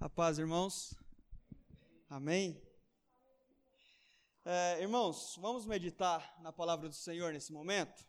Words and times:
A 0.00 0.08
paz, 0.08 0.38
irmãos. 0.38 0.94
Amém. 2.08 2.62
É, 4.44 4.80
irmãos, 4.80 5.36
vamos 5.40 5.66
meditar 5.66 6.40
na 6.40 6.52
palavra 6.52 6.88
do 6.88 6.94
Senhor 6.94 7.32
nesse 7.32 7.52
momento. 7.52 8.06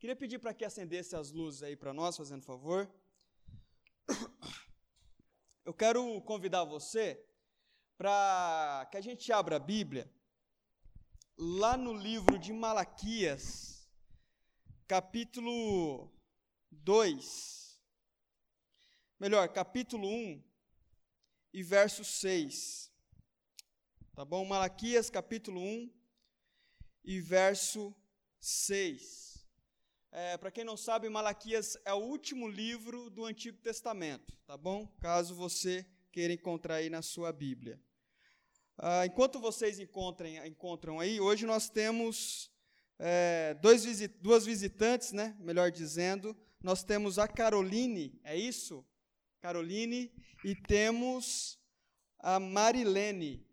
Queria 0.00 0.16
pedir 0.16 0.40
para 0.40 0.52
que 0.52 0.64
acendesse 0.64 1.14
as 1.14 1.30
luzes 1.30 1.62
aí 1.62 1.76
para 1.76 1.94
nós, 1.94 2.16
fazendo 2.16 2.42
favor. 2.42 2.92
Eu 5.64 5.72
quero 5.72 6.20
convidar 6.22 6.64
você 6.64 7.24
para 7.96 8.88
que 8.90 8.96
a 8.96 9.00
gente 9.00 9.32
abra 9.32 9.54
a 9.54 9.60
Bíblia 9.60 10.12
lá 11.38 11.76
no 11.76 11.92
livro 11.92 12.40
de 12.40 12.52
Malaquias, 12.52 13.88
capítulo 14.88 16.12
2. 16.72 17.80
Melhor, 19.20 19.48
capítulo 19.50 20.08
1 20.08 20.49
e 21.52 21.62
verso 21.62 22.04
6. 22.04 22.90
Tá 24.14 24.24
bom? 24.24 24.44
Malaquias, 24.44 25.10
capítulo 25.10 25.60
1 25.60 25.90
e 27.04 27.20
verso 27.20 27.94
6. 28.40 29.46
É, 30.12 30.36
Para 30.36 30.50
quem 30.50 30.64
não 30.64 30.76
sabe, 30.76 31.08
Malaquias 31.08 31.76
é 31.84 31.92
o 31.92 31.98
último 31.98 32.48
livro 32.48 33.10
do 33.10 33.24
Antigo 33.24 33.58
Testamento, 33.58 34.36
tá 34.46 34.56
bom? 34.56 34.86
Caso 35.00 35.34
você 35.34 35.86
queira 36.10 36.32
encontrar 36.32 36.76
aí 36.76 36.90
na 36.90 37.02
sua 37.02 37.32
Bíblia. 37.32 37.80
Ah, 38.76 39.06
enquanto 39.06 39.38
vocês 39.38 39.78
encontrem, 39.78 40.44
encontram 40.46 40.98
aí, 40.98 41.20
hoje 41.20 41.46
nós 41.46 41.68
temos 41.68 42.50
é, 42.98 43.54
dois 43.60 43.84
visit, 43.84 44.14
duas 44.20 44.44
visitantes, 44.44 45.12
né? 45.12 45.36
Melhor 45.38 45.70
dizendo, 45.70 46.36
nós 46.62 46.82
temos 46.82 47.18
a 47.18 47.28
Caroline, 47.28 48.20
é 48.24 48.36
isso? 48.36 48.84
Caroline, 49.40 50.12
e 50.44 50.54
temos 50.54 51.58
a 52.18 52.38
Marilene. 52.38 53.48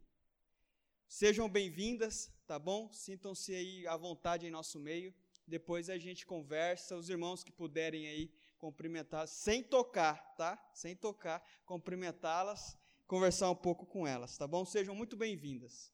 Sejam 1.07 1.49
bem-vindas, 1.49 2.29
tá 2.45 2.59
bom? 2.59 2.91
Sintam-se 2.91 3.55
aí 3.55 3.87
à 3.87 3.95
vontade 3.95 4.45
em 4.45 4.51
nosso 4.51 4.81
meio. 4.81 5.15
Depois 5.47 5.89
a 5.89 5.97
gente 5.97 6.25
conversa, 6.25 6.97
os 6.97 7.09
irmãos 7.09 7.41
que 7.41 7.53
puderem 7.53 8.05
aí 8.05 8.29
cumprimentar, 8.57 9.29
sem 9.29 9.63
tocar, 9.63 10.35
tá? 10.35 10.61
Sem 10.73 10.93
tocar, 10.93 11.41
cumprimentá-las, 11.65 12.77
conversar 13.07 13.49
um 13.49 13.55
pouco 13.55 13.85
com 13.85 14.05
elas, 14.05 14.37
tá 14.37 14.45
bom? 14.45 14.65
Sejam 14.65 14.93
muito 14.93 15.15
bem-vindas. 15.15 15.89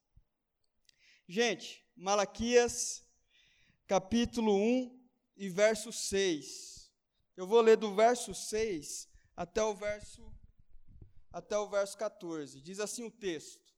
Gente, 1.28 1.86
Malaquias, 1.96 3.06
capítulo 3.86 4.56
1 4.56 5.08
e 5.38 5.50
verso 5.50 5.92
6. 5.92 6.92
Eu 7.38 7.46
vou 7.46 7.62
ler 7.62 7.78
do 7.78 7.94
verso 7.94 8.34
6 8.34 9.13
até 9.36 9.64
o 9.64 9.74
verso 9.74 10.32
até 11.32 11.58
o 11.58 11.68
verso 11.68 11.98
14. 11.98 12.62
Diz 12.62 12.80
assim 12.80 13.04
o 13.04 13.12
texto: 13.12 13.74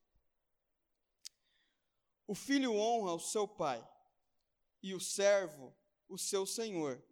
O 2.28 2.36
filho 2.36 2.73
honra 2.73 3.14
o 3.14 3.20
seu 3.20 3.48
pai 3.48 3.88
e 4.81 4.94
o 4.94 5.00
servo 5.00 5.73
o 6.08 6.17
seu 6.17 6.45
senhor. 6.45 7.03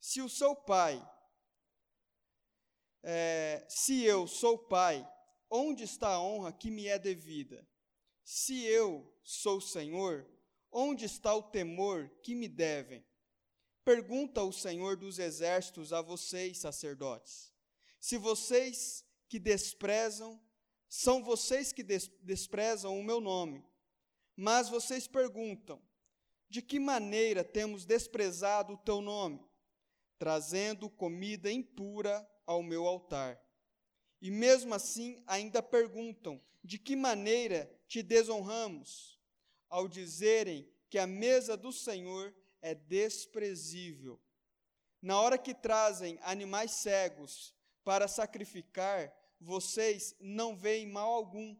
Se 0.00 0.20
o 0.20 0.28
seu 0.28 0.54
pai, 0.54 1.02
é, 3.02 3.64
se 3.68 4.04
eu 4.04 4.26
sou 4.26 4.58
pai, 4.58 5.06
onde 5.50 5.84
está 5.84 6.08
a 6.10 6.20
honra 6.20 6.52
que 6.52 6.70
me 6.70 6.86
é 6.86 6.98
devida? 6.98 7.66
Se 8.22 8.64
eu 8.64 9.12
sou 9.22 9.60
senhor, 9.60 10.26
onde 10.70 11.04
está 11.04 11.34
o 11.34 11.42
temor 11.42 12.10
que 12.22 12.34
me 12.34 12.48
devem? 12.48 13.04
Pergunta 13.84 14.42
o 14.42 14.52
Senhor 14.52 14.96
dos 14.96 15.18
exércitos 15.18 15.92
a 15.92 16.00
vocês, 16.00 16.56
sacerdotes. 16.58 17.52
Se 18.00 18.16
vocês 18.16 19.04
que 19.28 19.38
desprezam, 19.38 20.40
são 20.88 21.22
vocês 21.22 21.72
que 21.72 21.82
des 21.82 22.10
desprezam 22.22 22.98
o 22.98 23.04
meu 23.04 23.20
nome. 23.20 23.62
Mas 24.34 24.70
vocês 24.70 25.06
perguntam: 25.06 25.82
de 26.48 26.62
que 26.62 26.80
maneira 26.80 27.44
temos 27.44 27.84
desprezado 27.84 28.72
o 28.72 28.78
teu 28.78 29.02
nome, 29.02 29.44
trazendo 30.18 30.88
comida 30.88 31.52
impura 31.52 32.26
ao 32.46 32.62
meu 32.62 32.86
altar? 32.86 33.38
E 34.18 34.30
mesmo 34.30 34.72
assim 34.72 35.22
ainda 35.26 35.62
perguntam: 35.62 36.40
de 36.62 36.78
que 36.78 36.96
maneira 36.96 37.70
te 37.86 38.02
desonramos? 38.02 39.20
Ao 39.68 39.88
dizerem 39.88 40.66
que 40.88 40.98
a 40.98 41.06
mesa 41.06 41.56
do 41.56 41.72
Senhor 41.72 42.34
é 42.64 42.74
desprezível. 42.74 44.20
Na 45.00 45.20
hora 45.20 45.38
que 45.38 45.54
trazem 45.54 46.18
animais 46.22 46.70
cegos 46.72 47.54
para 47.84 48.08
sacrificar, 48.08 49.14
vocês 49.40 50.16
não 50.18 50.56
veem 50.56 50.86
mal 50.86 51.10
algum 51.12 51.56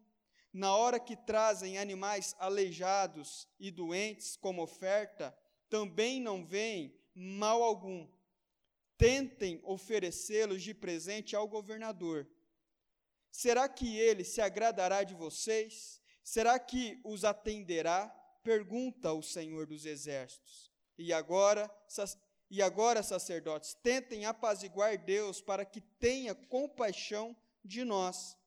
na 0.55 0.73
hora 0.73 1.01
que 1.01 1.17
trazem 1.17 1.77
animais 1.77 2.33
aleijados 2.39 3.45
e 3.59 3.69
doentes 3.69 4.37
como 4.37 4.63
oferta, 4.63 5.37
também 5.69 6.21
não 6.21 6.45
veem 6.45 6.97
mal 7.13 7.61
algum. 7.61 8.07
Tentem 8.97 9.59
oferecê-los 9.65 10.63
de 10.63 10.73
presente 10.73 11.35
ao 11.35 11.45
governador. 11.45 12.25
Será 13.29 13.67
que 13.67 13.97
ele 13.97 14.23
se 14.23 14.39
agradará 14.39 15.03
de 15.03 15.13
vocês? 15.13 16.01
Será 16.23 16.57
que 16.57 17.01
os 17.03 17.25
atenderá? 17.25 18.07
Pergunta 18.41 19.11
o 19.11 19.21
Senhor 19.21 19.67
dos 19.67 19.85
Exércitos. 19.85 20.71
E 20.97 21.11
agora, 21.11 21.69
e 22.49 22.61
agora, 22.61 23.03
sacerdotes, 23.03 23.73
tentem 23.73 24.25
apaziguar 24.25 24.97
Deus 24.97 25.41
para 25.41 25.65
que 25.65 25.81
tenha 25.81 26.33
compaixão 26.33 27.35
de 27.63 27.83
nós. 27.83 28.37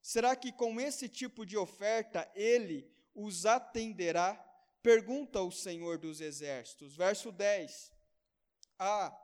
Será 0.00 0.34
que 0.34 0.50
com 0.52 0.80
esse 0.80 1.08
tipo 1.08 1.44
de 1.46 1.56
oferta 1.56 2.30
ele 2.34 2.90
os 3.14 3.46
atenderá? 3.46 4.34
Pergunta 4.82 5.40
o 5.40 5.52
Senhor 5.52 5.98
dos 5.98 6.20
Exércitos. 6.20 6.96
Verso 6.96 7.30
10. 7.30 7.92
Ah, 8.78 9.16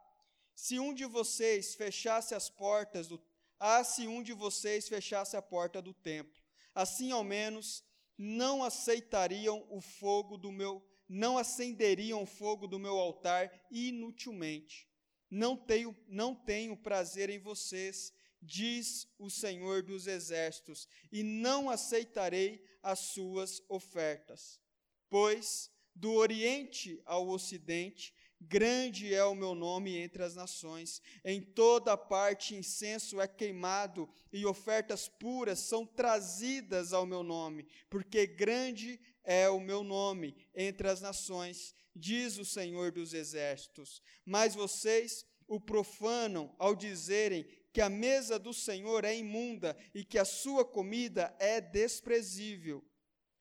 se 0.55 0.79
um 0.79 0.95
de 0.95 1.05
vocês 1.05 1.75
fechasse 1.75 2.35
as 2.35 2.49
portas 2.49 3.09
do 3.09 3.21
ah, 3.61 3.83
se 3.83 4.07
um 4.07 4.23
de 4.23 4.33
vocês 4.33 4.89
fechasse 4.89 5.37
a 5.37 5.43
porta 5.43 5.83
do 5.83 5.93
templo, 5.93 6.41
assim 6.73 7.11
ao 7.11 7.25
menos 7.25 7.83
não 8.17 8.63
aceitariam 8.63 9.67
o 9.69 9.81
fogo 9.81 10.37
do 10.37 10.53
meu, 10.53 10.81
não 11.09 11.39
acenderiam 11.39 12.27
fogo 12.27 12.67
do 12.67 12.79
meu 12.79 12.99
altar 12.99 13.51
inutilmente. 13.71 14.89
Não 15.31 15.57
tenho, 15.57 15.97
não 16.07 16.35
tenho 16.35 16.77
prazer 16.77 17.31
em 17.31 17.39
vocês, 17.39 18.13
diz 18.41 19.07
o 19.19 19.29
Senhor 19.29 19.83
dos 19.83 20.07
Exércitos, 20.07 20.89
e 21.11 21.23
não 21.23 21.69
aceitarei 21.71 22.65
as 22.83 22.99
suas 23.01 23.63
ofertas. 23.69 24.61
Pois 25.09 25.71
do 25.95 26.13
Oriente 26.13 27.03
ao 27.05 27.29
Ocidente, 27.29 28.15
grande 28.41 29.13
é 29.13 29.25
o 29.25 29.35
meu 29.35 29.55
nome 29.55 29.97
entre 29.97 30.23
as 30.23 30.35
nações. 30.35 31.03
Em 31.25 31.41
toda 31.41 31.97
parte 31.97 32.55
incenso 32.55 33.21
é 33.21 33.27
queimado 33.27 34.09
e 34.33 34.47
ofertas 34.47 35.09
puras 35.09 35.59
são 35.59 35.85
trazidas 35.85 36.93
ao 36.93 37.05
meu 37.05 37.23
nome, 37.23 37.67
porque 37.91 38.27
grande 38.27 39.01
é 39.29 39.47
o 39.51 39.61
meu 39.61 39.85
nome 39.85 40.35
entre 40.55 40.89
as 40.89 41.03
nações, 41.03 41.75
diz 41.95 42.39
o 42.39 42.47
Senhor 42.47 42.91
dos 42.91 43.13
Exércitos. 43.13 44.01
Mas 44.25 44.55
vocês 44.55 45.23
o 45.47 45.61
profanam 45.61 46.55
ao 46.59 46.75
dizerem 46.75 47.47
que 47.71 47.83
a 47.83 47.91
mesa 47.91 48.39
do 48.39 48.55
Senhor 48.55 49.05
é 49.05 49.15
imunda 49.15 49.77
e 49.95 50.03
que 50.03 50.19
a 50.19 50.25
sua 50.25 50.65
comida 50.65 51.37
é 51.39 51.61
desprezível. 51.61 52.83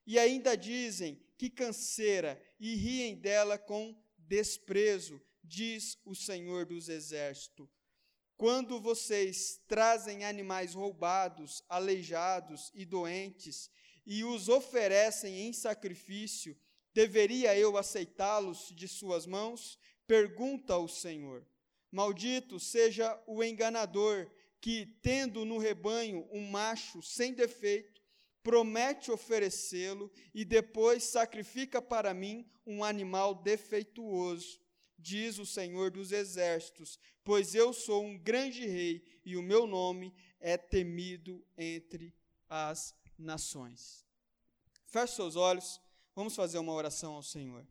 E 0.06 0.20
ainda 0.20 0.58
dizem 0.58 1.22
que 1.38 1.50
canseira 1.50 2.42
e 2.60 2.76
riem 2.76 3.16
dela 3.16 3.58
com 3.58 3.98
desprezo, 4.18 5.22
diz 5.42 5.98
o 6.04 6.14
Senhor 6.14 6.66
dos 6.66 6.90
Exércitos. 6.90 7.70
Quando 8.36 8.80
vocês 8.82 9.60
trazem 9.68 10.26
animais 10.26 10.74
roubados, 10.74 11.64
aleijados 11.70 12.72
e 12.76 12.86
doentes 12.86 13.72
e 14.10 14.24
os 14.24 14.48
oferecem 14.48 15.42
em 15.42 15.52
sacrifício, 15.52 16.58
deveria 16.94 17.58
eu 17.58 17.76
aceitá-los 17.76 18.72
de 18.74 18.88
suas 18.88 19.26
mãos? 19.26 19.78
Pergunta 20.08 20.78
o 20.78 20.88
Senhor. 20.88 21.46
Maldito 21.92 22.58
seja 22.58 23.22
o 23.28 23.44
enganador 23.44 24.32
que, 24.62 24.86
tendo 25.02 25.44
no 25.44 25.58
rebanho 25.58 26.26
um 26.32 26.50
macho 26.50 27.02
sem 27.02 27.34
defeito, 27.34 28.02
promete 28.42 29.12
oferecê-lo 29.12 30.10
e 30.34 30.46
depois 30.46 31.04
sacrifica 31.04 31.82
para 31.82 32.14
mim 32.14 32.50
um 32.66 32.86
animal 32.86 33.36
defeituoso, 33.36 34.62
diz 34.98 35.38
o 35.38 35.46
Senhor 35.46 35.92
dos 35.92 36.14
Exércitos, 36.14 36.98
pois 37.26 37.54
eu 37.54 37.74
sou 37.74 38.06
um 38.06 38.18
grande 38.18 38.66
rei 38.66 39.04
e 39.26 39.36
o 39.36 39.44
meu 39.44 39.68
nome 39.68 40.14
é 40.40 40.56
temido 40.56 41.46
entre 41.58 42.16
as 42.48 42.96
nações. 43.18 44.06
Feche 44.86 45.16
seus 45.16 45.36
olhos, 45.36 45.82
vamos 46.16 46.36
fazer 46.36 46.58
uma 46.60 46.74
oração 46.74 47.14
ao 47.14 47.24
Senhor. 47.24 47.68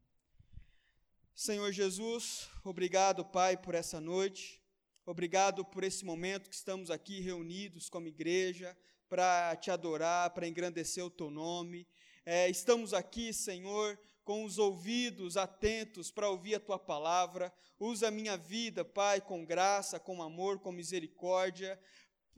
Senhor 1.35 1.71
Jesus, 1.73 2.49
obrigado, 2.65 3.25
Pai, 3.25 3.57
por 3.57 3.75
essa 3.75 4.01
noite. 4.01 4.63
Obrigado 5.05 5.65
por 5.65 5.85
esse 5.85 6.05
momento 6.05 6.49
que 6.51 6.57
estamos 6.57 6.91
aqui 6.91 7.21
reunidos 7.21 7.89
como 7.89 8.09
igreja 8.09 8.77
para 9.09 9.55
te 9.57 9.71
adorar, 9.71 10.31
para 10.31 10.49
engrandecer 10.49 11.05
o 11.05 11.11
teu 11.11 11.31
nome. 11.31 11.87
É, 12.25 12.49
estamos 12.49 12.93
aqui, 12.93 13.33
Senhor, 13.33 13.99
com 14.25 14.45
os 14.45 14.59
ouvidos 14.59 15.37
atentos 15.37 16.11
para 16.11 16.29
ouvir 16.29 16.57
a 16.57 16.61
tua 16.61 16.79
palavra. 16.79 17.55
Usa 17.79 18.09
a 18.09 18.11
minha 18.11 18.37
vida, 18.37 18.85
Pai, 18.85 19.21
com 19.21 19.45
graça, 19.45 20.01
com 20.01 20.21
amor, 20.21 20.59
com 20.59 20.73
misericórdia, 20.73 21.79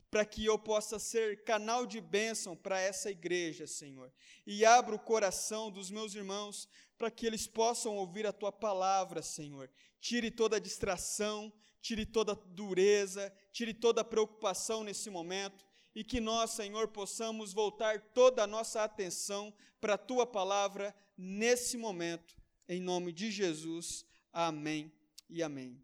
para 0.09 0.25
que 0.25 0.43
eu 0.43 0.57
possa 0.57 0.97
ser 0.97 1.43
canal 1.43 1.85
de 1.85 2.01
bênção 2.01 2.55
para 2.55 2.79
essa 2.79 3.11
igreja, 3.11 3.67
Senhor. 3.67 4.11
E 4.45 4.65
abra 4.65 4.95
o 4.95 4.99
coração 4.99 5.69
dos 5.69 5.91
meus 5.91 6.15
irmãos 6.15 6.67
para 6.97 7.11
que 7.11 7.25
eles 7.25 7.47
possam 7.47 7.95
ouvir 7.95 8.25
a 8.25 8.33
tua 8.33 8.51
palavra, 8.51 9.21
Senhor. 9.21 9.69
Tire 10.01 10.31
toda 10.31 10.57
a 10.57 10.59
distração, 10.59 11.53
tire 11.81 12.05
toda 12.05 12.33
a 12.33 12.35
dureza, 12.35 13.31
tire 13.51 13.73
toda 13.73 14.01
a 14.01 14.05
preocupação 14.05 14.83
nesse 14.83 15.09
momento 15.09 15.65
e 15.95 16.03
que 16.03 16.19
nós, 16.19 16.51
Senhor, 16.51 16.87
possamos 16.87 17.53
voltar 17.53 17.99
toda 18.13 18.43
a 18.43 18.47
nossa 18.47 18.83
atenção 18.83 19.53
para 19.79 19.93
a 19.93 19.97
tua 19.97 20.25
palavra 20.25 20.95
nesse 21.17 21.77
momento, 21.77 22.35
em 22.67 22.81
nome 22.81 23.11
de 23.11 23.31
Jesus. 23.31 24.05
Amém 24.31 24.91
e 25.29 25.41
amém. 25.43 25.81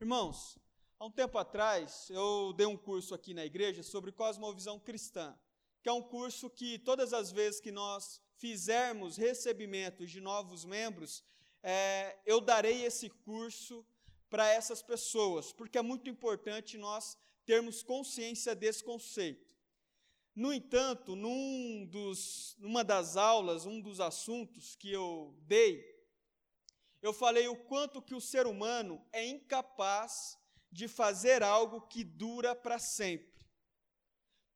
Irmãos, 0.00 0.58
há 1.04 1.06
um 1.06 1.10
tempo 1.10 1.36
atrás 1.36 2.08
eu 2.08 2.54
dei 2.54 2.64
um 2.64 2.78
curso 2.78 3.14
aqui 3.14 3.34
na 3.34 3.44
igreja 3.44 3.82
sobre 3.82 4.10
cosmovisão 4.10 4.80
cristã, 4.80 5.38
que 5.82 5.88
é 5.90 5.92
um 5.92 6.00
curso 6.00 6.48
que 6.48 6.78
todas 6.78 7.12
as 7.12 7.30
vezes 7.30 7.60
que 7.60 7.70
nós 7.70 8.22
fizermos 8.38 9.18
recebimentos 9.18 10.10
de 10.10 10.18
novos 10.18 10.64
membros, 10.64 11.22
é, 11.62 12.18
eu 12.24 12.40
darei 12.40 12.86
esse 12.86 13.10
curso 13.10 13.86
para 14.30 14.48
essas 14.48 14.80
pessoas, 14.82 15.52
porque 15.52 15.76
é 15.76 15.82
muito 15.82 16.08
importante 16.08 16.78
nós 16.78 17.18
termos 17.44 17.82
consciência 17.82 18.54
desse 18.54 18.82
conceito. 18.82 19.46
No 20.34 20.54
entanto, 20.54 21.14
num 21.14 21.84
dos, 21.84 22.56
numa 22.58 22.82
das 22.82 23.14
aulas, 23.18 23.66
um 23.66 23.78
dos 23.78 24.00
assuntos 24.00 24.74
que 24.74 24.90
eu 24.90 25.36
dei, 25.42 25.84
eu 27.02 27.12
falei 27.12 27.46
o 27.46 27.56
quanto 27.56 28.00
que 28.00 28.14
o 28.14 28.22
ser 28.22 28.46
humano 28.46 29.06
é 29.12 29.26
incapaz 29.26 30.42
de 30.74 30.86
fazer 30.88 31.42
algo 31.42 31.80
que 31.80 32.04
dura 32.04 32.54
para 32.54 32.78
sempre. 32.78 33.46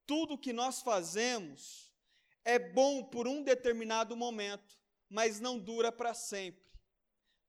Tudo 0.06 0.36
que 0.36 0.52
nós 0.52 0.82
fazemos 0.82 1.90
é 2.44 2.58
bom 2.58 3.04
por 3.04 3.26
um 3.26 3.42
determinado 3.42 4.14
momento, 4.14 4.78
mas 5.08 5.40
não 5.40 5.58
dura 5.58 5.90
para 5.90 6.12
sempre 6.12 6.68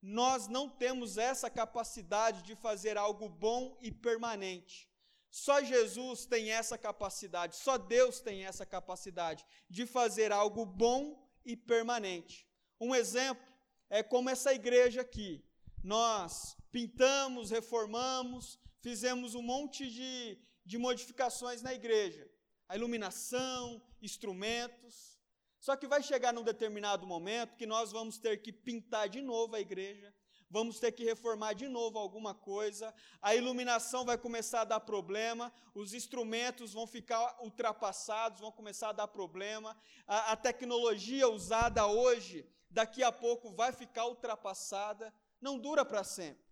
nós 0.01 0.47
não 0.47 0.69
temos 0.69 1.17
essa 1.17 1.49
capacidade 1.49 2.41
de 2.43 2.55
fazer 2.55 2.97
algo 2.97 3.27
bom 3.27 3.77
e 3.81 3.91
permanente. 3.91 4.89
Só 5.29 5.61
Jesus 5.61 6.25
tem 6.25 6.51
essa 6.51 6.77
capacidade, 6.77 7.55
só 7.55 7.77
Deus 7.77 8.19
tem 8.19 8.45
essa 8.45 8.65
capacidade 8.65 9.45
de 9.69 9.85
fazer 9.85 10.31
algo 10.31 10.65
bom 10.65 11.29
e 11.45 11.55
permanente. 11.55 12.47
Um 12.79 12.95
exemplo 12.95 13.45
é 13.89 14.01
como 14.01 14.29
essa 14.29 14.53
igreja 14.53 15.01
aqui. 15.01 15.45
Nós 15.83 16.57
pintamos, 16.71 17.51
reformamos, 17.51 18.59
fizemos 18.81 19.33
um 19.35 19.41
monte 19.41 19.89
de, 19.89 20.37
de 20.65 20.77
modificações 20.77 21.61
na 21.61 21.73
igreja. 21.73 22.29
A 22.67 22.75
iluminação, 22.75 23.81
instrumentos. 24.01 25.17
Só 25.59 25.75
que 25.75 25.87
vai 25.87 26.01
chegar 26.01 26.33
num 26.33 26.43
determinado 26.43 27.05
momento 27.05 27.55
que 27.55 27.65
nós 27.65 27.91
vamos 27.91 28.17
ter 28.17 28.41
que 28.41 28.51
pintar 28.51 29.09
de 29.09 29.21
novo 29.21 29.55
a 29.55 29.59
igreja, 29.59 30.13
vamos 30.49 30.79
ter 30.79 30.91
que 30.93 31.03
reformar 31.03 31.53
de 31.53 31.67
novo 31.67 31.99
alguma 31.99 32.33
coisa, 32.33 32.93
a 33.21 33.35
iluminação 33.35 34.05
vai 34.05 34.17
começar 34.17 34.61
a 34.61 34.65
dar 34.65 34.79
problema, 34.79 35.51
os 35.75 35.93
instrumentos 35.93 36.73
vão 36.73 36.87
ficar 36.87 37.37
ultrapassados, 37.41 38.39
vão 38.39 38.51
começar 38.51 38.89
a 38.89 38.93
dar 38.93 39.07
problema, 39.09 39.77
a, 40.07 40.31
a 40.31 40.35
tecnologia 40.37 41.27
usada 41.27 41.85
hoje, 41.85 42.47
daqui 42.69 43.03
a 43.03 43.11
pouco 43.11 43.51
vai 43.51 43.73
ficar 43.73 44.07
ultrapassada, 44.07 45.13
não 45.41 45.57
dura 45.57 45.85
para 45.85 46.03
sempre. 46.03 46.45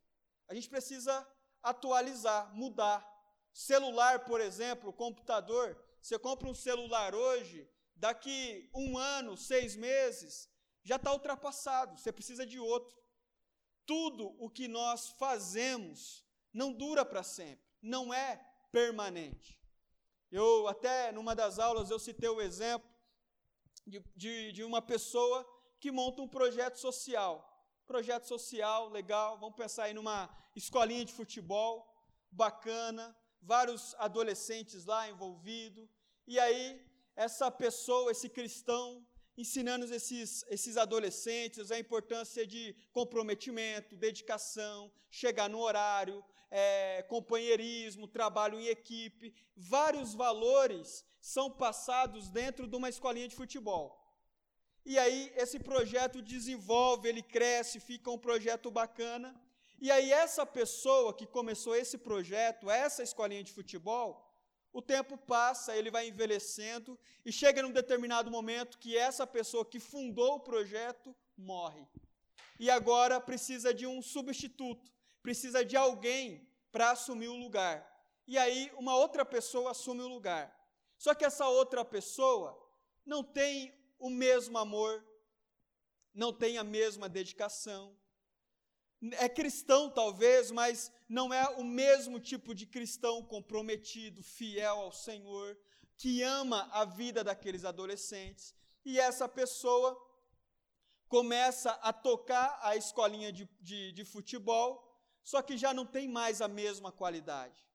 A 0.48 0.54
gente 0.54 0.70
precisa 0.70 1.28
atualizar, 1.62 2.54
mudar. 2.54 3.06
Celular, 3.54 4.26
por 4.26 4.40
exemplo, 4.40 4.94
computador, 4.94 5.78
você 6.02 6.18
compra 6.18 6.48
um 6.48 6.54
celular 6.54 7.16
hoje, 7.16 7.70
daqui 7.96 8.70
um 8.74 8.98
ano, 8.98 9.36
seis 9.36 9.76
meses, 9.76 10.50
já 10.84 10.96
está 10.96 11.12
ultrapassado, 11.12 11.98
você 11.98 12.12
precisa 12.12 12.46
de 12.46 12.60
outro. 12.60 12.96
Tudo 13.86 14.36
o 14.40 14.50
que 14.50 14.68
nós 14.68 15.10
fazemos 15.10 16.26
não 16.54 16.72
dura 16.72 17.04
para 17.04 17.24
sempre, 17.24 17.66
não 17.82 18.14
é 18.14 18.38
permanente. 18.72 19.60
Eu 20.32 20.68
até, 20.68 21.12
numa 21.12 21.36
das 21.36 21.58
aulas, 21.58 21.90
eu 21.90 22.00
citei 22.00 22.30
o 22.30 22.42
exemplo 22.42 22.90
de, 23.86 24.04
de, 24.16 24.52
de 24.52 24.64
uma 24.64 24.82
pessoa 24.82 25.46
que 25.80 25.92
monta 25.92 26.22
um 26.22 26.28
projeto 26.28 26.78
social. 26.78 27.57
Projeto 27.88 28.28
social, 28.28 28.90
legal, 28.90 29.38
vamos 29.40 29.56
pensar 29.56 29.84
aí 29.86 29.94
numa 29.94 30.30
escolinha 30.54 31.06
de 31.06 31.14
futebol, 31.14 31.88
bacana, 32.30 33.16
vários 33.42 33.96
adolescentes 33.98 34.84
lá 34.84 35.10
envolvidos, 35.10 35.88
e 36.28 36.38
aí 36.38 36.86
essa 37.16 37.50
pessoa, 37.50 38.12
esse 38.12 38.28
cristão, 38.28 39.08
ensinando 39.38 39.86
esses, 39.86 40.44
esses 40.50 40.76
adolescentes 40.76 41.72
a 41.72 41.80
importância 41.80 42.46
de 42.46 42.76
comprometimento, 42.92 43.96
dedicação, 43.96 44.92
chegar 45.10 45.50
no 45.50 45.60
horário, 45.60 46.22
é, 46.52 47.04
companheirismo, 47.04 48.06
trabalho 48.06 48.60
em 48.60 48.68
equipe. 48.68 49.34
Vários 49.56 50.14
valores 50.14 51.06
são 51.22 51.50
passados 51.50 52.30
dentro 52.30 52.68
de 52.68 52.76
uma 52.76 52.90
escolinha 52.90 53.30
de 53.30 53.36
futebol. 53.36 54.07
E 54.92 54.98
aí 54.98 55.34
esse 55.36 55.60
projeto 55.60 56.22
desenvolve, 56.22 57.10
ele 57.10 57.22
cresce, 57.22 57.78
fica 57.78 58.10
um 58.10 58.18
projeto 58.18 58.72
bacana. 58.72 59.36
E 59.82 59.92
aí 59.92 60.14
essa 60.14 60.46
pessoa 60.46 61.14
que 61.14 61.28
começou 61.28 61.76
esse 61.76 61.98
projeto, 61.98 62.72
essa 62.72 63.04
escolinha 63.04 63.44
de 63.44 63.52
futebol, 63.52 64.10
o 64.72 64.82
tempo 64.82 65.18
passa, 65.18 65.76
ele 65.76 65.92
vai 65.92 66.08
envelhecendo 66.08 66.98
e 67.26 67.34
chega 67.34 67.62
num 67.62 67.74
determinado 67.74 68.32
momento 68.32 68.78
que 68.78 68.98
essa 68.98 69.28
pessoa 69.28 69.66
que 69.66 69.78
fundou 69.78 70.36
o 70.36 70.40
projeto 70.40 71.14
morre. 71.38 71.86
E 72.58 72.70
agora 72.70 73.20
precisa 73.20 73.74
de 73.74 73.86
um 73.86 74.02
substituto, 74.02 74.90
precisa 75.22 75.66
de 75.66 75.76
alguém 75.76 76.48
para 76.72 76.92
assumir 76.92 77.28
o 77.28 77.36
lugar. 77.36 77.86
E 78.26 78.38
aí 78.38 78.72
uma 78.78 78.96
outra 78.96 79.26
pessoa 79.26 79.72
assume 79.72 80.02
o 80.02 80.08
lugar. 80.08 80.46
Só 80.98 81.14
que 81.14 81.26
essa 81.26 81.46
outra 81.50 81.84
pessoa 81.84 82.58
não 83.06 83.22
tem 83.22 83.78
o 84.00 84.10
mesmo 84.10 84.58
amor, 84.58 85.04
não 86.14 86.34
tem 86.34 86.58
a 86.58 86.64
mesma 86.64 87.08
dedicação, 87.08 87.96
é 89.12 89.30
cristão 89.30 89.90
talvez, 89.90 90.50
mas 90.50 90.92
não 91.08 91.34
é 91.34 91.48
o 91.50 91.64
mesmo 91.64 92.20
tipo 92.20 92.56
de 92.56 92.66
cristão 92.66 93.24
comprometido, 93.24 94.24
fiel 94.24 94.80
ao 94.80 94.92
Senhor, 94.92 95.58
que 95.96 96.24
ama 96.24 96.68
a 96.72 96.84
vida 96.86 97.24
daqueles 97.24 97.64
adolescentes. 97.64 98.56
E 98.84 99.00
essa 99.00 99.28
pessoa 99.28 99.96
começa 101.08 101.72
a 101.72 101.94
tocar 101.94 102.60
a 102.62 102.76
escolinha 102.76 103.32
de, 103.32 103.48
de, 103.62 103.92
de 103.92 104.04
futebol, 104.04 104.84
só 105.24 105.42
que 105.42 105.58
já 105.58 105.74
não 105.74 105.86
tem 105.86 106.08
mais 106.08 106.42
a 106.42 106.48
mesma 106.48 106.92
qualidade. 106.92 107.66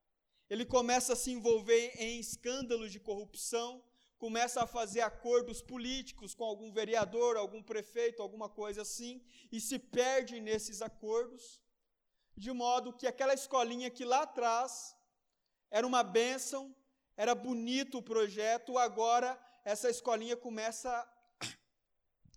Ele 0.50 0.64
começa 0.64 1.14
a 1.14 1.16
se 1.16 1.30
envolver 1.30 1.92
em 1.96 2.18
escândalos 2.18 2.90
de 2.90 3.00
corrupção, 3.00 3.82
começa 4.22 4.62
a 4.62 4.68
fazer 4.68 5.00
acordos 5.00 5.60
políticos 5.60 6.32
com 6.32 6.44
algum 6.44 6.70
vereador, 6.70 7.36
algum 7.36 7.60
prefeito, 7.60 8.22
alguma 8.22 8.48
coisa 8.48 8.82
assim, 8.82 9.20
e 9.50 9.60
se 9.60 9.80
perde 9.80 10.40
nesses 10.40 10.80
acordos, 10.80 11.60
de 12.36 12.52
modo 12.52 12.92
que 12.92 13.08
aquela 13.08 13.34
escolinha 13.34 13.90
que 13.90 14.04
lá 14.04 14.22
atrás 14.22 14.96
era 15.72 15.84
uma 15.84 16.04
bênção, 16.04 16.72
era 17.16 17.34
bonito 17.34 17.98
o 17.98 18.02
projeto, 18.02 18.78
agora 18.78 19.36
essa 19.64 19.90
escolinha 19.90 20.36
começa 20.36 20.92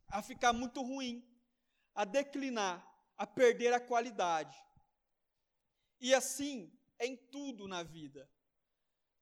a 0.08 0.24
ficar 0.24 0.54
muito 0.54 0.82
ruim, 0.82 1.24
a 1.94 2.04
declinar, 2.04 2.78
a 3.16 3.28
perder 3.28 3.74
a 3.76 3.80
qualidade. 3.80 4.58
E 6.02 6.16
assim 6.16 6.76
é 6.98 7.06
em 7.06 7.16
tudo 7.16 7.68
na 7.68 7.84
vida. 7.84 8.28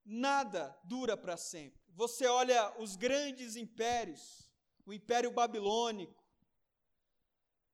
Nada 0.04 0.78
dura 0.84 1.16
para 1.16 1.36
sempre. 1.36 1.80
Você 1.94 2.26
olha 2.26 2.74
os 2.78 2.96
grandes 2.96 3.56
impérios, 3.56 4.50
o 4.84 4.92
Império 4.92 5.30
Babilônico, 5.30 6.22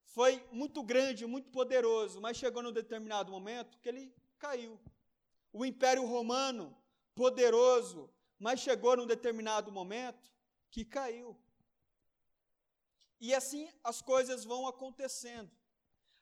foi 0.04 0.44
muito 0.50 0.82
grande, 0.82 1.26
muito 1.26 1.50
poderoso, 1.50 2.20
mas 2.20 2.36
chegou 2.36 2.62
num 2.62 2.72
determinado 2.72 3.30
momento 3.30 3.78
que 3.78 3.88
ele 3.88 4.14
caiu. 4.38 4.80
O 5.52 5.64
Império 5.64 6.04
Romano, 6.04 6.76
poderoso, 7.14 8.12
mas 8.38 8.60
chegou 8.60 8.96
num 8.96 9.06
determinado 9.06 9.70
momento 9.70 10.30
que 10.70 10.84
caiu. 10.84 11.38
E 13.20 13.34
assim 13.34 13.68
as 13.84 14.00
coisas 14.00 14.44
vão 14.44 14.66
acontecendo. 14.66 15.50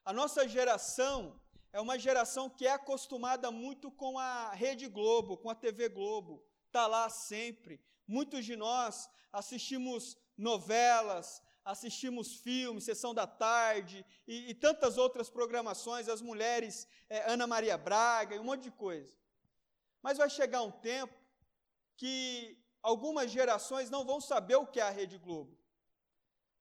A 0.04 0.12
nossa 0.12 0.48
geração, 0.48 1.40
é 1.72 1.80
uma 1.80 1.98
geração 1.98 2.48
que 2.48 2.66
é 2.66 2.72
acostumada 2.72 3.50
muito 3.50 3.90
com 3.90 4.18
a 4.18 4.52
Rede 4.52 4.88
Globo, 4.88 5.36
com 5.36 5.50
a 5.50 5.54
TV 5.54 5.88
Globo, 5.88 6.44
está 6.66 6.86
lá 6.86 7.08
sempre. 7.10 7.80
Muitos 8.06 8.44
de 8.44 8.56
nós 8.56 9.08
assistimos 9.32 10.16
novelas, 10.36 11.42
assistimos 11.64 12.36
filmes, 12.36 12.84
Sessão 12.84 13.12
da 13.12 13.26
Tarde 13.26 14.04
e, 14.26 14.50
e 14.50 14.54
tantas 14.54 14.96
outras 14.96 15.28
programações, 15.28 16.08
as 16.08 16.22
mulheres, 16.22 16.88
é, 17.08 17.30
Ana 17.30 17.46
Maria 17.46 17.76
Braga 17.76 18.34
e 18.34 18.38
um 18.38 18.44
monte 18.44 18.62
de 18.62 18.70
coisa. 18.70 19.14
Mas 20.02 20.16
vai 20.16 20.30
chegar 20.30 20.62
um 20.62 20.70
tempo 20.70 21.14
que 21.96 22.56
algumas 22.82 23.30
gerações 23.30 23.90
não 23.90 24.04
vão 24.04 24.20
saber 24.20 24.56
o 24.56 24.66
que 24.66 24.80
é 24.80 24.84
a 24.84 24.90
Rede 24.90 25.18
Globo. 25.18 25.58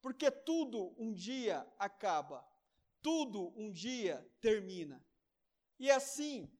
Porque 0.02 0.30
tudo 0.30 0.94
um 0.98 1.12
dia 1.12 1.66
acaba, 1.78 2.46
tudo 3.02 3.52
um 3.56 3.70
dia 3.70 4.26
termina. 4.40 5.04
E 5.78 5.90
assim 5.90 6.50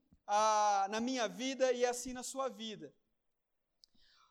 na 0.90 1.00
minha 1.00 1.26
vida 1.28 1.72
e 1.72 1.84
assim 1.84 2.12
na 2.12 2.22
sua 2.22 2.48
vida. 2.48 2.94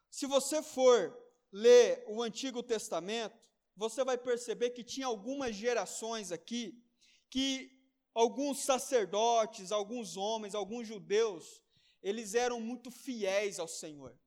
Se 0.10 0.26
você 0.26 0.62
for 0.62 1.18
ler 1.52 2.04
o 2.08 2.22
Antigo 2.22 2.62
Testamento, 2.62 3.38
você 3.76 4.04
vai 4.04 4.18
perceber 4.18 4.72
que 4.72 4.84
tinha 4.84 5.08
algumas 5.08 5.56
gerações 5.56 6.32
aqui 6.32 6.84
que 7.30 7.78
alguns 8.14 8.64
sacerdotes, 8.64 9.72
alguns 9.72 10.18
homens, 10.18 10.56
alguns 10.56 10.88
judeus, 10.88 11.62
eles 12.02 12.34
eram 12.34 12.60
muito 12.60 12.90
fiéis 12.90 13.60
ao 13.60 13.68
Senhor. 13.68 14.18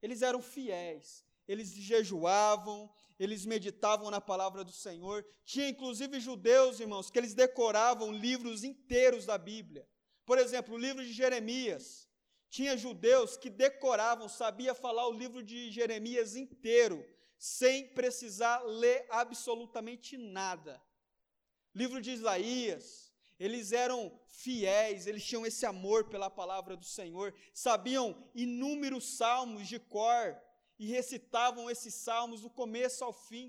Eles 0.00 0.22
eram 0.22 0.42
fiéis, 0.42 1.24
eles 1.52 1.72
jejuavam, 1.72 2.90
eles 3.18 3.44
meditavam 3.44 4.10
na 4.10 4.20
palavra 4.20 4.64
do 4.64 4.72
Senhor. 4.72 5.24
Tinha 5.44 5.68
inclusive 5.68 6.18
judeus, 6.18 6.80
irmãos, 6.80 7.10
que 7.10 7.18
eles 7.18 7.34
decoravam 7.34 8.10
livros 8.10 8.64
inteiros 8.64 9.26
da 9.26 9.38
Bíblia. 9.38 9.86
Por 10.24 10.38
exemplo, 10.38 10.74
o 10.74 10.78
livro 10.78 11.04
de 11.04 11.12
Jeremias. 11.12 12.08
Tinha 12.48 12.76
judeus 12.76 13.36
que 13.36 13.48
decoravam, 13.48 14.28
sabia 14.28 14.74
falar 14.74 15.08
o 15.08 15.12
livro 15.12 15.42
de 15.42 15.70
Jeremias 15.70 16.36
inteiro, 16.36 17.02
sem 17.38 17.88
precisar 17.94 18.62
ler 18.62 19.06
absolutamente 19.08 20.16
nada. 20.18 20.82
Livro 21.74 22.00
de 22.00 22.10
Isaías, 22.10 23.10
eles 23.38 23.72
eram 23.72 24.12
fiéis, 24.28 25.06
eles 25.06 25.24
tinham 25.24 25.46
esse 25.46 25.64
amor 25.64 26.08
pela 26.08 26.28
palavra 26.28 26.76
do 26.76 26.84
Senhor, 26.84 27.34
sabiam 27.54 28.30
inúmeros 28.34 29.16
salmos 29.16 29.66
de 29.66 29.78
cor 29.78 30.36
e 30.82 30.86
recitavam 30.86 31.70
esses 31.70 31.94
salmos 31.94 32.40
do 32.44 32.50
começo 32.50 33.04
ao 33.04 33.12
fim. 33.12 33.48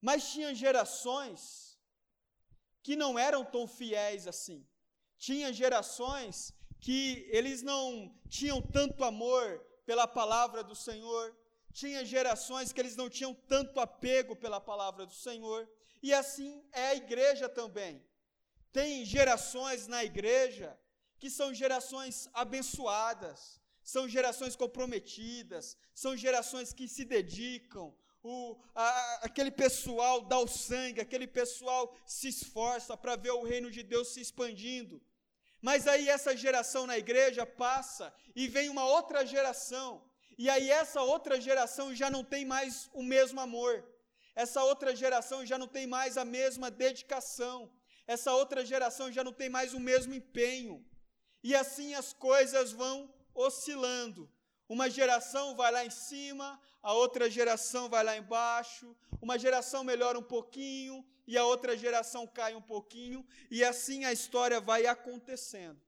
Mas 0.00 0.32
tinha 0.32 0.54
gerações 0.54 1.78
que 2.82 2.96
não 2.96 3.18
eram 3.18 3.44
tão 3.44 3.66
fiéis 3.66 4.26
assim. 4.26 4.66
Tinha 5.18 5.52
gerações 5.52 6.54
que 6.80 7.28
eles 7.30 7.60
não 7.60 7.84
tinham 8.30 8.62
tanto 8.62 9.04
amor 9.04 9.44
pela 9.84 10.06
palavra 10.08 10.64
do 10.64 10.74
Senhor, 10.74 11.36
tinha 11.70 12.02
gerações 12.02 12.72
que 12.72 12.80
eles 12.80 12.96
não 12.96 13.10
tinham 13.10 13.34
tanto 13.34 13.78
apego 13.78 14.34
pela 14.34 14.60
palavra 14.60 15.04
do 15.04 15.14
Senhor, 15.26 15.68
e 16.02 16.14
assim 16.14 16.66
é 16.72 16.86
a 16.88 16.94
igreja 16.94 17.46
também. 17.46 18.02
Tem 18.72 19.04
gerações 19.04 19.86
na 19.86 20.02
igreja 20.02 20.68
que 21.18 21.28
são 21.28 21.52
gerações 21.52 22.28
abençoadas, 22.32 23.61
são 23.84 24.08
gerações 24.08 24.56
comprometidas, 24.56 25.76
são 25.94 26.16
gerações 26.16 26.72
que 26.72 26.88
se 26.88 27.04
dedicam, 27.04 27.94
o, 28.22 28.56
a, 28.74 29.20
aquele 29.22 29.50
pessoal 29.50 30.22
dá 30.22 30.38
o 30.38 30.46
sangue, 30.46 31.00
aquele 31.00 31.26
pessoal 31.26 31.92
se 32.06 32.28
esforça 32.28 32.96
para 32.96 33.16
ver 33.16 33.32
o 33.32 33.42
reino 33.42 33.70
de 33.70 33.82
Deus 33.82 34.08
se 34.14 34.20
expandindo. 34.20 35.02
Mas 35.60 35.88
aí 35.88 36.08
essa 36.08 36.36
geração 36.36 36.86
na 36.86 36.96
igreja 36.96 37.44
passa 37.44 38.14
e 38.34 38.46
vem 38.46 38.68
uma 38.68 38.84
outra 38.84 39.26
geração 39.26 40.02
e 40.38 40.48
aí 40.48 40.70
essa 40.70 41.02
outra 41.02 41.40
geração 41.40 41.94
já 41.94 42.10
não 42.10 42.24
tem 42.24 42.44
mais 42.44 42.90
o 42.92 43.02
mesmo 43.02 43.40
amor. 43.40 43.84
Essa 44.34 44.64
outra 44.64 44.94
geração 44.96 45.44
já 45.44 45.58
não 45.58 45.68
tem 45.68 45.86
mais 45.86 46.16
a 46.16 46.24
mesma 46.24 46.70
dedicação. 46.70 47.70
Essa 48.06 48.32
outra 48.34 48.64
geração 48.64 49.12
já 49.12 49.22
não 49.22 49.32
tem 49.32 49.48
mais 49.48 49.74
o 49.74 49.80
mesmo 49.80 50.14
empenho. 50.14 50.84
E 51.42 51.54
assim 51.54 51.94
as 51.94 52.12
coisas 52.12 52.72
vão 52.72 53.12
oscilando. 53.34 54.30
Uma 54.68 54.88
geração 54.88 55.54
vai 55.54 55.70
lá 55.70 55.84
em 55.84 55.90
cima, 55.90 56.60
a 56.82 56.92
outra 56.92 57.30
geração 57.30 57.88
vai 57.88 58.02
lá 58.02 58.16
embaixo, 58.16 58.96
uma 59.20 59.38
geração 59.38 59.84
melhora 59.84 60.18
um 60.18 60.22
pouquinho 60.22 61.04
e 61.26 61.36
a 61.38 61.44
outra 61.44 61.76
geração 61.76 62.26
cai 62.26 62.54
um 62.54 62.62
pouquinho, 62.62 63.24
e 63.50 63.62
assim 63.62 64.04
a 64.04 64.12
história 64.12 64.60
vai 64.60 64.86
acontecendo. 64.86 65.80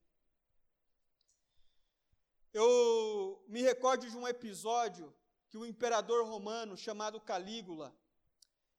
Eu 2.53 3.45
me 3.49 3.63
recordo 3.63 4.09
de 4.09 4.17
um 4.17 4.29
episódio 4.29 5.13
que 5.49 5.59
o 5.59 5.67
imperador 5.67 6.25
romano 6.25 6.77
chamado 6.77 7.21
Calígula, 7.21 7.95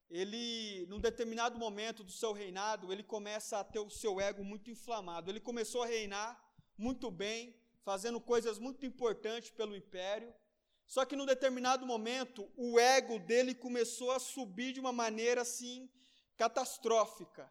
ele, 0.10 0.86
num 0.88 1.00
determinado 1.00 1.57
momento 1.60 2.03
do 2.03 2.12
seu 2.12 2.31
reinado, 2.31 2.93
ele 2.93 3.03
começa 3.03 3.60
a 3.60 3.63
ter 3.63 3.79
o 3.79 3.89
seu 3.89 4.22
ego 4.22 4.43
muito 4.45 4.69
inflamado. 4.69 5.29
Ele 5.29 5.41
começou 5.41 5.84
a 5.84 5.88
reinar 5.88 6.41
muito 6.77 7.12
bem, 7.12 7.53
fazendo 7.85 8.19
coisas 8.19 8.57
muito 8.57 8.83
importantes 8.85 9.51
pelo 9.51 9.75
império. 9.75 10.33
Só 10.87 11.05
que 11.05 11.15
num 11.15 11.25
determinado 11.25 11.85
momento, 11.85 12.51
o 12.57 12.79
ego 12.79 13.19
dele 13.19 13.53
começou 13.53 14.11
a 14.11 14.19
subir 14.19 14.73
de 14.73 14.79
uma 14.79 14.91
maneira 14.91 15.41
assim 15.41 15.89
catastrófica. 16.35 17.49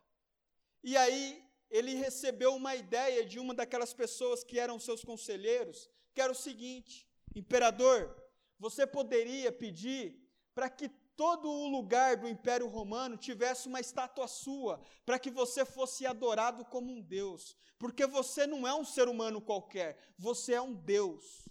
E 0.82 0.96
aí 0.96 1.42
ele 1.70 1.94
recebeu 1.94 2.54
uma 2.54 2.74
ideia 2.74 3.24
de 3.24 3.38
uma 3.38 3.54
daquelas 3.54 3.94
pessoas 3.94 4.44
que 4.44 4.58
eram 4.58 4.78
seus 4.78 5.02
conselheiros, 5.02 5.88
que 6.12 6.20
era 6.20 6.32
o 6.32 6.42
seguinte: 6.46 7.08
imperador, 7.34 8.14
você 8.58 8.86
poderia 8.86 9.52
pedir 9.52 10.20
para 10.54 10.68
que 10.68 10.90
todo 11.16 11.48
o 11.48 11.68
lugar 11.68 12.16
do 12.16 12.28
Império 12.28 12.66
Romano 12.66 13.16
tivesse 13.16 13.68
uma 13.68 13.80
estátua 13.80 14.26
sua, 14.26 14.80
para 15.04 15.18
que 15.18 15.30
você 15.30 15.64
fosse 15.64 16.06
adorado 16.06 16.64
como 16.64 16.92
um 16.92 17.00
Deus, 17.00 17.56
porque 17.78 18.06
você 18.06 18.46
não 18.46 18.66
é 18.66 18.74
um 18.74 18.84
ser 18.84 19.08
humano 19.08 19.40
qualquer, 19.40 19.98
você 20.18 20.54
é 20.54 20.60
um 20.60 20.74
Deus. 20.74 21.48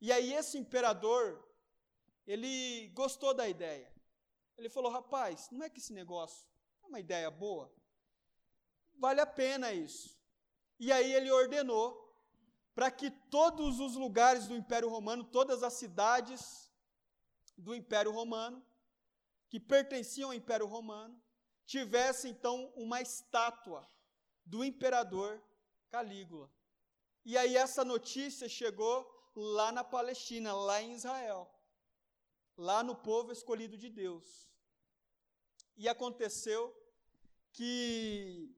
E 0.00 0.12
aí 0.12 0.32
esse 0.32 0.58
imperador, 0.58 1.42
ele 2.26 2.88
gostou 2.88 3.32
da 3.32 3.48
ideia. 3.48 3.92
Ele 4.56 4.68
falou: 4.68 4.90
rapaz, 4.90 5.48
não 5.50 5.64
é 5.64 5.70
que 5.70 5.78
esse 5.78 5.92
negócio 5.92 6.46
é 6.82 6.86
uma 6.86 7.00
ideia 7.00 7.30
boa? 7.30 7.72
Vale 8.98 9.20
a 9.20 9.26
pena 9.26 9.72
isso. 9.72 10.16
E 10.78 10.92
aí 10.92 11.12
ele 11.12 11.30
ordenou 11.30 12.02
para 12.74 12.90
que 12.90 13.10
todos 13.10 13.78
os 13.80 13.94
lugares 13.94 14.46
do 14.46 14.56
Império 14.56 14.88
Romano, 14.88 15.24
todas 15.24 15.62
as 15.62 15.74
cidades 15.74 16.70
do 17.56 17.74
Império 17.74 18.10
Romano, 18.10 18.64
que 19.54 19.60
pertenciam 19.60 20.30
ao 20.30 20.34
Império 20.34 20.66
Romano, 20.66 21.16
tivessem 21.64 22.32
então 22.32 22.72
uma 22.74 23.00
estátua 23.00 23.88
do 24.44 24.64
imperador 24.64 25.40
Calígula. 25.88 26.52
E 27.24 27.38
aí 27.38 27.56
essa 27.56 27.84
notícia 27.84 28.48
chegou 28.48 29.08
lá 29.32 29.70
na 29.70 29.84
Palestina, 29.84 30.52
lá 30.52 30.82
em 30.82 30.94
Israel, 30.94 31.48
lá 32.56 32.82
no 32.82 32.96
povo 32.96 33.30
escolhido 33.30 33.78
de 33.78 33.88
Deus. 33.88 34.50
E 35.76 35.88
aconteceu 35.88 36.76
que 37.52 38.52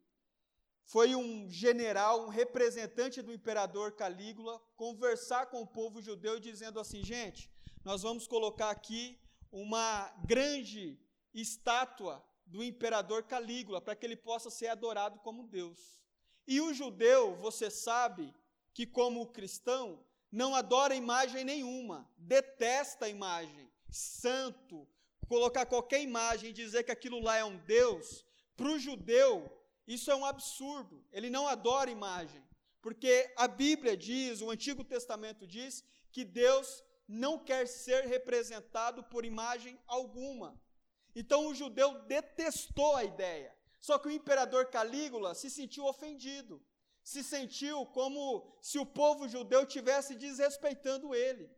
foi 0.87 1.15
um 1.15 1.47
general, 1.51 2.25
um 2.25 2.29
representante 2.31 3.21
do 3.21 3.35
imperador 3.35 3.93
Calígula, 3.93 4.59
conversar 4.77 5.45
com 5.51 5.61
o 5.61 5.67
povo 5.67 6.01
judeu 6.01 6.41
dizendo 6.41 6.81
assim: 6.81 7.05
gente, 7.05 7.51
nós 7.85 8.01
vamos 8.01 8.27
colocar 8.27 8.71
aqui 8.71 9.21
uma 9.51 10.13
grande 10.25 10.99
estátua 11.35 12.25
do 12.45 12.63
imperador 12.63 13.25
Calígula, 13.25 13.81
para 13.81 13.97
que 13.97 14.07
ele 14.07 14.17
possa 14.17 14.51
ser 14.51 14.69
adorado 14.69 15.19
como 15.21 15.47
Deus. 15.47 16.01
E 16.47 16.61
o 16.61 16.73
judeu, 16.73 17.37
você 17.37 17.71
sabe 17.71 18.33
que, 18.73 18.87
como 18.87 19.27
cristão, 19.27 20.05
não 20.31 20.55
adora 20.55 20.95
imagem 20.95 21.45
nenhuma, 21.45 22.09
detesta 22.17 23.07
a 23.07 23.09
imagem, 23.09 23.71
santo, 23.91 24.87
colocar 25.27 25.67
qualquer 25.67 26.01
imagem 26.03 26.51
e 26.51 26.53
dizer 26.53 26.85
que 26.85 26.93
aquilo 26.93 27.21
lá 27.21 27.37
é 27.37 27.45
um 27.45 27.57
Deus, 27.59 28.25
para 28.57 28.69
o 28.69 28.79
judeu 28.79 29.53
isso 29.87 30.11
é 30.11 30.17
um 30.17 30.25
absurdo. 30.25 31.05
Ele 31.13 31.31
não 31.31 31.47
adora 31.47 31.91
imagem. 31.91 32.43
Porque 32.83 33.33
a 33.37 33.47
Bíblia 33.47 33.97
diz, 33.97 34.41
o 34.41 34.51
Antigo 34.51 34.85
Testamento 34.85 35.47
diz, 35.47 35.85
que 36.11 36.25
Deus 36.25 36.83
não 37.07 37.39
quer 37.39 37.67
ser 37.67 38.07
representado 38.07 39.03
por 39.05 39.25
imagem 39.25 39.79
alguma. 39.87 40.61
Então 41.15 41.47
o 41.47 41.55
judeu 41.55 42.03
detestou 42.03 42.97
a 42.97 43.05
ideia. 43.05 43.57
Só 43.81 43.99
que 43.99 44.09
o 44.09 44.11
imperador 44.11 44.67
Calígula 44.67 45.35
se 45.35 45.49
sentiu 45.49 45.85
ofendido. 45.85 46.65
Se 47.03 47.23
sentiu 47.23 47.87
como 47.87 48.57
se 48.61 48.79
o 48.79 48.87
povo 48.87 49.29
judeu 49.29 49.65
tivesse 49.65 50.15
desrespeitando 50.15 51.15
ele. 51.15 51.49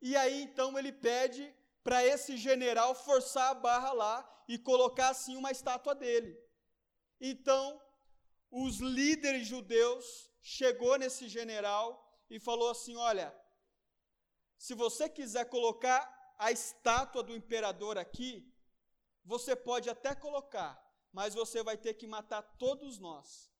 E 0.00 0.16
aí 0.16 0.42
então 0.42 0.78
ele 0.78 0.92
pede 0.92 1.54
para 1.82 2.04
esse 2.04 2.36
general 2.36 2.94
forçar 2.94 3.50
a 3.50 3.54
barra 3.54 3.92
lá 3.92 4.44
e 4.48 4.56
colocar 4.58 5.08
assim 5.08 5.36
uma 5.36 5.50
estátua 5.50 5.94
dele. 5.94 6.38
Então, 7.20 7.80
os 8.50 8.78
líderes 8.78 9.46
judeus 9.46 10.30
chegou 10.40 10.96
nesse 10.96 11.28
general 11.28 11.86
e 12.28 12.38
falou 12.38 12.70
assim: 12.70 12.96
Olha, 12.96 13.34
se 14.62 14.74
você 14.74 15.08
quiser 15.08 15.46
colocar 15.46 16.00
a 16.38 16.52
estátua 16.52 17.20
do 17.20 17.34
imperador 17.34 17.98
aqui, 17.98 18.48
você 19.24 19.56
pode 19.56 19.90
até 19.90 20.14
colocar, 20.14 20.80
mas 21.12 21.34
você 21.34 21.64
vai 21.64 21.76
ter 21.76 21.94
que 21.94 22.06
matar 22.06 22.42
todos 22.60 22.96
nós. 22.96 23.50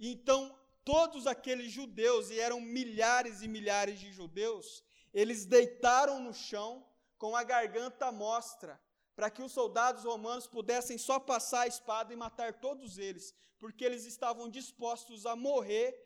Então, 0.00 0.58
todos 0.82 1.26
aqueles 1.26 1.70
judeus, 1.70 2.30
e 2.30 2.40
eram 2.40 2.58
milhares 2.58 3.42
e 3.42 3.48
milhares 3.48 4.00
de 4.00 4.10
judeus, 4.10 4.82
eles 5.12 5.44
deitaram 5.44 6.20
no 6.20 6.32
chão 6.32 6.88
com 7.18 7.36
a 7.36 7.42
garganta 7.42 8.06
à 8.06 8.12
mostra, 8.12 8.80
para 9.14 9.28
que 9.28 9.42
os 9.42 9.52
soldados 9.52 10.04
romanos 10.04 10.46
pudessem 10.46 10.96
só 10.96 11.20
passar 11.20 11.64
a 11.64 11.66
espada 11.66 12.14
e 12.14 12.16
matar 12.16 12.60
todos 12.60 12.96
eles, 12.96 13.34
porque 13.58 13.84
eles 13.84 14.06
estavam 14.06 14.48
dispostos 14.48 15.26
a 15.26 15.36
morrer 15.36 16.05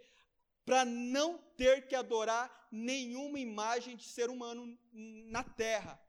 para 0.70 0.84
não 0.84 1.36
ter 1.56 1.88
que 1.88 1.96
adorar 1.96 2.68
nenhuma 2.70 3.40
imagem 3.40 3.96
de 3.96 4.04
ser 4.04 4.30
humano 4.30 4.78
na 4.92 5.42
terra. 5.42 6.00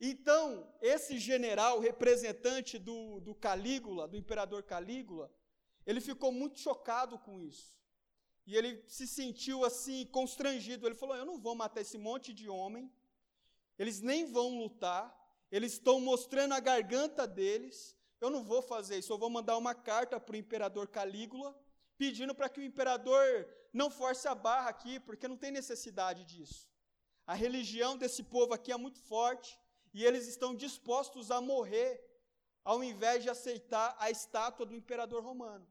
Então, 0.00 0.74
esse 0.82 1.16
general, 1.20 1.78
representante 1.78 2.76
do, 2.76 3.20
do 3.20 3.32
Calígula, 3.32 4.08
do 4.08 4.16
imperador 4.16 4.64
Calígula, 4.64 5.32
ele 5.86 6.00
ficou 6.00 6.32
muito 6.32 6.58
chocado 6.58 7.16
com 7.16 7.40
isso. 7.40 7.78
E 8.44 8.56
ele 8.56 8.82
se 8.88 9.06
sentiu 9.06 9.64
assim, 9.64 10.04
constrangido. 10.06 10.84
Ele 10.84 10.96
falou: 10.96 11.14
Eu 11.14 11.24
não 11.24 11.38
vou 11.38 11.54
matar 11.54 11.82
esse 11.82 11.96
monte 11.96 12.34
de 12.34 12.48
homem, 12.48 12.92
eles 13.78 14.00
nem 14.00 14.26
vão 14.26 14.58
lutar, 14.58 15.16
eles 15.52 15.74
estão 15.74 16.00
mostrando 16.00 16.52
a 16.52 16.58
garganta 16.58 17.28
deles. 17.28 17.96
Eu 18.20 18.28
não 18.28 18.42
vou 18.42 18.60
fazer 18.60 18.98
isso, 18.98 19.12
eu 19.12 19.18
vou 19.18 19.30
mandar 19.30 19.56
uma 19.56 19.72
carta 19.72 20.18
para 20.18 20.32
o 20.32 20.36
imperador 20.36 20.88
Calígula, 20.88 21.56
pedindo 21.96 22.34
para 22.34 22.48
que 22.48 22.60
o 22.60 22.64
imperador 22.64 23.48
não 23.72 23.90
force 23.90 24.26
a 24.28 24.34
barra 24.34 24.68
aqui, 24.68 24.98
porque 25.00 25.28
não 25.28 25.36
tem 25.36 25.50
necessidade 25.50 26.24
disso. 26.24 26.68
A 27.26 27.34
religião 27.34 27.96
desse 27.96 28.22
povo 28.22 28.52
aqui 28.54 28.70
é 28.72 28.76
muito 28.76 29.00
forte, 29.00 29.58
e 29.92 30.04
eles 30.04 30.26
estão 30.26 30.54
dispostos 30.54 31.30
a 31.30 31.40
morrer 31.40 32.02
ao 32.64 32.82
invés 32.82 33.22
de 33.22 33.30
aceitar 33.30 33.94
a 33.98 34.10
estátua 34.10 34.66
do 34.66 34.74
imperador 34.74 35.22
romano. 35.22 35.66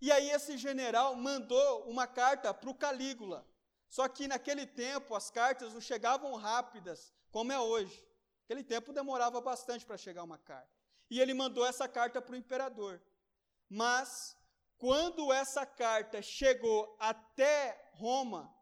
E 0.00 0.10
aí 0.10 0.30
esse 0.30 0.56
general 0.56 1.14
mandou 1.14 1.84
uma 1.88 2.06
carta 2.06 2.52
para 2.52 2.70
o 2.70 2.74
Calígula. 2.74 3.46
Só 3.88 4.08
que 4.08 4.26
naquele 4.26 4.66
tempo 4.66 5.14
as 5.14 5.30
cartas 5.30 5.74
não 5.74 5.80
chegavam 5.80 6.34
rápidas, 6.34 7.12
como 7.30 7.52
é 7.52 7.60
hoje. 7.60 8.04
Naquele 8.40 8.64
tempo 8.64 8.92
demorava 8.92 9.40
bastante 9.40 9.84
para 9.84 9.98
chegar 9.98 10.22
uma 10.22 10.38
carta. 10.38 10.72
E 11.10 11.20
ele 11.20 11.34
mandou 11.34 11.66
essa 11.66 11.86
carta 11.86 12.20
para 12.20 12.32
o 12.32 12.36
imperador. 12.36 13.00
Mas, 13.68 14.36
quando 14.82 15.32
essa 15.32 15.64
carta 15.64 16.20
chegou 16.20 16.96
até 16.98 17.88
Roma, 17.92 18.52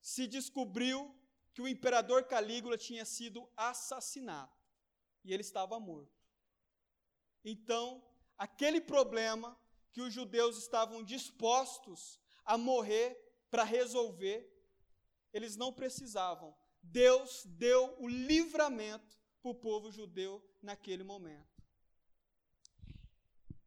se 0.00 0.28
descobriu 0.28 1.12
que 1.52 1.60
o 1.60 1.66
imperador 1.66 2.22
Calígula 2.22 2.78
tinha 2.78 3.04
sido 3.04 3.50
assassinado 3.56 4.52
e 5.24 5.34
ele 5.34 5.40
estava 5.40 5.80
morto. 5.80 6.24
Então, 7.44 8.00
aquele 8.38 8.80
problema 8.80 9.60
que 9.90 10.00
os 10.00 10.14
judeus 10.14 10.56
estavam 10.56 11.02
dispostos 11.02 12.20
a 12.44 12.56
morrer 12.56 13.18
para 13.50 13.64
resolver, 13.64 14.48
eles 15.32 15.56
não 15.56 15.72
precisavam. 15.72 16.56
Deus 16.80 17.44
deu 17.44 17.96
o 17.98 18.06
livramento 18.06 19.18
para 19.42 19.50
o 19.50 19.54
povo 19.56 19.90
judeu 19.90 20.40
naquele 20.62 21.02
momento. 21.02 21.60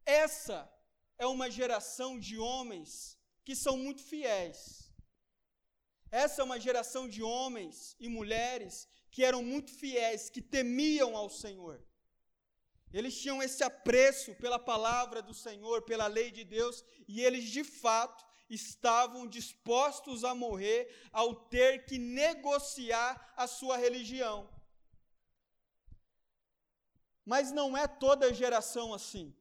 Essa 0.05 0.73
é 1.17 1.25
uma 1.25 1.49
geração 1.49 2.19
de 2.19 2.37
homens 2.37 3.17
que 3.43 3.55
são 3.55 3.77
muito 3.77 4.03
fiéis 4.03 4.85
essa 6.23 6.41
é 6.41 6.45
uma 6.45 6.57
geração 6.57 7.09
de 7.09 7.21
homens 7.21 7.95
e 7.99 8.07
mulheres 8.07 8.87
que 9.11 9.21
eram 9.21 9.43
muito 9.43 9.69
fiéis, 9.71 10.29
que 10.29 10.41
temiam 10.41 11.15
ao 11.15 11.29
Senhor. 11.29 11.85
Eles 12.93 13.19
tinham 13.19 13.43
esse 13.43 13.61
apreço 13.63 14.33
pela 14.35 14.57
palavra 14.57 15.21
do 15.21 15.33
Senhor, 15.33 15.81
pela 15.81 16.07
lei 16.07 16.31
de 16.31 16.45
Deus, 16.45 16.85
e 17.05 17.21
eles 17.21 17.43
de 17.43 17.65
fato 17.65 18.25
estavam 18.49 19.27
dispostos 19.27 20.23
a 20.23 20.33
morrer 20.33 20.87
ao 21.11 21.35
ter 21.35 21.85
que 21.85 21.97
negociar 21.97 23.33
a 23.35 23.45
sua 23.45 23.75
religião. 23.75 24.49
Mas 27.25 27.51
não 27.51 27.75
é 27.75 27.87
toda 27.87 28.33
geração 28.33 28.93
assim. 28.93 29.35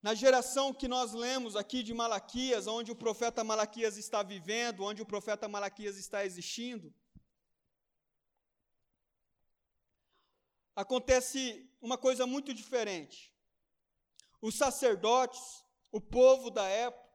Na 0.00 0.14
geração 0.14 0.72
que 0.72 0.86
nós 0.86 1.12
lemos 1.12 1.56
aqui 1.56 1.82
de 1.82 1.92
Malaquias, 1.92 2.66
onde 2.68 2.92
o 2.92 2.96
profeta 2.96 3.42
Malaquias 3.42 3.96
está 3.96 4.22
vivendo, 4.22 4.84
onde 4.84 5.02
o 5.02 5.06
profeta 5.06 5.48
Malaquias 5.48 5.96
está 5.96 6.24
existindo, 6.24 6.94
acontece 10.76 11.68
uma 11.80 11.98
coisa 11.98 12.26
muito 12.26 12.54
diferente. 12.54 13.34
Os 14.40 14.54
sacerdotes, 14.54 15.64
o 15.90 16.00
povo 16.00 16.48
da 16.48 16.66
época, 16.68 17.08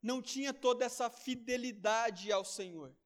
não 0.00 0.22
tinha 0.22 0.54
toda 0.54 0.84
essa 0.84 1.10
fidelidade 1.10 2.30
ao 2.30 2.44
Senhor. 2.44 2.96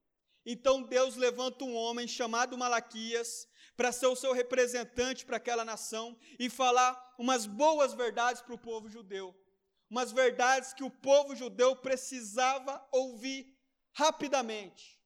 Então 0.44 0.82
Deus 0.82 1.16
levanta 1.16 1.64
um 1.64 1.74
homem 1.74 2.06
chamado 2.06 2.58
Malaquias 2.58 3.48
para 3.76 3.92
ser 3.92 4.06
o 4.06 4.16
seu 4.16 4.32
representante 4.32 5.24
para 5.24 5.36
aquela 5.36 5.64
nação 5.64 6.16
e 6.38 6.50
falar 6.50 7.14
umas 7.18 7.46
boas 7.46 7.94
verdades 7.94 8.42
para 8.42 8.54
o 8.54 8.58
povo 8.58 8.88
judeu. 8.88 9.34
Umas 9.88 10.12
verdades 10.12 10.72
que 10.72 10.84
o 10.84 10.90
povo 10.90 11.34
judeu 11.34 11.76
precisava 11.76 12.86
ouvir 12.90 13.54
rapidamente. 13.92 15.00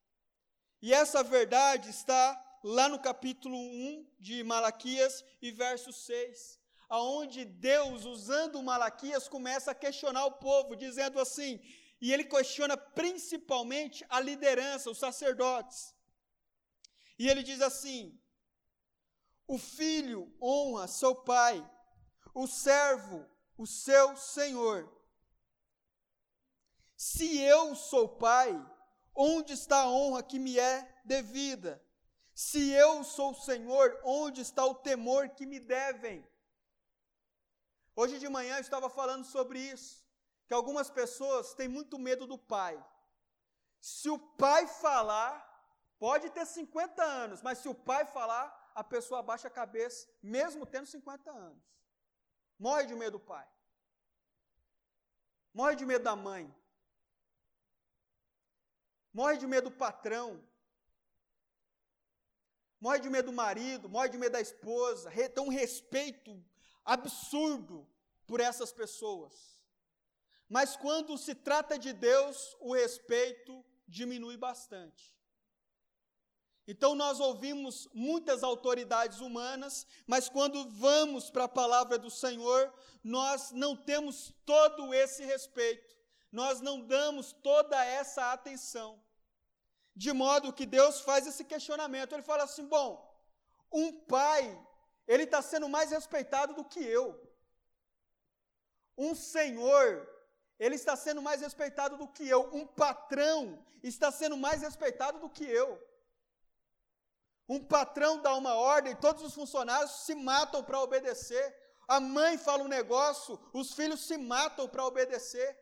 E 0.81 0.93
essa 0.93 1.23
verdade 1.23 1.91
está 1.91 2.43
lá 2.63 2.89
no 2.89 2.99
capítulo 2.99 3.57
1 3.57 4.07
de 4.19 4.45
Malaquias 4.45 5.25
e 5.41 5.51
verso 5.51 5.93
6, 5.93 6.61
aonde 6.89 7.45
Deus, 7.45 8.05
usando 8.05 8.63
Malaquias, 8.63 9.29
começa 9.29 9.71
a 9.71 9.75
questionar 9.75 10.27
o 10.27 10.33
povo, 10.33 10.77
dizendo 10.77 11.19
assim: 11.19 11.61
e 12.01 12.13
ele 12.13 12.25
questiona 12.25 12.77
principalmente 12.77 14.05
a 14.09 14.21
liderança, 14.21 14.91
os 14.91 14.99
sacerdotes. 14.99 15.95
E 17.19 17.29
ele 17.29 17.43
diz 17.43 17.61
assim: 17.61 18.19
o 19.47 19.59
filho 19.59 20.33
honra 20.41 20.87
seu 20.87 21.15
pai, 21.15 21.65
o 22.35 22.47
servo 22.47 23.27
o 23.57 23.67
seu 23.67 24.17
senhor. 24.17 24.93
Se 26.97 27.41
eu 27.41 27.75
sou 27.75 28.09
pai, 28.09 28.55
onde 29.15 29.53
está 29.53 29.81
a 29.83 29.89
honra 29.89 30.23
que 30.23 30.39
me 30.39 30.59
é 30.59 31.01
devida? 31.05 31.83
Se 32.35 32.71
eu 32.71 33.03
sou 33.03 33.35
senhor, 33.35 33.99
onde 34.05 34.43
está 34.43 34.65
o 34.65 34.75
temor 34.75 35.31
que 35.31 35.47
me 35.47 35.59
devem? 35.59 36.27
Hoje 37.95 38.19
de 38.19 38.29
manhã 38.29 38.57
eu 38.57 38.61
estava 38.61 38.91
falando 38.91 39.25
sobre 39.25 39.59
isso 39.59 40.05
que 40.47 40.55
algumas 40.55 40.91
pessoas 40.91 41.55
têm 41.55 41.67
muito 41.67 41.99
medo 41.99 42.27
do 42.27 42.39
pai. 42.39 42.83
Se 43.81 44.09
o 44.11 44.19
pai 44.19 44.67
falar, 44.67 45.35
pode 45.99 46.31
ter 46.31 46.47
50 46.47 47.03
anos, 47.03 47.43
mas 47.43 47.59
se 47.59 47.69
o 47.69 47.75
pai 47.75 48.05
falar, 48.05 48.47
a 48.77 48.85
pessoa 48.85 49.21
abaixa 49.21 49.49
a 49.49 49.51
cabeça, 49.51 50.07
mesmo 50.23 50.67
tendo 50.67 50.87
50 50.87 51.31
anos. 51.31 51.65
Morre 52.59 52.85
de 52.85 52.95
medo 52.95 53.19
do 53.19 53.25
pai. 53.25 53.49
Morre 55.53 55.77
de 55.77 55.87
medo 55.87 56.05
da 56.05 56.15
mãe. 56.15 56.55
Morre 59.15 59.39
de 59.39 59.47
medo 59.47 59.71
do 59.71 59.77
patrão. 59.77 60.47
Morre 62.79 62.99
de 62.99 63.09
medo 63.09 63.31
do 63.31 63.33
marido, 63.33 63.89
morre 63.89 64.11
de 64.11 64.19
medo 64.19 64.33
da 64.33 64.43
esposa. 64.43 65.11
Tem 65.11 65.43
um 65.43 65.49
respeito 65.49 66.45
absurdo 66.85 67.89
por 68.27 68.41
essas 68.41 68.71
pessoas. 68.73 69.59
Mas 70.51 70.77
quando 70.77 71.17
se 71.17 71.35
trata 71.35 71.79
de 71.79 71.95
Deus, 71.95 72.55
o 72.61 72.75
respeito 72.75 73.65
diminui 73.89 74.37
bastante. 74.37 75.16
Então 76.67 76.95
nós 76.97 77.21
ouvimos 77.21 77.89
muitas 77.95 78.43
autoridades 78.43 79.21
humanas, 79.21 79.87
mas 80.07 80.29
quando 80.29 80.69
vamos 80.69 81.31
para 81.31 81.45
a 81.45 81.49
palavra 81.49 81.97
do 81.97 82.11
Senhor, 82.11 82.73
nós 83.05 83.53
não 83.53 83.77
temos 83.77 84.35
todo 84.45 84.93
esse 84.93 85.25
respeito, 85.25 85.97
nós 86.33 86.61
não 86.61 86.81
damos 86.81 87.33
toda 87.33 87.85
essa 87.85 88.33
atenção. 88.33 89.01
De 89.95 90.13
modo 90.13 90.53
que 90.53 90.67
Deus 90.67 91.01
faz 91.01 91.27
esse 91.27 91.45
questionamento, 91.45 92.13
ele 92.15 92.23
fala 92.23 92.43
assim: 92.43 92.67
bom, 92.67 92.91
um 93.73 93.93
pai, 93.93 94.61
ele 95.07 95.23
está 95.23 95.41
sendo 95.41 95.69
mais 95.69 95.93
respeitado 95.93 96.53
do 96.53 96.65
que 96.65 96.81
eu. 96.81 97.07
Um 98.99 99.15
senhor, 99.15 100.09
ele 100.59 100.75
está 100.75 100.97
sendo 100.97 101.23
mais 101.23 101.41
respeitado 101.41 101.97
do 101.97 102.09
que 102.09 102.29
eu. 102.29 102.51
Um 102.53 102.67
patrão 102.67 103.65
está 103.83 104.11
sendo 104.11 104.37
mais 104.37 104.63
respeitado 104.63 105.21
do 105.21 105.31
que 105.31 105.45
eu. 105.45 105.81
Um 107.49 107.63
patrão 107.63 108.21
dá 108.21 108.35
uma 108.35 108.55
ordem, 108.55 108.97
todos 108.97 109.23
os 109.23 109.35
funcionários 109.35 109.91
se 110.05 110.15
matam 110.15 110.65
para 110.65 110.81
obedecer. 110.81 111.55
A 111.87 112.01
mãe 112.01 112.37
fala 112.37 112.65
um 112.65 112.69
negócio, 112.69 113.39
os 113.53 113.73
filhos 113.75 114.01
se 114.07 114.19
matam 114.19 114.69
para 114.69 114.85
obedecer. 114.85 115.57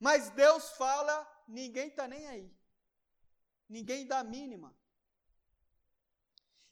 Mas 0.00 0.30
Deus 0.30 0.72
fala, 0.72 1.14
ninguém 1.46 1.88
está 1.88 2.08
nem 2.08 2.26
aí. 2.26 2.52
Ninguém 3.68 4.06
dá 4.06 4.18
a 4.18 4.24
mínima. 4.24 4.74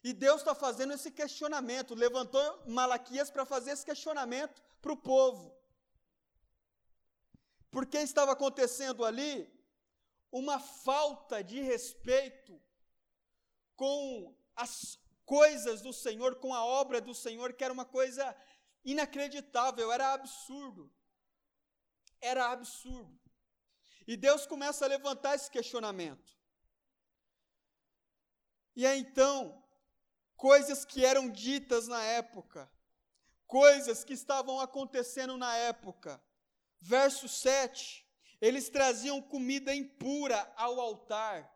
E 0.03 0.11
Deus 0.11 0.41
está 0.41 0.53
fazendo 0.53 0.93
esse 0.93 1.09
questionamento, 1.09 1.95
levantou 1.95 2.63
Malaquias 2.67 3.31
para 3.31 3.45
fazer 3.45 3.71
esse 3.71 3.85
questionamento 3.85 4.61
para 4.81 4.91
o 4.91 4.97
povo. 4.97 5.55
Porque 7.71 7.97
estava 7.99 8.33
acontecendo 8.33 9.05
ali 9.05 9.49
uma 10.29 10.59
falta 10.59 11.41
de 11.41 11.61
respeito 11.61 12.61
com 13.75 14.35
as 14.55 14.99
coisas 15.25 15.81
do 15.81 15.93
Senhor, 15.93 16.35
com 16.35 16.53
a 16.53 16.63
obra 16.63 16.99
do 17.01 17.13
Senhor, 17.13 17.53
que 17.53 17.63
era 17.63 17.73
uma 17.73 17.85
coisa 17.85 18.35
inacreditável, 18.83 19.91
era 19.91 20.13
absurdo. 20.13 20.91
Era 22.19 22.51
absurdo. 22.51 23.19
E 24.07 24.17
Deus 24.17 24.45
começa 24.45 24.85
a 24.85 24.87
levantar 24.87 25.35
esse 25.35 25.49
questionamento. 25.49 26.37
E 28.75 28.85
aí 28.85 28.99
então, 28.99 29.63
coisas 30.35 30.83
que 30.83 31.05
eram 31.05 31.29
ditas 31.29 31.87
na 31.87 32.03
época, 32.03 32.69
coisas 33.47 34.03
que 34.03 34.13
estavam 34.13 34.59
acontecendo 34.59 35.37
na 35.37 35.55
época. 35.55 36.21
Verso 36.81 37.29
7: 37.29 38.03
eles 38.41 38.67
traziam 38.67 39.21
comida 39.21 39.73
impura 39.73 40.51
ao 40.57 40.77
altar. 40.77 41.49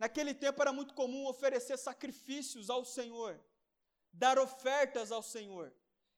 Naquele 0.00 0.32
tempo 0.32 0.62
era 0.62 0.72
muito 0.72 0.94
comum 0.94 1.26
oferecer 1.26 1.76
sacrifícios 1.76 2.70
ao 2.70 2.86
Senhor, 2.86 3.38
dar 4.10 4.38
ofertas 4.38 5.12
ao 5.12 5.22
Senhor. 5.22 5.70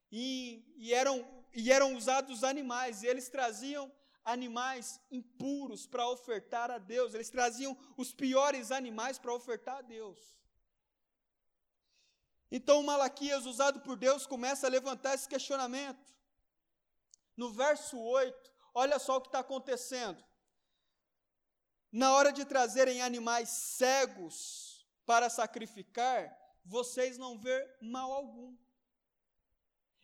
E, 0.09 0.63
e, 0.77 0.93
eram, 0.93 1.27
e 1.53 1.69
eram 1.69 1.93
usados 1.93 2.45
animais, 2.45 3.03
e 3.03 3.07
eles 3.07 3.27
traziam 3.27 3.91
animais 4.23 5.01
impuros 5.11 5.85
para 5.85 6.07
ofertar 6.07 6.71
a 6.71 6.77
Deus, 6.77 7.13
eles 7.13 7.29
traziam 7.29 7.77
os 7.97 8.13
piores 8.13 8.71
animais 8.71 9.19
para 9.19 9.33
ofertar 9.33 9.79
a 9.79 9.81
Deus. 9.81 10.17
Então 12.49 12.81
Malaquias, 12.83 13.45
usado 13.45 13.81
por 13.81 13.97
Deus, 13.97 14.25
começa 14.25 14.65
a 14.65 14.69
levantar 14.69 15.13
esse 15.13 15.27
questionamento. 15.27 16.15
No 17.35 17.51
verso 17.51 17.99
8, 17.99 18.49
olha 18.73 18.97
só 18.97 19.17
o 19.17 19.21
que 19.21 19.27
está 19.27 19.39
acontecendo. 19.39 20.23
Na 21.93 22.11
hora 22.15 22.33
de 22.33 22.43
trazerem 22.43 23.03
animais 23.03 23.49
cegos 23.49 24.83
para 25.05 25.29
sacrificar, 25.29 26.35
vocês 26.65 27.19
não 27.19 27.37
vê 27.37 27.77
mal 27.79 28.11
algum. 28.11 28.57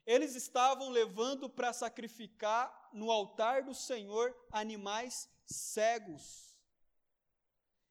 Eles 0.05 0.35
estavam 0.35 0.89
levando 0.89 1.49
para 1.49 1.73
sacrificar 1.73 2.91
no 2.93 3.09
altar 3.09 3.63
do 3.63 3.73
Senhor 3.73 4.37
animais 4.51 5.27
cegos. 5.43 6.55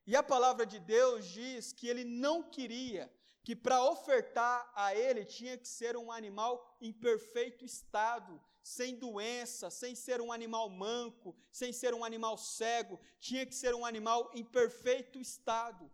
E 0.07 0.15
a 0.15 0.23
palavra 0.23 0.65
de 0.65 0.79
Deus 0.79 1.27
diz 1.27 1.73
que 1.73 1.89
ele 1.89 2.05
não 2.05 2.45
queria 2.45 3.13
que 3.43 3.57
para 3.57 3.83
ofertar 3.83 4.71
a 4.77 4.95
ele 4.95 5.25
tinha 5.25 5.59
que 5.59 5.67
ser 5.67 5.97
um 5.97 6.13
animal 6.13 6.77
em 6.81 6.93
perfeito 6.93 7.65
estado, 7.65 8.41
sem 8.69 8.95
doença, 8.95 9.71
sem 9.71 9.95
ser 9.95 10.21
um 10.21 10.31
animal 10.31 10.69
manco, 10.69 11.35
sem 11.51 11.73
ser 11.73 11.95
um 11.95 12.05
animal 12.05 12.37
cego, 12.37 13.01
tinha 13.19 13.47
que 13.47 13.55
ser 13.55 13.75
um 13.75 13.85
animal 13.85 14.31
em 14.35 14.45
perfeito 14.45 15.19
estado. 15.19 15.91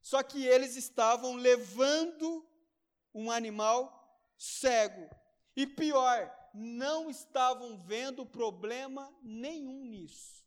Só 0.00 0.20
que 0.22 0.44
eles 0.44 0.74
estavam 0.74 1.36
levando 1.36 2.44
um 3.14 3.30
animal 3.30 3.80
cego. 4.36 5.08
E 5.54 5.66
pior, 5.66 6.28
não 6.52 7.08
estavam 7.08 7.80
vendo 7.84 8.26
problema 8.26 9.16
nenhum 9.22 9.84
nisso. 9.84 10.44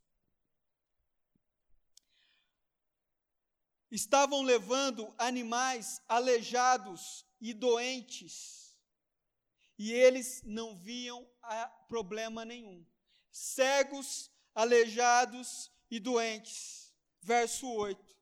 Estavam 3.90 4.42
levando 4.42 5.14
animais 5.18 6.02
aleijados 6.08 7.26
e 7.40 7.54
doentes 7.54 8.61
e 9.82 9.92
eles 9.92 10.44
não 10.46 10.78
viam 10.78 11.28
problema 11.88 12.46
nenhum. 12.46 12.86
Cegos, 13.32 14.30
aleijados 14.54 15.72
e 15.90 16.00
doentes. 16.00 16.94
Verso 17.20 17.68
8. 17.68 18.16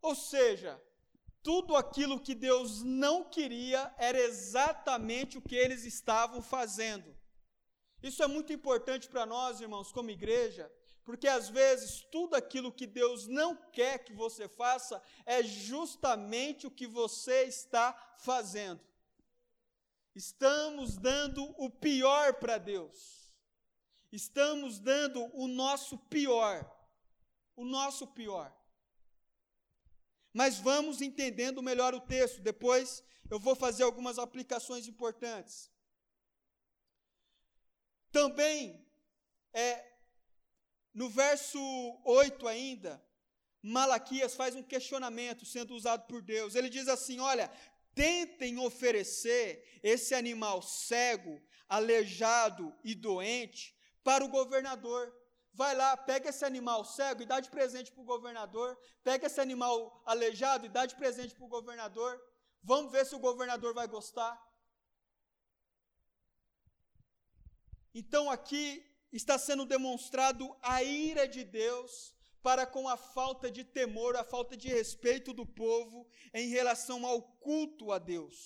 Ou 0.00 0.14
seja, 0.14 0.82
tudo 1.42 1.76
aquilo 1.76 2.18
que 2.18 2.34
Deus 2.34 2.82
não 2.82 3.28
queria 3.28 3.94
era 3.98 4.18
exatamente 4.18 5.36
o 5.36 5.42
que 5.42 5.54
eles 5.54 5.84
estavam 5.84 6.40
fazendo. 6.40 7.14
Isso 8.02 8.22
é 8.22 8.26
muito 8.26 8.50
importante 8.50 9.08
para 9.08 9.26
nós, 9.26 9.60
irmãos, 9.60 9.92
como 9.92 10.10
igreja, 10.10 10.72
porque 11.04 11.28
às 11.28 11.50
vezes 11.50 12.00
tudo 12.10 12.34
aquilo 12.34 12.72
que 12.72 12.86
Deus 12.86 13.26
não 13.26 13.54
quer 13.54 13.98
que 13.98 14.14
você 14.14 14.48
faça 14.48 15.02
é 15.26 15.42
justamente 15.42 16.66
o 16.66 16.70
que 16.70 16.86
você 16.86 17.42
está 17.42 17.92
fazendo. 18.16 18.80
Estamos 20.14 20.96
dando 20.96 21.42
o 21.60 21.68
pior 21.68 22.34
para 22.34 22.56
Deus. 22.56 23.32
Estamos 24.12 24.78
dando 24.78 25.24
o 25.34 25.48
nosso 25.48 25.98
pior. 25.98 26.70
O 27.56 27.64
nosso 27.64 28.06
pior. 28.06 28.54
Mas 30.32 30.58
vamos 30.58 31.00
entendendo 31.00 31.62
melhor 31.62 31.94
o 31.94 32.00
texto. 32.00 32.40
Depois 32.40 33.02
eu 33.28 33.40
vou 33.40 33.56
fazer 33.56 33.82
algumas 33.82 34.18
aplicações 34.18 34.86
importantes. 34.86 35.70
Também, 38.12 38.86
é, 39.52 39.84
no 40.92 41.08
verso 41.08 41.58
8 42.04 42.46
ainda, 42.46 43.04
Malaquias 43.60 44.34
faz 44.34 44.54
um 44.54 44.62
questionamento 44.62 45.44
sendo 45.44 45.74
usado 45.74 46.06
por 46.06 46.22
Deus. 46.22 46.54
Ele 46.54 46.68
diz 46.68 46.86
assim: 46.86 47.18
Olha, 47.18 47.50
tentem 47.94 48.58
oferecer 48.58 49.78
esse 49.82 50.14
animal 50.14 50.62
cego, 50.62 51.42
aleijado 51.68 52.74
e 52.82 52.94
doente 52.94 53.76
para 54.02 54.24
o 54.24 54.28
governador. 54.28 55.14
Vai 55.52 55.74
lá, 55.74 55.96
pega 55.96 56.30
esse 56.30 56.44
animal 56.44 56.84
cego 56.84 57.22
e 57.22 57.26
dá 57.26 57.38
de 57.38 57.48
presente 57.48 57.92
para 57.92 58.02
o 58.02 58.04
governador. 58.04 58.76
Pega 59.02 59.26
esse 59.26 59.40
animal 59.40 60.02
aleijado 60.04 60.66
e 60.66 60.68
dá 60.68 60.84
de 60.84 60.96
presente 60.96 61.34
para 61.34 61.44
o 61.44 61.48
governador. 61.48 62.20
Vamos 62.62 62.90
ver 62.90 63.06
se 63.06 63.14
o 63.14 63.20
governador 63.20 63.72
vai 63.72 63.86
gostar. 63.86 64.40
Então 67.94 68.28
aqui 68.28 68.84
está 69.12 69.38
sendo 69.38 69.64
demonstrado 69.64 70.56
a 70.60 70.82
ira 70.82 71.28
de 71.28 71.44
Deus 71.44 72.12
para 72.46 72.66
com 72.66 72.86
a 72.86 72.96
falta 72.96 73.50
de 73.50 73.64
temor, 73.64 74.14
a 74.16 74.22
falta 74.22 74.54
de 74.62 74.68
respeito 74.68 75.32
do 75.32 75.46
povo 75.46 76.06
em 76.40 76.48
relação 76.56 77.06
ao 77.06 77.22
culto 77.46 77.90
a 77.90 77.98
Deus. 77.98 78.36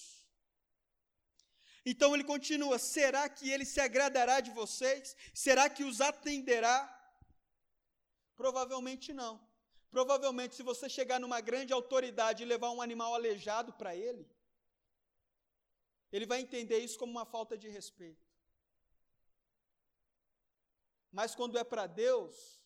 Então 1.85 2.15
ele 2.15 2.23
continua: 2.23 2.79
será 2.79 3.29
que 3.29 3.51
ele 3.51 3.65
se 3.65 3.81
agradará 3.81 4.39
de 4.41 4.53
vocês? 4.53 5.17
Será 5.35 5.69
que 5.69 5.83
os 5.83 6.01
atenderá? 6.01 6.77
Provavelmente 8.37 9.13
não. 9.13 9.35
Provavelmente, 9.91 10.55
se 10.55 10.63
você 10.63 10.89
chegar 10.89 11.19
numa 11.19 11.41
grande 11.41 11.73
autoridade 11.73 12.43
e 12.43 12.47
levar 12.47 12.71
um 12.71 12.83
animal 12.83 13.15
aleijado 13.15 13.73
para 13.73 13.97
ele, 13.97 14.31
ele 16.13 16.27
vai 16.27 16.41
entender 16.41 16.79
isso 16.79 16.99
como 16.99 17.11
uma 17.11 17.27
falta 17.27 17.59
de 17.59 17.69
respeito. 17.69 18.25
Mas 21.11 21.35
quando 21.35 21.59
é 21.59 21.65
para 21.65 21.87
Deus, 21.87 22.58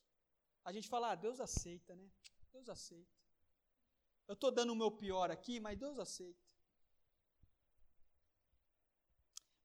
a 0.64 0.72
gente 0.72 0.88
fala, 0.88 1.12
ah, 1.12 1.14
Deus 1.14 1.40
aceita, 1.40 1.94
né? 1.94 2.08
Deus 2.52 2.68
aceita. 2.68 3.10
Eu 4.28 4.34
estou 4.34 4.50
dando 4.50 4.72
o 4.72 4.76
meu 4.76 4.90
pior 4.90 5.30
aqui, 5.30 5.58
mas 5.60 5.78
Deus 5.78 5.98
aceita. 5.98 6.40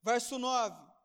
Verso 0.01 0.39
9. 0.39 0.97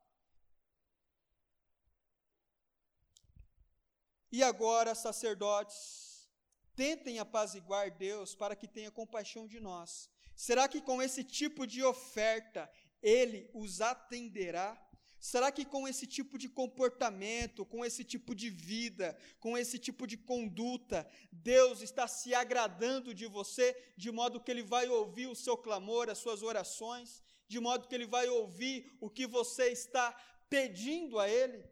E 4.31 4.43
agora, 4.43 4.95
sacerdotes, 4.95 6.27
tentem 6.75 7.19
apaziguar 7.19 7.91
Deus 7.91 8.35
para 8.35 8.57
que 8.57 8.67
tenha 8.67 8.91
compaixão 8.91 9.47
de 9.47 9.61
nós. 9.61 10.09
Será 10.35 10.67
que 10.67 10.81
com 10.81 11.03
esse 11.03 11.23
tipo 11.23 11.67
de 11.67 11.83
oferta 11.85 12.71
ele 13.03 13.51
os 13.53 13.81
atenderá? 13.81 14.81
Será 15.23 15.53
que 15.53 15.65
com 15.65 15.87
esse 15.87 16.05
tipo 16.05 16.37
de 16.37 16.49
comportamento, 16.49 17.65
com 17.65 17.85
esse 17.85 18.03
tipo 18.03 18.35
de 18.35 18.51
vida, 18.51 19.17
com 19.39 19.57
esse 19.57 19.79
tipo 19.79 20.05
de 20.05 20.17
conduta, 20.17 21.09
Deus 21.31 21.81
está 21.81 22.09
se 22.09 22.35
agradando 22.35 23.15
de 23.15 23.29
você, 23.29 23.73
de 23.97 24.11
modo 24.11 24.41
que 24.41 24.51
Ele 24.51 24.65
vai 24.65 24.89
ouvir 24.89 25.29
o 25.29 25.37
seu 25.37 25.57
clamor, 25.57 26.11
as 26.11 26.19
suas 26.19 26.43
orações, 26.43 27.23
de 27.47 27.61
modo 27.61 27.87
que 27.87 27.95
Ele 27.95 28.05
vai 28.05 28.29
ouvir 28.29 28.97
o 29.01 29.09
que 29.09 29.25
você 29.25 29.69
está 29.69 30.13
pedindo 30.51 31.21
a 31.21 31.29
Ele? 31.29 31.65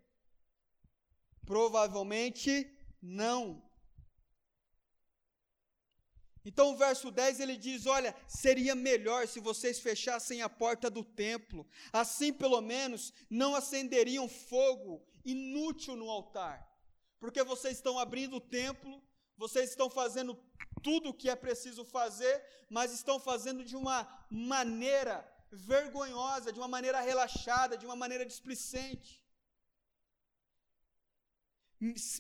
Provavelmente 1.45 2.73
não. 3.03 3.69
Então 6.45 6.73
o 6.73 6.77
verso 6.77 7.11
10 7.11 7.41
ele 7.41 7.57
diz: 7.57 7.87
Olha, 7.87 8.15
seria 8.27 8.75
melhor 8.75 9.29
se 9.29 9.41
vocês 9.41 9.79
fechassem 9.79 10.43
a 10.43 10.49
porta 10.49 10.89
do 10.89 11.05
templo, 11.05 11.67
assim 11.93 12.33
pelo 12.33 12.61
menos 12.61 13.13
não 13.29 13.55
acenderiam 13.55 14.29
fogo 14.29 15.05
inútil 15.25 15.97
no 15.97 16.09
altar, 16.09 16.67
porque 17.19 17.43
vocês 17.43 17.77
estão 17.77 17.99
abrindo 17.99 18.37
o 18.37 18.41
templo, 18.41 19.03
vocês 19.37 19.71
estão 19.71 19.91
fazendo 19.91 20.39
tudo 20.83 21.11
o 21.11 21.15
que 21.15 21.29
é 21.29 21.37
preciso 21.37 21.85
fazer, 21.85 22.43
mas 22.71 22.93
estão 22.93 23.21
fazendo 23.21 23.63
de 23.63 23.77
uma 23.77 24.09
maneira 24.31 25.27
vergonhosa, 25.53 26.53
de 26.53 26.59
uma 26.59 26.69
maneira 26.69 27.01
relaxada, 27.01 27.77
de 27.77 27.85
uma 27.85 27.97
maneira 27.97 28.25
displicente. 28.25 29.23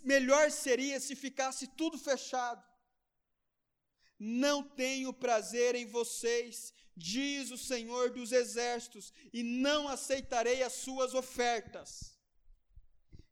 Melhor 0.02 0.50
seria 0.50 0.98
se 1.00 1.14
ficasse 1.14 1.66
tudo 1.68 1.98
fechado 1.98 2.69
não 4.20 4.62
tenho 4.62 5.14
prazer 5.14 5.74
em 5.74 5.86
vocês, 5.86 6.74
diz 6.94 7.50
o 7.50 7.56
Senhor 7.56 8.10
dos 8.10 8.32
Exércitos, 8.32 9.12
e 9.32 9.42
não 9.42 9.88
aceitarei 9.88 10.62
as 10.62 10.74
suas 10.74 11.14
ofertas. 11.14 12.20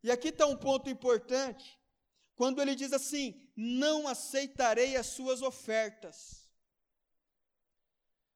E 0.03 0.11
aqui 0.11 0.29
está 0.29 0.46
um 0.46 0.57
ponto 0.57 0.88
importante, 0.88 1.79
quando 2.35 2.62
ele 2.62 2.74
diz 2.74 2.94
assim: 2.94 3.38
não 3.55 4.09
aceitarei 4.09 4.96
as 4.96 5.09
suas 5.09 5.42
ofertas. 5.42 6.48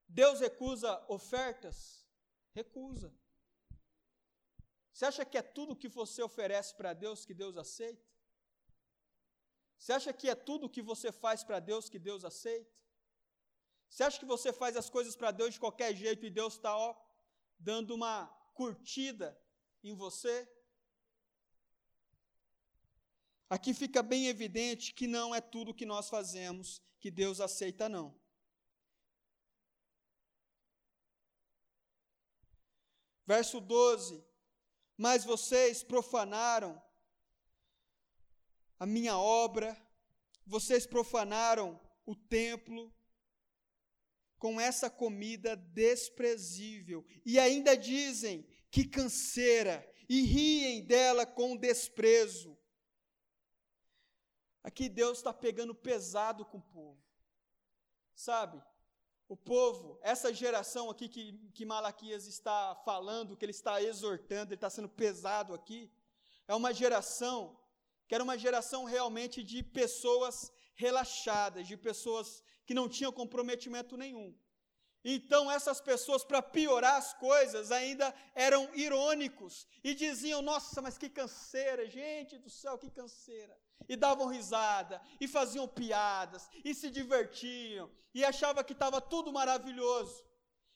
Deus 0.06 0.40
recusa 0.40 1.02
ofertas? 1.08 2.06
Recusa. 2.54 3.16
Você 4.92 5.06
acha 5.06 5.24
que 5.24 5.38
é 5.38 5.42
tudo 5.42 5.74
que 5.74 5.88
você 5.88 6.22
oferece 6.22 6.74
para 6.74 6.92
Deus 6.92 7.24
que 7.24 7.32
Deus 7.32 7.56
aceita? 7.56 8.11
Você 9.82 9.92
acha 9.94 10.12
que 10.12 10.28
é 10.28 10.34
tudo 10.36 10.70
que 10.70 10.80
você 10.80 11.10
faz 11.10 11.42
para 11.42 11.58
Deus 11.58 11.88
que 11.88 11.98
Deus 11.98 12.24
aceita? 12.24 12.72
Você 13.90 14.04
acha 14.04 14.16
que 14.16 14.24
você 14.24 14.52
faz 14.52 14.76
as 14.76 14.88
coisas 14.88 15.16
para 15.16 15.32
Deus 15.32 15.54
de 15.54 15.58
qualquer 15.58 15.92
jeito 15.92 16.24
e 16.24 16.30
Deus 16.30 16.52
está 16.54 16.72
dando 17.58 17.92
uma 17.92 18.28
curtida 18.54 19.36
em 19.82 19.92
você? 19.92 20.48
Aqui 23.50 23.74
fica 23.74 24.04
bem 24.04 24.28
evidente 24.28 24.94
que 24.94 25.08
não 25.08 25.34
é 25.34 25.40
tudo 25.40 25.74
que 25.74 25.84
nós 25.84 26.08
fazemos 26.08 26.80
que 27.00 27.10
Deus 27.10 27.40
aceita, 27.40 27.88
não. 27.88 28.16
Verso 33.26 33.60
12: 33.60 34.24
Mas 34.96 35.24
vocês 35.24 35.82
profanaram 35.82 36.80
a 38.82 38.86
minha 38.86 39.16
obra, 39.16 39.80
vocês 40.44 40.88
profanaram 40.88 41.80
o 42.04 42.16
templo 42.16 42.92
com 44.40 44.60
essa 44.60 44.90
comida 44.90 45.54
desprezível 45.54 47.06
e 47.24 47.38
ainda 47.38 47.76
dizem 47.76 48.44
que 48.72 48.84
canseira 48.84 49.88
e 50.08 50.22
riem 50.22 50.84
dela 50.84 51.24
com 51.24 51.56
desprezo. 51.56 52.58
Aqui 54.64 54.88
Deus 54.88 55.18
está 55.18 55.32
pegando 55.32 55.76
pesado 55.76 56.44
com 56.44 56.58
o 56.58 56.62
povo, 56.62 57.00
sabe? 58.16 58.60
O 59.28 59.36
povo, 59.36 60.00
essa 60.02 60.34
geração 60.34 60.90
aqui 60.90 61.08
que, 61.08 61.38
que 61.54 61.64
Malaquias 61.64 62.26
está 62.26 62.74
falando, 62.84 63.36
que 63.36 63.44
ele 63.44 63.52
está 63.52 63.80
exortando, 63.80 64.48
ele 64.48 64.56
está 64.56 64.68
sendo 64.68 64.88
pesado 64.88 65.54
aqui, 65.54 65.88
é 66.48 66.54
uma 66.56 66.74
geração 66.74 67.61
que 68.12 68.14
era 68.14 68.24
uma 68.24 68.36
geração 68.36 68.84
realmente 68.84 69.42
de 69.42 69.62
pessoas 69.62 70.52
relaxadas, 70.74 71.66
de 71.66 71.78
pessoas 71.78 72.44
que 72.66 72.74
não 72.74 72.86
tinham 72.86 73.10
comprometimento 73.10 73.96
nenhum. 73.96 74.38
Então, 75.02 75.50
essas 75.50 75.80
pessoas, 75.80 76.22
para 76.22 76.42
piorar 76.42 76.96
as 76.96 77.14
coisas, 77.14 77.72
ainda 77.72 78.14
eram 78.34 78.68
irônicos 78.74 79.66
e 79.82 79.94
diziam: 79.94 80.42
Nossa, 80.42 80.82
mas 80.82 80.98
que 80.98 81.08
canseira, 81.08 81.88
gente 81.88 82.36
do 82.36 82.50
céu, 82.50 82.76
que 82.76 82.90
canseira. 82.90 83.58
E 83.88 83.96
davam 83.96 84.26
risada, 84.26 85.00
e 85.18 85.26
faziam 85.26 85.66
piadas, 85.66 86.50
e 86.62 86.74
se 86.74 86.90
divertiam, 86.90 87.90
e 88.12 88.22
achavam 88.26 88.62
que 88.62 88.74
estava 88.74 89.00
tudo 89.00 89.32
maravilhoso. 89.32 90.22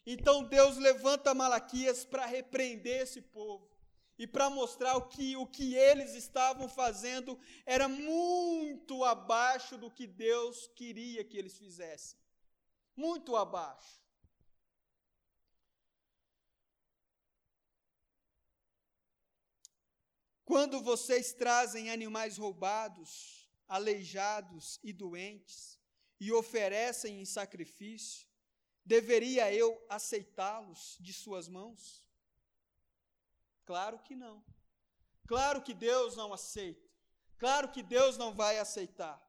Então, 0.06 0.42
Deus 0.42 0.78
levanta 0.78 1.34
Malaquias 1.34 2.02
para 2.02 2.24
repreender 2.24 3.02
esse 3.02 3.20
povo 3.20 3.75
e 4.18 4.26
para 4.26 4.48
mostrar 4.48 4.96
o 4.96 5.08
que, 5.08 5.36
o 5.36 5.46
que 5.46 5.74
eles 5.74 6.14
estavam 6.14 6.68
fazendo 6.68 7.38
era 7.64 7.88
muito 7.88 9.04
abaixo 9.04 9.76
do 9.76 9.90
que 9.90 10.06
Deus 10.06 10.68
queria 10.74 11.24
que 11.24 11.36
eles 11.36 11.58
fizessem. 11.58 12.18
Muito 12.94 13.36
abaixo. 13.36 14.06
Quando 20.46 20.80
vocês 20.80 21.32
trazem 21.32 21.90
animais 21.90 22.38
roubados, 22.38 23.50
aleijados 23.68 24.78
e 24.82 24.92
doentes 24.92 25.78
e 26.20 26.32
oferecem 26.32 27.20
em 27.20 27.24
sacrifício, 27.24 28.26
deveria 28.84 29.52
eu 29.52 29.84
aceitá-los 29.90 30.96
de 31.00 31.12
suas 31.12 31.48
mãos? 31.48 32.05
Claro 33.66 33.98
que 33.98 34.14
não. 34.14 34.44
Claro 35.26 35.60
que 35.60 35.74
Deus 35.74 36.16
não 36.16 36.32
aceita. 36.32 36.88
Claro 37.36 37.70
que 37.70 37.82
Deus 37.82 38.16
não 38.16 38.32
vai 38.32 38.58
aceitar. 38.58 39.20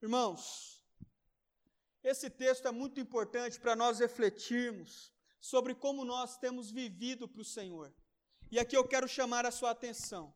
Irmãos, 0.00 0.80
esse 2.02 2.30
texto 2.30 2.68
é 2.68 2.70
muito 2.70 3.00
importante 3.00 3.58
para 3.58 3.74
nós 3.74 3.98
refletirmos 3.98 5.12
sobre 5.40 5.74
como 5.74 6.04
nós 6.04 6.38
temos 6.38 6.70
vivido 6.70 7.28
para 7.28 7.42
o 7.42 7.44
Senhor. 7.44 7.92
E 8.50 8.58
aqui 8.58 8.76
eu 8.76 8.86
quero 8.86 9.08
chamar 9.08 9.44
a 9.44 9.50
sua 9.50 9.70
atenção. 9.72 10.34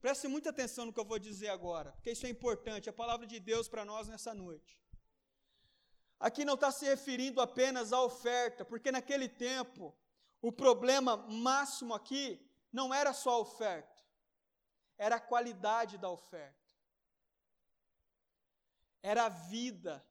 Preste 0.00 0.28
muita 0.28 0.50
atenção 0.50 0.84
no 0.84 0.92
que 0.92 1.00
eu 1.00 1.04
vou 1.04 1.18
dizer 1.18 1.48
agora, 1.48 1.92
porque 1.92 2.10
isso 2.10 2.26
é 2.26 2.28
importante, 2.28 2.88
é 2.88 2.90
a 2.90 2.92
palavra 2.92 3.26
de 3.26 3.40
Deus 3.40 3.66
para 3.66 3.86
nós 3.86 4.06
nessa 4.06 4.34
noite. 4.34 4.78
Aqui 6.24 6.42
não 6.42 6.54
está 6.54 6.72
se 6.72 6.86
referindo 6.86 7.38
apenas 7.38 7.92
à 7.92 8.00
oferta, 8.00 8.64
porque 8.64 8.90
naquele 8.90 9.28
tempo 9.28 9.94
o 10.40 10.50
problema 10.50 11.18
máximo 11.18 11.92
aqui 11.92 12.40
não 12.72 12.94
era 12.94 13.12
só 13.12 13.32
a 13.32 13.38
oferta, 13.40 14.02
era 14.96 15.16
a 15.16 15.20
qualidade 15.20 15.98
da 15.98 16.08
oferta, 16.08 16.66
era 19.02 19.26
a 19.26 19.28
vida, 19.28 20.02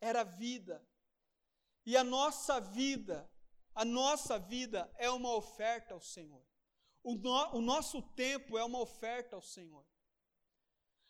era 0.00 0.20
a 0.20 0.30
vida. 0.44 0.80
E 1.84 1.96
a 1.96 2.04
nossa 2.04 2.60
vida, 2.60 3.28
a 3.74 3.84
nossa 3.84 4.38
vida 4.38 4.88
é 4.96 5.10
uma 5.10 5.34
oferta 5.34 5.94
ao 5.94 6.00
Senhor. 6.00 6.46
O, 7.02 7.16
no, 7.16 7.56
o 7.56 7.60
nosso 7.60 8.00
tempo 8.00 8.56
é 8.56 8.62
uma 8.62 8.78
oferta 8.78 9.34
ao 9.34 9.42
Senhor. 9.42 9.84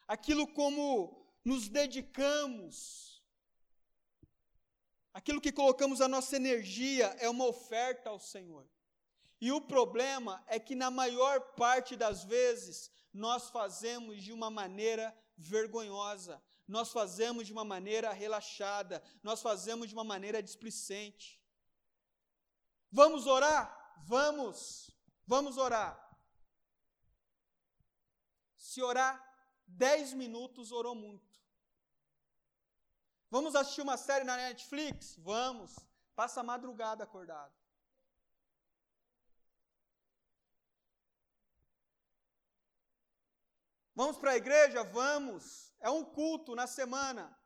Aquilo 0.08 0.48
como 0.54 1.30
nos 1.44 1.68
dedicamos, 1.68 3.13
Aquilo 5.14 5.40
que 5.40 5.52
colocamos 5.52 6.00
a 6.00 6.08
nossa 6.08 6.34
energia 6.34 7.06
é 7.20 7.30
uma 7.30 7.46
oferta 7.46 8.10
ao 8.10 8.18
Senhor. 8.18 8.68
E 9.40 9.52
o 9.52 9.60
problema 9.60 10.42
é 10.48 10.58
que, 10.58 10.74
na 10.74 10.90
maior 10.90 11.54
parte 11.54 11.94
das 11.94 12.24
vezes, 12.24 12.90
nós 13.12 13.48
fazemos 13.48 14.24
de 14.24 14.32
uma 14.32 14.50
maneira 14.50 15.16
vergonhosa, 15.36 16.42
nós 16.66 16.90
fazemos 16.90 17.46
de 17.46 17.52
uma 17.52 17.64
maneira 17.64 18.12
relaxada, 18.12 19.00
nós 19.22 19.40
fazemos 19.40 19.88
de 19.88 19.94
uma 19.94 20.02
maneira 20.02 20.42
displicente. 20.42 21.40
Vamos 22.90 23.28
orar? 23.28 24.02
Vamos, 24.06 24.90
vamos 25.24 25.58
orar. 25.58 25.94
Se 28.56 28.82
orar 28.82 29.22
dez 29.64 30.12
minutos, 30.12 30.72
orou 30.72 30.94
muito. 30.96 31.33
Vamos 33.34 33.56
assistir 33.56 33.82
uma 33.82 33.96
série 33.96 34.24
na 34.24 34.36
Netflix? 34.36 35.16
Vamos. 35.16 35.76
Passa 36.14 36.38
a 36.40 36.44
madrugada 36.44 37.02
acordado. 37.02 37.52
Vamos 43.92 44.16
para 44.18 44.30
a 44.30 44.36
igreja? 44.36 44.84
Vamos. 44.84 45.74
É 45.80 45.90
um 45.90 46.04
culto 46.04 46.54
na 46.54 46.68
semana. 46.68 47.36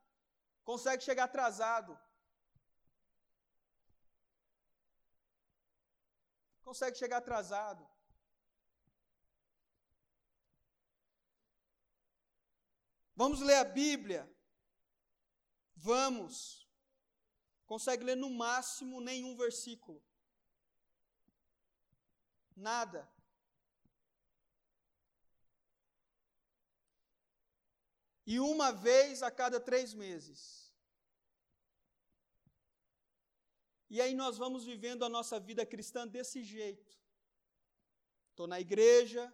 Consegue 0.63 1.03
chegar 1.03 1.25
atrasado. 1.25 1.99
Consegue 6.63 6.99
chegar 6.99 7.17
atrasado. 7.17 7.89
Vamos 13.17 13.41
ler 13.41 13.57
a 13.57 13.65
Bíblia. 13.65 14.31
Vamos. 15.79 16.69
Consegue 17.67 18.05
ler 18.05 18.17
no 18.17 18.31
máximo 18.31 19.01
nenhum 19.01 19.37
versículo. 19.37 20.03
Nada. 22.57 23.09
e 28.31 28.39
uma 28.39 28.71
vez 28.71 29.23
a 29.23 29.31
cada 29.31 29.59
três 29.59 29.95
meses. 29.95 30.71
E 33.89 34.03
aí 34.03 34.15
nós 34.15 34.37
vamos 34.37 34.67
vivendo 34.67 35.03
a 35.03 35.09
nossa 35.09 35.41
vida 35.41 35.65
cristã 35.65 36.07
desse 36.07 36.45
jeito. 36.45 36.95
Estou 38.29 38.47
na 38.47 38.61
igreja, 38.61 39.33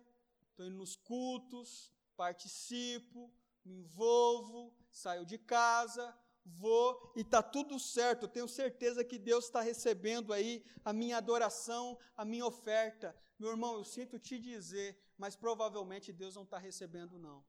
estou 0.49 0.65
indo 0.65 0.77
nos 0.77 0.95
cultos, 0.95 1.93
participo, 2.17 3.35
me 3.65 3.79
envolvo, 3.79 4.73
saio 4.93 5.27
de 5.27 5.39
casa, 5.39 6.17
vou 6.45 7.13
e 7.17 7.21
está 7.21 7.43
tudo 7.43 7.79
certo. 7.79 8.29
Tenho 8.29 8.49
certeza 8.49 9.05
que 9.05 9.19
Deus 9.19 9.47
está 9.47 9.61
recebendo 9.61 10.33
aí 10.33 10.65
a 10.85 10.93
minha 10.93 11.17
adoração, 11.17 11.99
a 12.17 12.25
minha 12.25 12.47
oferta. 12.47 13.17
Meu 13.39 13.51
irmão, 13.51 13.75
eu 13.77 13.85
sinto 13.85 14.19
te 14.19 14.39
dizer, 14.39 14.99
mas 15.17 15.35
provavelmente 15.35 16.13
Deus 16.13 16.35
não 16.35 16.45
está 16.45 16.59
recebendo, 16.59 17.19
não. 17.19 17.45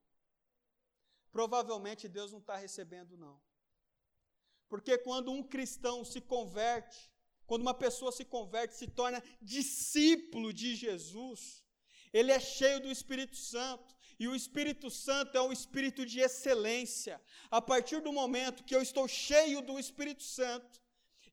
Provavelmente 1.31 2.07
Deus 2.07 2.31
não 2.31 2.39
está 2.39 2.55
recebendo, 2.55 3.17
não. 3.17 3.41
Porque 4.69 4.97
quando 4.97 5.31
um 5.31 5.43
cristão 5.43 6.03
se 6.03 6.21
converte, 6.21 7.11
quando 7.45 7.61
uma 7.61 7.73
pessoa 7.73 8.11
se 8.11 8.25
converte, 8.25 8.75
se 8.75 8.87
torna 8.87 9.23
discípulo 9.41 10.51
de 10.51 10.75
Jesus, 10.75 11.63
ele 12.11 12.31
é 12.31 12.39
cheio 12.39 12.79
do 12.79 12.89
Espírito 12.89 13.35
Santo. 13.35 13.95
E 14.19 14.27
o 14.27 14.35
Espírito 14.35 14.89
Santo 14.89 15.37
é 15.37 15.41
um 15.41 15.51
espírito 15.51 16.05
de 16.05 16.19
excelência. 16.19 17.21
A 17.51 17.61
partir 17.61 18.01
do 18.01 18.13
momento 18.13 18.63
que 18.63 18.75
eu 18.75 18.81
estou 18.81 19.07
cheio 19.07 19.61
do 19.61 19.77
Espírito 19.77 20.23
Santo, 20.23 20.81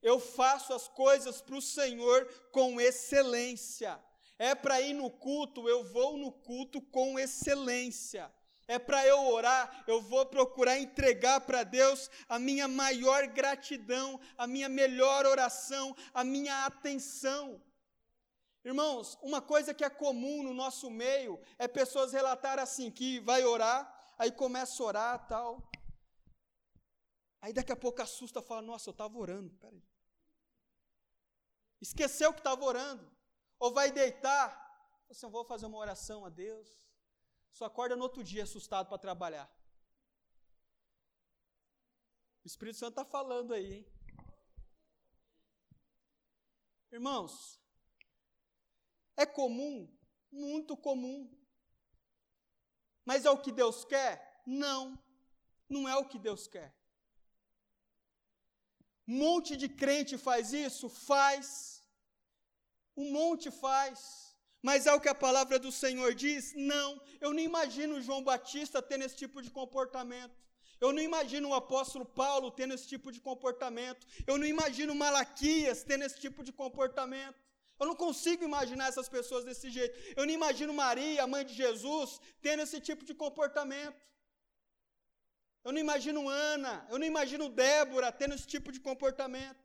eu 0.01 0.19
faço 0.19 0.73
as 0.73 0.87
coisas 0.87 1.41
para 1.41 1.55
o 1.55 1.61
Senhor 1.61 2.27
com 2.51 2.79
excelência. 2.79 3.99
É 4.37 4.53
para 4.53 4.81
ir 4.81 4.93
no 4.93 5.09
culto, 5.09 5.69
eu 5.69 5.83
vou 5.83 6.17
no 6.17 6.31
culto 6.31 6.81
com 6.81 7.17
excelência. 7.17 8.29
É 8.67 8.79
para 8.79 9.05
eu 9.05 9.19
orar, 9.27 9.83
eu 9.87 10.01
vou 10.01 10.25
procurar 10.25 10.79
entregar 10.79 11.41
para 11.41 11.63
Deus 11.63 12.09
a 12.27 12.39
minha 12.39 12.67
maior 12.67 13.27
gratidão, 13.27 14.19
a 14.37 14.47
minha 14.47 14.69
melhor 14.69 15.25
oração, 15.25 15.95
a 16.13 16.23
minha 16.23 16.65
atenção. 16.65 17.61
Irmãos, 18.63 19.17
uma 19.21 19.41
coisa 19.41 19.73
que 19.73 19.83
é 19.83 19.89
comum 19.89 20.41
no 20.41 20.53
nosso 20.53 20.89
meio 20.89 21.39
é 21.57 21.67
pessoas 21.67 22.13
relatar 22.13 22.59
assim, 22.59 22.89
que 22.89 23.19
vai 23.19 23.43
orar, 23.43 23.81
aí 24.17 24.31
começa 24.31 24.81
a 24.81 24.85
orar 24.85 25.27
tal. 25.27 25.69
Aí 27.41 27.51
daqui 27.51 27.73
a 27.73 27.75
pouco 27.75 28.01
assusta, 28.01 28.41
fala, 28.41 28.61
nossa, 28.61 28.89
eu 28.89 28.93
estava 28.93 29.17
orando, 29.17 29.53
peraí. 29.57 29.83
Esqueceu 31.81 32.31
que 32.31 32.39
estava 32.39 32.63
orando. 32.63 33.11
Ou 33.59 33.73
vai 33.73 33.91
deitar, 33.91 34.47
você 35.09 35.25
assim, 35.25 35.31
vou 35.31 35.43
fazer 35.43 35.65
uma 35.65 35.77
oração 35.77 36.25
a 36.25 36.29
Deus. 36.29 36.89
Só 37.51 37.65
acorda 37.65 37.97
no 37.97 38.03
outro 38.03 38.23
dia 38.23 38.43
assustado 38.43 38.87
para 38.87 38.97
trabalhar. 38.97 39.53
O 42.43 42.47
Espírito 42.47 42.77
Santo 42.77 42.91
está 42.91 43.05
falando 43.05 43.53
aí, 43.53 43.73
hein? 43.73 43.93
Irmãos, 46.91 47.62
é 49.15 49.25
comum, 49.25 49.87
muito 50.31 50.75
comum. 50.75 51.29
Mas 53.05 53.25
é 53.25 53.29
o 53.29 53.37
que 53.37 53.51
Deus 53.51 53.83
quer? 53.85 54.41
Não, 54.45 54.97
não 55.69 55.87
é 55.87 55.95
o 55.95 56.07
que 56.07 56.19
Deus 56.19 56.47
quer. 56.47 56.73
Um 59.07 59.17
monte 59.17 59.57
de 59.57 59.67
crente 59.67 60.17
faz 60.17 60.53
isso? 60.53 60.87
Faz. 60.89 61.83
Um 62.95 63.11
monte 63.11 63.51
faz. 63.51 64.23
Mas 64.61 64.87
é 64.87 64.93
o 64.93 65.01
que 65.01 65.09
a 65.09 65.15
palavra 65.15 65.59
do 65.59 65.71
Senhor 65.71 66.13
diz? 66.15 66.53
Não. 66.55 67.01
Eu 67.19 67.33
não 67.33 67.39
imagino 67.39 68.01
João 68.01 68.23
Batista 68.23 68.81
tendo 68.81 69.03
esse 69.03 69.17
tipo 69.17 69.41
de 69.41 69.51
comportamento. 69.51 70.41
Eu 70.79 70.93
não 70.93 71.01
imagino 71.01 71.49
o 71.49 71.53
apóstolo 71.53 72.05
Paulo 72.05 72.49
tendo 72.49 72.73
esse 72.73 72.87
tipo 72.87 73.11
de 73.11 73.19
comportamento. 73.19 74.07
Eu 74.25 74.37
não 74.37 74.45
imagino 74.45 74.95
Malaquias 74.95 75.83
tendo 75.83 76.03
esse 76.05 76.17
tipo 76.19 76.43
de 76.43 76.53
comportamento. 76.53 77.42
Eu 77.79 77.87
não 77.87 77.95
consigo 77.95 78.43
imaginar 78.43 78.87
essas 78.87 79.09
pessoas 79.09 79.43
desse 79.43 79.69
jeito. 79.69 79.97
Eu 80.15 80.25
não 80.25 80.33
imagino 80.33 80.73
Maria, 80.73 81.23
a 81.23 81.27
mãe 81.27 81.43
de 81.45 81.53
Jesus, 81.53 82.19
tendo 82.41 82.61
esse 82.63 82.79
tipo 82.79 83.03
de 83.03 83.13
comportamento. 83.13 84.01
Eu 85.63 85.71
não 85.71 85.79
imagino 85.79 86.27
Ana, 86.27 86.85
eu 86.89 86.99
não 86.99 87.05
imagino 87.05 87.49
Débora 87.49 88.11
tendo 88.11 88.35
esse 88.35 88.45
tipo 88.45 88.71
de 88.71 88.79
comportamento. 88.79 89.63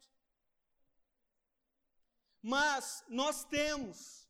Mas 2.40 3.04
nós 3.08 3.44
temos. 3.44 4.28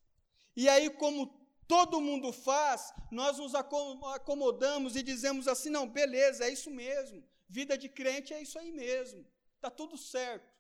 E 0.57 0.69
aí, 0.69 0.89
como 0.91 1.27
todo 1.69 2.01
mundo 2.01 2.33
faz, 2.33 2.93
nós 3.11 3.39
nos 3.39 3.55
acomodamos 3.55 4.97
e 4.97 5.03
dizemos 5.03 5.47
assim: 5.47 5.71
não, 5.71 5.87
beleza, 5.87 6.47
é 6.47 6.51
isso 6.51 6.71
mesmo. 6.71 7.23
Vida 7.49 7.77
de 7.77 7.89
crente 7.89 8.33
é 8.33 8.41
isso 8.43 8.59
aí 8.59 8.73
mesmo. 8.73 9.27
Está 9.57 9.71
tudo 9.71 9.97
certo. 9.97 10.58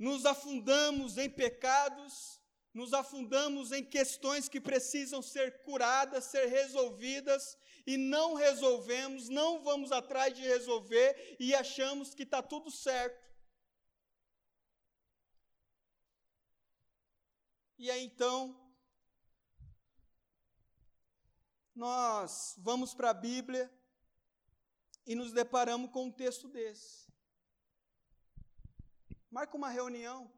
Nos 0.00 0.24
afundamos 0.24 1.18
em 1.18 1.28
pecados, 1.28 2.40
nos 2.72 2.94
afundamos 2.94 3.70
em 3.70 3.84
questões 3.84 4.48
que 4.48 4.58
precisam 4.58 5.20
ser 5.20 5.62
curadas, 5.62 6.24
ser 6.24 6.46
resolvidas, 6.46 7.58
e 7.86 7.98
não 7.98 8.32
resolvemos, 8.32 9.28
não 9.28 9.62
vamos 9.62 9.92
atrás 9.92 10.32
de 10.34 10.40
resolver 10.40 11.36
e 11.38 11.54
achamos 11.54 12.14
que 12.14 12.22
está 12.22 12.42
tudo 12.42 12.70
certo. 12.70 13.28
E 17.78 17.90
aí 17.90 18.02
então, 18.02 18.58
nós 21.74 22.54
vamos 22.58 22.94
para 22.94 23.10
a 23.10 23.14
Bíblia 23.14 23.70
e 25.06 25.14
nos 25.14 25.30
deparamos 25.30 25.90
com 25.90 26.06
um 26.06 26.12
texto 26.12 26.48
desse. 26.48 27.09
Marca 29.30 29.56
uma 29.56 29.68
reunião 29.68 30.28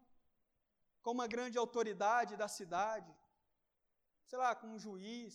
com 1.03 1.13
uma 1.13 1.27
grande 1.27 1.57
autoridade 1.57 2.37
da 2.37 2.47
cidade, 2.47 3.13
sei 4.27 4.39
lá, 4.39 4.55
com 4.55 4.67
um 4.67 4.79
juiz. 4.79 5.35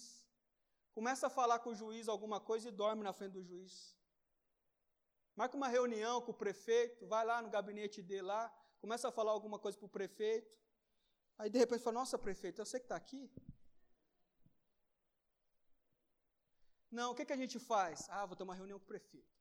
Começa 0.93 1.26
a 1.28 1.30
falar 1.30 1.60
com 1.60 1.72
o 1.72 1.76
juiz 1.76 2.08
alguma 2.08 2.39
coisa 2.39 2.70
e 2.70 2.72
dorme 2.72 3.04
na 3.04 3.13
frente 3.13 3.34
do 3.34 3.43
juiz. 3.43 3.98
Marca 5.36 5.58
uma 5.58 5.67
reunião 5.67 6.22
com 6.22 6.32
o 6.32 6.41
prefeito, 6.46 7.08
vai 7.08 7.26
lá 7.26 7.41
no 7.41 7.50
gabinete 7.50 8.02
dele 8.02 8.24
lá, 8.24 8.50
começa 8.80 9.08
a 9.08 9.12
falar 9.12 9.32
alguma 9.32 9.58
coisa 9.58 9.78
para 9.78 9.86
o 9.88 9.89
prefeito. 9.89 10.56
Aí 11.38 11.50
de 11.50 11.58
repente 11.58 11.84
fala, 11.84 12.00
nossa 12.00 12.17
prefeito, 12.17 12.62
eu 12.62 12.65
sei 12.65 12.80
que 12.80 12.86
está 12.86 12.96
aqui. 12.96 13.32
Não, 16.91 17.12
o 17.12 17.15
que, 17.15 17.26
que 17.26 17.34
a 17.34 17.38
gente 17.38 17.60
faz? 17.60 18.08
Ah, 18.10 18.26
vou 18.26 18.36
ter 18.36 18.43
uma 18.43 18.56
reunião 18.56 18.80
com 18.80 18.86
o 18.86 18.88
prefeito. 18.88 19.36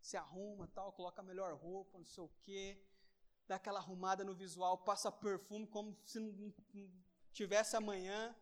Se 0.00 0.16
arruma, 0.16 0.66
tal, 0.68 0.92
coloca 0.92 1.20
a 1.20 1.24
melhor 1.24 1.54
roupa, 1.54 1.98
não 1.98 2.04
sei 2.06 2.24
o 2.24 2.28
quê 2.40 2.82
dá 3.46 3.56
aquela 3.56 3.78
arrumada 3.78 4.24
no 4.24 4.34
visual, 4.34 4.78
passa 4.78 5.10
perfume 5.12 5.66
como 5.66 5.96
se 6.04 6.18
não 6.18 6.52
tivesse 7.32 7.76
amanhã. 7.76 8.34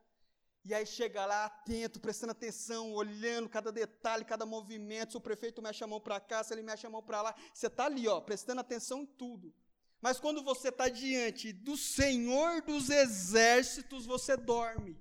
E 0.64 0.72
aí 0.72 0.86
chega 0.86 1.26
lá 1.26 1.46
atento, 1.46 1.98
prestando 1.98 2.30
atenção, 2.30 2.92
olhando 2.92 3.48
cada 3.48 3.72
detalhe, 3.72 4.24
cada 4.24 4.46
movimento. 4.46 5.12
Se 5.12 5.16
o 5.16 5.20
prefeito 5.20 5.60
mexe 5.60 5.82
a 5.82 5.88
mão 5.88 6.00
para 6.00 6.20
cá, 6.20 6.44
se 6.44 6.54
ele 6.54 6.62
mexe 6.62 6.86
a 6.86 6.90
mão 6.90 7.02
para 7.02 7.20
lá, 7.20 7.34
você 7.52 7.66
está 7.66 7.86
ali, 7.86 8.06
ó, 8.06 8.20
prestando 8.20 8.60
atenção 8.60 9.02
em 9.02 9.06
tudo. 9.06 9.52
Mas 10.00 10.20
quando 10.20 10.42
você 10.42 10.68
está 10.68 10.88
diante 10.88 11.52
do 11.52 11.76
Senhor 11.76 12.62
dos 12.62 12.90
exércitos, 12.90 14.06
você 14.06 14.36
dorme. 14.36 15.00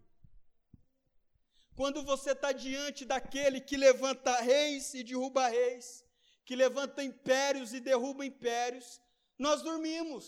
Quando 1.75 2.03
você 2.03 2.31
está 2.31 2.51
diante 2.51 3.05
daquele 3.05 3.61
que 3.61 3.77
levanta 3.77 4.41
reis 4.41 4.93
e 4.93 5.03
derruba 5.03 5.47
reis, 5.47 6.03
que 6.45 6.55
levanta 6.55 7.03
impérios 7.03 7.73
e 7.73 7.79
derruba 7.79 8.25
impérios, 8.25 8.99
nós 9.45 9.59
dormimos. 9.67 10.25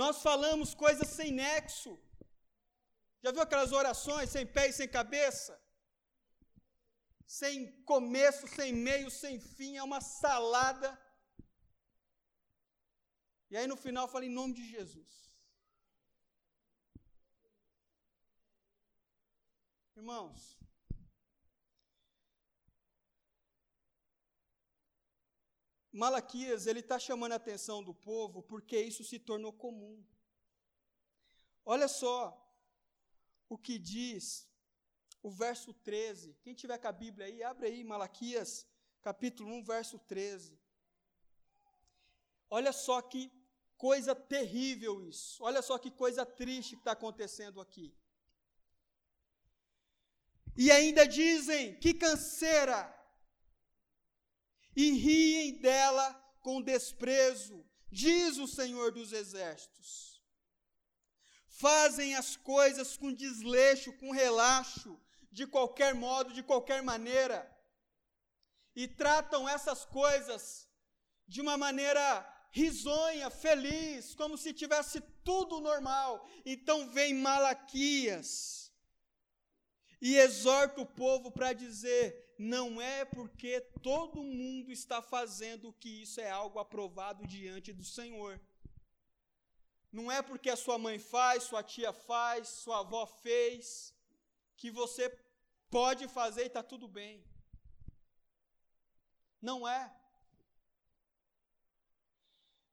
Nós 0.00 0.16
falamos 0.26 0.74
coisas 0.84 1.08
sem 1.18 1.30
nexo. 1.42 1.92
Já 3.22 3.30
viu 3.32 3.42
aquelas 3.44 3.72
orações 3.80 4.30
sem 4.34 4.46
pé 4.56 4.64
e 4.68 4.74
sem 4.78 4.88
cabeça? 4.98 5.54
Sem 7.38 7.54
começo, 7.92 8.46
sem 8.56 8.72
meio, 8.88 9.10
sem 9.10 9.40
fim, 9.40 9.72
é 9.76 9.82
uma 9.82 10.00
salada. 10.02 10.90
E 13.50 13.56
aí 13.56 13.66
no 13.66 13.78
final 13.84 14.06
fala 14.06 14.26
em 14.26 14.36
nome 14.40 14.54
de 14.58 14.64
Jesus. 14.74 15.12
Irmãos, 19.96 20.40
Malaquias 25.96 26.66
ele 26.66 26.80
está 26.80 26.98
chamando 26.98 27.32
a 27.32 27.36
atenção 27.36 27.82
do 27.82 27.94
povo 27.94 28.42
porque 28.42 28.78
isso 28.78 29.02
se 29.02 29.18
tornou 29.18 29.52
comum. 29.52 30.04
Olha 31.64 31.88
só 31.88 32.18
o 33.48 33.56
que 33.56 33.78
diz 33.78 34.46
o 35.22 35.30
verso 35.30 35.72
13. 35.72 36.36
Quem 36.42 36.54
tiver 36.54 36.78
com 36.78 36.88
a 36.88 36.92
Bíblia 36.92 37.26
aí, 37.26 37.42
abre 37.42 37.68
aí 37.68 37.82
Malaquias, 37.82 38.66
capítulo 39.00 39.50
1, 39.54 39.64
verso 39.64 39.98
13. 39.98 40.60
Olha 42.50 42.72
só 42.72 43.00
que 43.00 43.32
coisa 43.78 44.14
terrível 44.14 45.02
isso. 45.02 45.42
Olha 45.42 45.62
só 45.62 45.78
que 45.78 45.90
coisa 45.90 46.26
triste 46.26 46.76
que 46.76 46.82
está 46.82 46.92
acontecendo 46.92 47.58
aqui. 47.58 47.96
E 50.56 50.70
ainda 50.70 51.06
dizem 51.06 51.74
que 51.80 51.94
canseira, 51.94 52.95
e 54.76 54.90
riem 54.92 55.54
dela 55.54 56.12
com 56.40 56.60
desprezo, 56.60 57.64
diz 57.90 58.36
o 58.36 58.46
Senhor 58.46 58.92
dos 58.92 59.12
Exércitos. 59.12 60.22
Fazem 61.48 62.14
as 62.14 62.36
coisas 62.36 62.96
com 62.96 63.10
desleixo, 63.12 63.92
com 63.94 64.12
relaxo, 64.12 65.00
de 65.32 65.46
qualquer 65.46 65.94
modo, 65.94 66.32
de 66.32 66.42
qualquer 66.42 66.82
maneira, 66.82 67.50
e 68.74 68.86
tratam 68.86 69.48
essas 69.48 69.86
coisas 69.86 70.68
de 71.26 71.40
uma 71.40 71.56
maneira 71.56 72.26
risonha, 72.50 73.30
feliz, 73.30 74.14
como 74.14 74.36
se 74.36 74.52
tivesse 74.52 75.00
tudo 75.24 75.60
normal. 75.60 76.28
Então 76.44 76.88
vem 76.90 77.14
Malaquias 77.14 78.70
e 80.00 80.16
exorta 80.16 80.80
o 80.80 80.86
povo 80.86 81.30
para 81.30 81.54
dizer: 81.54 82.25
não 82.38 82.80
é 82.80 83.04
porque 83.04 83.60
todo 83.82 84.22
mundo 84.22 84.70
está 84.70 85.00
fazendo 85.00 85.72
que 85.72 86.02
isso 86.02 86.20
é 86.20 86.30
algo 86.30 86.58
aprovado 86.58 87.26
diante 87.26 87.72
do 87.72 87.84
Senhor. 87.84 88.40
Não 89.90 90.12
é 90.12 90.20
porque 90.20 90.50
a 90.50 90.56
sua 90.56 90.78
mãe 90.78 90.98
faz, 90.98 91.44
sua 91.44 91.62
tia 91.62 91.92
faz, 91.92 92.48
sua 92.48 92.80
avó 92.80 93.06
fez, 93.06 93.94
que 94.56 94.70
você 94.70 95.08
pode 95.70 96.06
fazer 96.08 96.42
e 96.42 96.46
está 96.46 96.62
tudo 96.62 96.86
bem. 96.86 97.24
Não 99.40 99.66
é. 99.66 99.94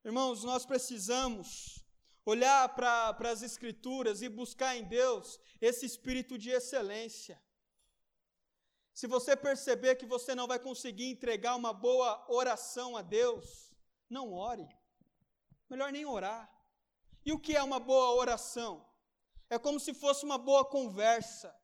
Irmãos, 0.03 0.43
nós 0.43 0.65
precisamos 0.65 1.85
olhar 2.25 2.67
para 2.75 3.31
as 3.31 3.41
Escrituras 3.41 4.21
e 4.21 4.27
buscar 4.27 4.75
em 4.75 4.83
Deus 4.83 5.39
esse 5.61 5.85
espírito 5.85 6.37
de 6.37 6.49
excelência. 6.49 7.41
Se 8.93 9.07
você 9.07 9.35
perceber 9.35 9.95
que 9.95 10.05
você 10.05 10.35
não 10.35 10.47
vai 10.47 10.59
conseguir 10.59 11.09
entregar 11.09 11.55
uma 11.55 11.73
boa 11.73 12.23
oração 12.29 12.95
a 12.95 13.01
Deus, 13.01 13.73
não 14.09 14.31
ore. 14.31 14.67
Melhor 15.69 15.91
nem 15.91 16.05
orar. 16.05 16.49
E 17.25 17.31
o 17.31 17.39
que 17.39 17.55
é 17.55 17.63
uma 17.63 17.79
boa 17.79 18.11
oração? 18.13 18.85
É 19.49 19.57
como 19.57 19.79
se 19.79 19.93
fosse 19.93 20.23
uma 20.23 20.37
boa 20.37 20.63
conversa. 20.63 21.55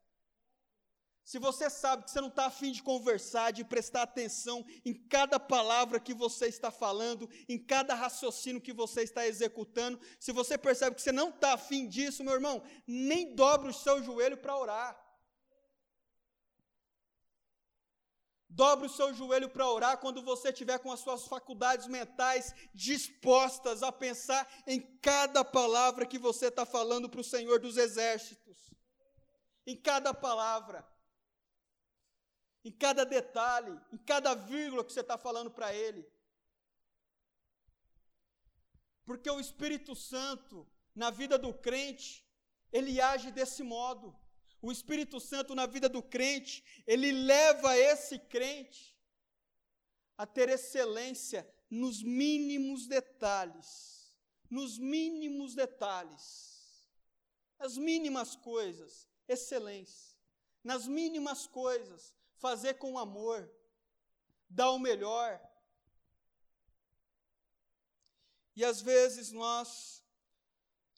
Se 1.23 1.37
você 1.37 1.69
sabe 1.69 2.05
que 2.05 2.09
você 2.09 2.19
não 2.19 2.29
está 2.29 2.47
afim 2.47 2.71
de 2.71 2.81
conversar, 2.81 3.51
de 3.51 3.63
prestar 3.63 4.01
atenção 4.01 4.65
em 4.83 4.95
cada 5.07 5.39
palavra 5.39 5.99
que 5.99 6.11
você 6.11 6.47
está 6.47 6.71
falando, 6.71 7.29
em 7.47 7.63
cada 7.63 7.93
raciocínio 7.93 8.59
que 8.59 8.73
você 8.73 9.03
está 9.03 9.27
executando, 9.27 9.99
se 10.19 10.31
você 10.31 10.57
percebe 10.57 10.95
que 10.95 11.03
você 11.03 11.11
não 11.11 11.29
está 11.29 11.53
afim 11.53 11.87
disso, 11.87 12.23
meu 12.23 12.33
irmão, 12.33 12.63
nem 12.87 13.35
dobre 13.35 13.69
o 13.69 13.73
seu 13.73 14.01
joelho 14.01 14.37
para 14.37 14.57
orar. 14.57 15.08
Dobre 18.49 18.87
o 18.87 18.89
seu 18.89 19.13
joelho 19.13 19.49
para 19.49 19.69
orar 19.69 19.99
quando 19.99 20.23
você 20.23 20.49
estiver 20.49 20.79
com 20.79 20.91
as 20.91 21.01
suas 21.01 21.27
faculdades 21.27 21.87
mentais 21.87 22.53
dispostas 22.73 23.83
a 23.83 23.91
pensar 23.91 24.47
em 24.65 24.81
cada 24.97 25.45
palavra 25.45 26.05
que 26.05 26.17
você 26.17 26.47
está 26.47 26.65
falando 26.65 27.07
para 27.07 27.21
o 27.21 27.23
Senhor 27.23 27.59
dos 27.59 27.77
Exércitos. 27.77 28.71
Em 29.67 29.75
cada 29.75 30.13
palavra 30.13 30.83
em 32.63 32.71
cada 32.71 33.05
detalhe, 33.05 33.79
em 33.91 33.97
cada 33.97 34.33
vírgula 34.35 34.83
que 34.83 34.91
você 34.91 34.99
está 34.99 35.17
falando 35.17 35.49
para 35.49 35.73
Ele. 35.73 36.07
Porque 39.05 39.29
o 39.29 39.39
Espírito 39.39 39.95
Santo, 39.95 40.67
na 40.93 41.09
vida 41.09 41.37
do 41.37 41.53
crente, 41.53 42.27
ele 42.71 43.01
age 43.01 43.31
desse 43.31 43.63
modo. 43.63 44.15
O 44.61 44.71
Espírito 44.71 45.19
Santo, 45.19 45.55
na 45.55 45.65
vida 45.65 45.87
do 45.87 46.03
crente, 46.03 46.63
ele 46.85 47.11
leva 47.11 47.77
esse 47.77 48.19
crente 48.19 48.97
a 50.17 50.25
ter 50.25 50.49
excelência 50.49 51.49
nos 51.69 52.03
mínimos 52.03 52.87
detalhes. 52.87 54.13
Nos 54.49 54.77
mínimos 54.77 55.55
detalhes. 55.55 56.89
As 57.57 57.77
mínimas 57.77 58.35
coisas, 58.35 59.07
excelência. 59.27 60.17
Nas 60.61 60.87
mínimas 60.87 61.47
coisas, 61.47 62.13
fazer 62.35 62.73
com 62.75 62.97
amor, 62.97 63.49
dar 64.49 64.71
o 64.71 64.79
melhor. 64.79 65.39
E 68.57 68.65
às 68.65 68.81
vezes 68.81 69.31
nós 69.31 70.03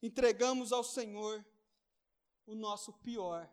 entregamos 0.01 0.71
ao 0.71 0.83
Senhor 0.83 1.45
o 2.51 2.55
nosso 2.55 2.93
pior. 2.93 3.49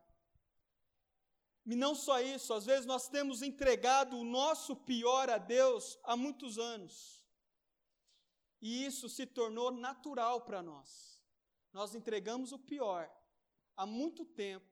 E 1.65 1.77
não 1.77 1.95
só 1.95 2.21
isso, 2.21 2.53
às 2.55 2.65
vezes 2.65 2.87
nós 2.87 3.09
temos 3.09 3.43
entregado 3.43 4.17
o 4.17 4.25
nosso 4.25 4.75
pior 4.75 5.29
a 5.29 5.39
Deus 5.39 5.99
há 6.03 6.17
muitos 6.17 6.59
anos. 6.59 7.27
E 8.61 8.85
isso 8.85 9.09
se 9.09 9.27
tornou 9.27 9.71
natural 9.71 10.41
para 10.41 10.63
nós. 10.63 11.21
Nós 11.73 11.95
entregamos 11.95 12.53
o 12.53 12.59
pior 12.59 13.11
há 13.77 13.85
muito 13.85 14.25
tempo 14.25 14.67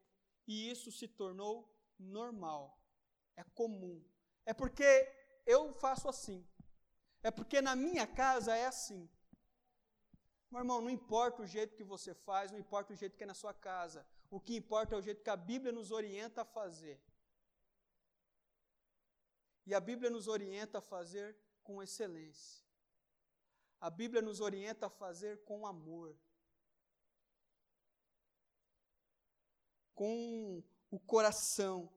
e 0.47 0.71
isso 0.71 0.91
se 0.91 1.07
tornou 1.07 1.55
normal 1.99 2.77
é 3.37 3.45
comum. 3.45 4.03
É 4.45 4.55
porque 4.55 4.85
eu 5.45 5.73
faço 5.75 6.09
assim. 6.09 6.45
É 7.23 7.31
porque 7.31 7.61
na 7.61 7.77
minha 7.77 8.07
casa 8.07 8.57
é 8.57 8.67
assim. 8.67 9.09
Meu 10.51 10.61
irmão, 10.61 10.81
não 10.81 10.91
importa 10.91 11.43
o 11.43 11.47
jeito 11.47 11.77
que 11.77 11.85
você 11.85 12.15
faz, 12.15 12.51
não 12.51 12.59
importa 12.59 12.93
o 12.93 12.97
jeito 12.97 13.17
que 13.17 13.25
é 13.25 13.27
na 13.27 13.35
sua 13.35 13.53
casa. 13.53 14.07
O 14.31 14.41
que 14.41 14.57
importa 14.57 14.95
é 14.95 14.99
o 14.99 15.03
jeito 15.03 15.23
que 15.23 15.31
a 15.31 15.37
Bíblia 15.37 15.73
nos 15.73 15.91
orienta 15.91 16.43
a 16.43 16.45
fazer. 16.45 17.01
E 19.65 19.75
a 19.75 19.81
Bíblia 19.81 20.11
nos 20.11 20.29
orienta 20.29 20.79
a 20.79 20.81
fazer 20.81 21.37
com 21.63 21.83
excelência. 21.83 22.65
A 23.81 23.91
Bíblia 23.91 24.23
nos 24.23 24.41
orienta 24.41 24.87
a 24.87 24.91
fazer 24.91 25.43
com 25.45 25.67
amor. 25.67 26.17
Com 29.95 30.63
o 30.91 30.99
coração. 30.99 31.93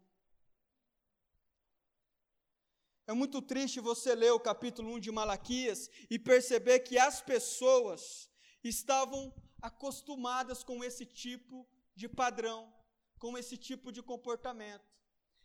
É 3.06 3.14
muito 3.14 3.42
triste 3.42 3.80
você 3.80 4.14
ler 4.14 4.32
o 4.32 4.40
capítulo 4.40 4.94
1 4.94 5.00
de 5.00 5.12
Malaquias 5.12 5.90
e 6.10 6.20
perceber 6.20 6.82
que 6.82 6.98
as 6.98 7.22
pessoas 7.22 8.30
estavam 8.64 9.34
acostumadas 9.62 10.64
com 10.64 10.84
esse 10.84 11.06
tipo 11.06 11.68
de 11.68 11.79
padrão, 12.08 12.74
com 13.18 13.38
esse 13.38 13.58
tipo 13.58 13.92
de 13.92 14.02
comportamento. 14.02 14.86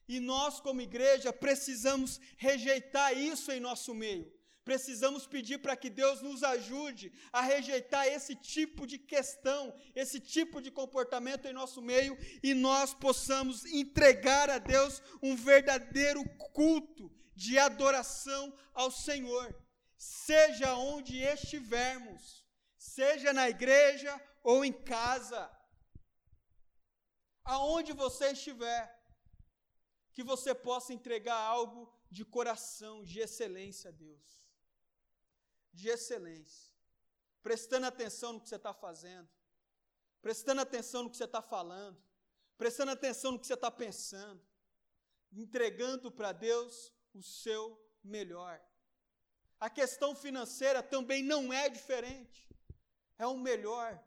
E 0.06 0.20
nós, 0.20 0.60
como 0.60 0.80
igreja, 0.80 1.32
precisamos 1.32 2.20
rejeitar 2.36 3.16
isso 3.16 3.50
em 3.50 3.58
nosso 3.58 3.94
meio. 3.94 4.32
Precisamos 4.64 5.26
pedir 5.26 5.58
para 5.58 5.76
que 5.76 5.90
Deus 5.90 6.22
nos 6.22 6.42
ajude 6.42 7.12
a 7.30 7.42
rejeitar 7.42 8.06
esse 8.06 8.34
tipo 8.34 8.86
de 8.86 8.98
questão, 8.98 9.74
esse 9.94 10.18
tipo 10.18 10.60
de 10.62 10.70
comportamento 10.70 11.46
em 11.46 11.52
nosso 11.52 11.82
meio 11.82 12.16
e 12.42 12.54
nós 12.54 12.94
possamos 12.94 13.66
entregar 13.66 14.48
a 14.48 14.56
Deus 14.56 15.02
um 15.22 15.36
verdadeiro 15.36 16.24
culto 16.54 17.12
de 17.34 17.58
adoração 17.58 18.56
ao 18.72 18.90
Senhor, 18.90 19.54
seja 19.98 20.74
onde 20.76 21.18
estivermos, 21.18 22.46
seja 22.78 23.34
na 23.34 23.50
igreja 23.50 24.18
ou 24.42 24.64
em 24.64 24.72
casa, 24.72 25.50
aonde 27.44 27.92
você 27.92 28.32
estiver, 28.32 29.02
que 30.12 30.22
você 30.22 30.54
possa 30.54 30.92
entregar 30.92 31.36
algo 31.36 31.92
de 32.10 32.24
coração, 32.24 33.04
de 33.04 33.20
excelência 33.20 33.88
a 33.88 33.92
Deus, 33.92 34.48
de 35.72 35.88
excelência, 35.88 36.72
prestando 37.42 37.86
atenção 37.86 38.34
no 38.34 38.40
que 38.40 38.48
você 38.48 38.56
está 38.56 38.72
fazendo, 38.72 39.28
prestando 40.22 40.60
atenção 40.60 41.02
no 41.02 41.10
que 41.10 41.16
você 41.16 41.24
está 41.24 41.42
falando, 41.42 42.02
prestando 42.56 42.92
atenção 42.92 43.32
no 43.32 43.38
que 43.38 43.46
você 43.46 43.54
está 43.54 43.70
pensando, 43.70 44.42
entregando 45.32 46.10
para 46.10 46.32
Deus 46.32 46.92
o 47.12 47.22
seu 47.22 47.78
melhor. 48.02 48.62
A 49.58 49.68
questão 49.68 50.14
financeira 50.14 50.82
também 50.82 51.22
não 51.22 51.52
é 51.52 51.68
diferente. 51.68 52.48
É 53.18 53.26
o 53.26 53.36
melhor. 53.36 54.02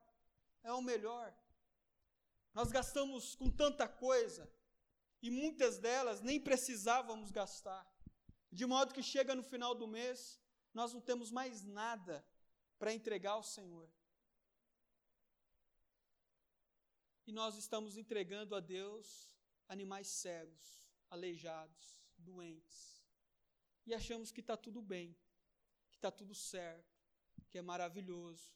É 0.64 0.72
o 0.72 0.82
melhor. 0.82 1.34
Nós 2.58 2.72
gastamos 2.72 3.36
com 3.36 3.52
tanta 3.52 3.88
coisa 3.88 4.52
e 5.22 5.30
muitas 5.30 5.78
delas 5.78 6.22
nem 6.22 6.40
precisávamos 6.42 7.30
gastar. 7.30 7.86
De 8.52 8.66
modo 8.66 8.96
que 8.96 9.04
chega 9.04 9.36
no 9.36 9.44
final 9.44 9.76
do 9.76 9.88
mês, 9.88 10.42
nós 10.74 10.92
não 10.92 11.00
temos 11.00 11.30
mais 11.30 11.64
nada 11.64 12.26
para 12.80 12.92
entregar 12.92 13.34
ao 13.34 13.44
Senhor. 13.44 13.88
E 17.28 17.32
nós 17.32 17.56
estamos 17.56 17.96
entregando 17.96 18.56
a 18.56 18.60
Deus 18.60 19.38
animais 19.68 20.08
cegos, 20.08 20.82
aleijados, 21.12 22.02
doentes 22.18 23.06
e 23.86 23.94
achamos 23.94 24.32
que 24.32 24.42
está 24.42 24.58
tudo 24.58 24.82
bem, 24.82 25.16
que 25.92 25.98
está 25.98 26.10
tudo 26.10 26.34
certo, 26.34 26.98
que 27.52 27.60
é 27.60 27.62
maravilhoso, 27.62 28.52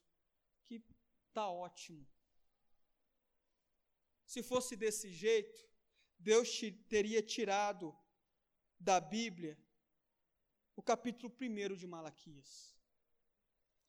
que 0.65 0.83
está 1.29 1.47
ótimo. 1.47 2.07
Se 4.31 4.41
fosse 4.41 4.77
desse 4.77 5.11
jeito, 5.11 5.61
Deus 6.17 6.47
teria 6.87 7.21
tirado 7.21 7.93
da 8.79 8.97
Bíblia 8.97 9.57
o 10.73 10.81
capítulo 10.81 11.29
1 11.29 11.75
de 11.75 11.85
Malaquias. 11.85 12.73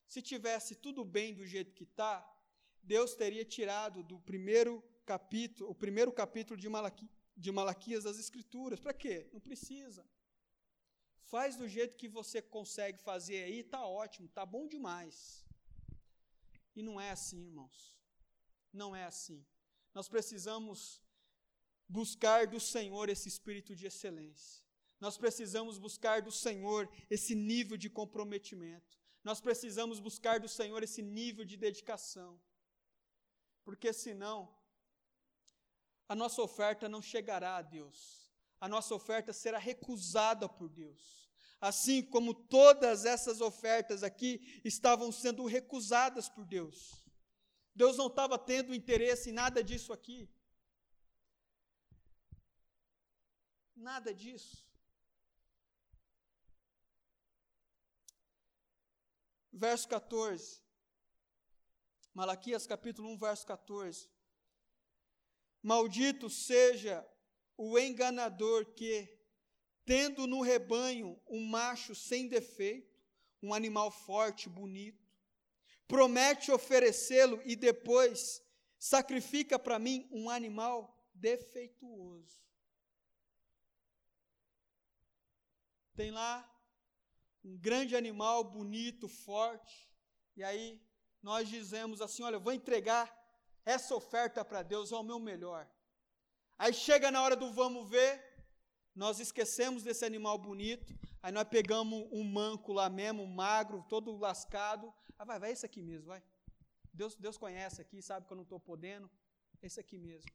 Se 0.05 0.20
tivesse 0.20 0.74
tudo 0.74 1.05
bem 1.05 1.32
do 1.32 1.47
jeito 1.47 1.72
que 1.72 1.84
está, 1.84 2.14
Deus 2.82 3.14
teria 3.14 3.45
tirado 3.45 4.03
do 4.03 4.18
primeiro 4.18 4.82
capítulo, 5.07 5.70
o 5.70 5.76
primeiro 5.76 6.11
capítulo 6.11 6.59
de, 6.59 6.68
Malaqui, 6.68 7.09
de 7.36 7.53
Malaquias 7.53 8.03
das 8.03 8.18
Escrituras. 8.18 8.80
Para 8.80 8.93
quê? 8.93 9.30
Não 9.32 9.40
precisa. 9.40 10.05
Faz 11.22 11.55
do 11.55 11.68
jeito 11.68 11.97
que 11.97 12.09
você 12.09 12.43
consegue 12.43 12.99
fazer 12.99 13.45
aí, 13.45 13.61
está 13.61 13.86
ótimo, 13.86 14.26
está 14.26 14.45
bom 14.45 14.66
demais. 14.66 15.47
E 16.74 16.82
não 16.82 17.01
é 17.01 17.12
assim, 17.12 17.45
irmãos. 17.45 17.97
Não 18.72 18.97
é 18.97 19.05
assim. 19.05 19.47
Nós 19.95 20.09
precisamos 20.09 21.03
buscar 21.88 22.47
do 22.47 22.59
Senhor 22.59 23.09
esse 23.09 23.28
espírito 23.28 23.74
de 23.76 23.86
excelência. 23.86 24.62
Nós 24.99 25.18
precisamos 25.18 25.78
buscar 25.78 26.22
do 26.22 26.30
Senhor 26.30 26.88
esse 27.11 27.34
nível 27.34 27.76
de 27.76 27.90
comprometimento. 27.90 28.99
Nós 29.24 29.40
precisamos 29.40 30.01
buscar 30.01 30.40
do 30.40 30.49
Senhor 30.49 30.82
esse 30.82 31.03
nível 31.03 31.45
de 31.45 31.57
dedicação. 31.57 32.40
Porque 33.64 33.93
senão, 33.93 34.53
a 36.09 36.14
nossa 36.14 36.40
oferta 36.43 36.88
não 36.88 37.03
chegará 37.03 37.57
a 37.57 37.62
Deus. 37.62 38.32
A 38.61 38.68
nossa 38.68 38.95
oferta 38.95 39.32
será 39.32 39.59
recusada 39.59 40.49
por 40.49 40.68
Deus. 40.68 41.30
Assim 41.61 42.03
como 42.03 42.34
todas 42.34 43.05
essas 43.05 43.40
ofertas 43.40 44.03
aqui 44.03 44.61
estavam 44.64 45.12
sendo 45.12 45.45
recusadas 45.47 46.28
por 46.28 46.45
Deus. 46.45 47.01
Deus 47.74 47.96
não 47.96 48.06
estava 48.06 48.38
tendo 48.38 48.74
interesse 48.74 49.30
em 49.30 49.32
nada 49.32 49.62
disso 49.62 49.92
aqui. 49.92 50.28
Nada 53.74 54.14
disso. 54.14 54.72
verso 59.52 59.86
14. 59.88 60.60
Malaquias 62.14 62.66
capítulo 62.66 63.10
1, 63.10 63.18
verso 63.18 63.46
14. 63.46 64.08
Maldito 65.62 66.28
seja 66.28 67.06
o 67.56 67.78
enganador 67.78 68.66
que, 68.74 69.08
tendo 69.84 70.26
no 70.26 70.40
rebanho 70.40 71.20
um 71.28 71.46
macho 71.46 71.94
sem 71.94 72.26
defeito, 72.26 73.00
um 73.42 73.54
animal 73.54 73.90
forte, 73.90 74.48
bonito, 74.48 75.01
promete 75.93 76.51
oferecê-lo 76.51 77.43
e 77.45 77.55
depois 77.55 78.43
sacrifica 78.78 79.59
para 79.59 79.78
mim 79.78 80.09
um 80.11 80.30
animal 80.30 81.07
defeituoso. 81.12 82.40
Tem 85.95 86.11
lá 86.11 86.51
um 87.45 87.59
grande 87.59 87.95
animal 87.95 88.43
bonito, 88.43 89.07
forte, 89.07 89.86
e 90.34 90.43
aí 90.43 90.80
nós 91.22 91.47
dizemos 91.47 92.01
assim: 92.01 92.22
olha, 92.22 92.36
eu 92.36 92.40
vou 92.40 92.55
entregar 92.55 93.14
essa 93.62 93.95
oferta 93.95 94.43
para 94.43 94.62
Deus, 94.62 94.93
é 94.93 94.97
o 94.97 95.03
meu 95.03 95.18
melhor. 95.18 95.70
Aí 96.57 96.72
chega 96.72 97.11
na 97.11 97.22
hora 97.22 97.36
do 97.36 97.53
vamos 97.53 97.86
ver, 97.90 98.24
nós 98.95 99.20
esquecemos 99.20 99.82
desse 99.82 100.07
animal 100.07 100.38
bonito, 100.38 100.99
aí 101.22 101.30
nós 101.30 101.47
pegamos 101.47 102.09
um 102.11 102.24
manco 102.24 102.72
lá 102.72 102.88
mesmo, 102.88 103.26
magro, 103.26 103.84
todo 103.90 104.16
lascado. 104.16 104.90
Ah, 105.22 105.24
vai, 105.24 105.38
vai 105.38 105.52
esse 105.52 105.64
aqui 105.64 105.80
mesmo, 105.80 106.06
vai. 106.06 106.20
Deus, 106.92 107.14
Deus 107.14 107.36
conhece 107.38 107.80
aqui, 107.80 108.02
sabe 108.02 108.26
que 108.26 108.32
eu 108.32 108.36
não 108.36 108.42
estou 108.42 108.58
podendo. 108.58 109.08
Esse 109.62 109.78
aqui 109.78 109.96
mesmo. 109.96 110.28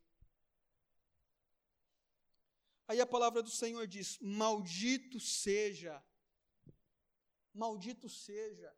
Aí 2.88 3.02
a 3.02 3.06
palavra 3.06 3.44
do 3.44 3.50
Senhor 3.50 3.86
diz: 3.86 4.18
Maldito 4.20 5.20
seja 5.20 6.02
Maldito 7.54 8.08
seja. 8.08 8.72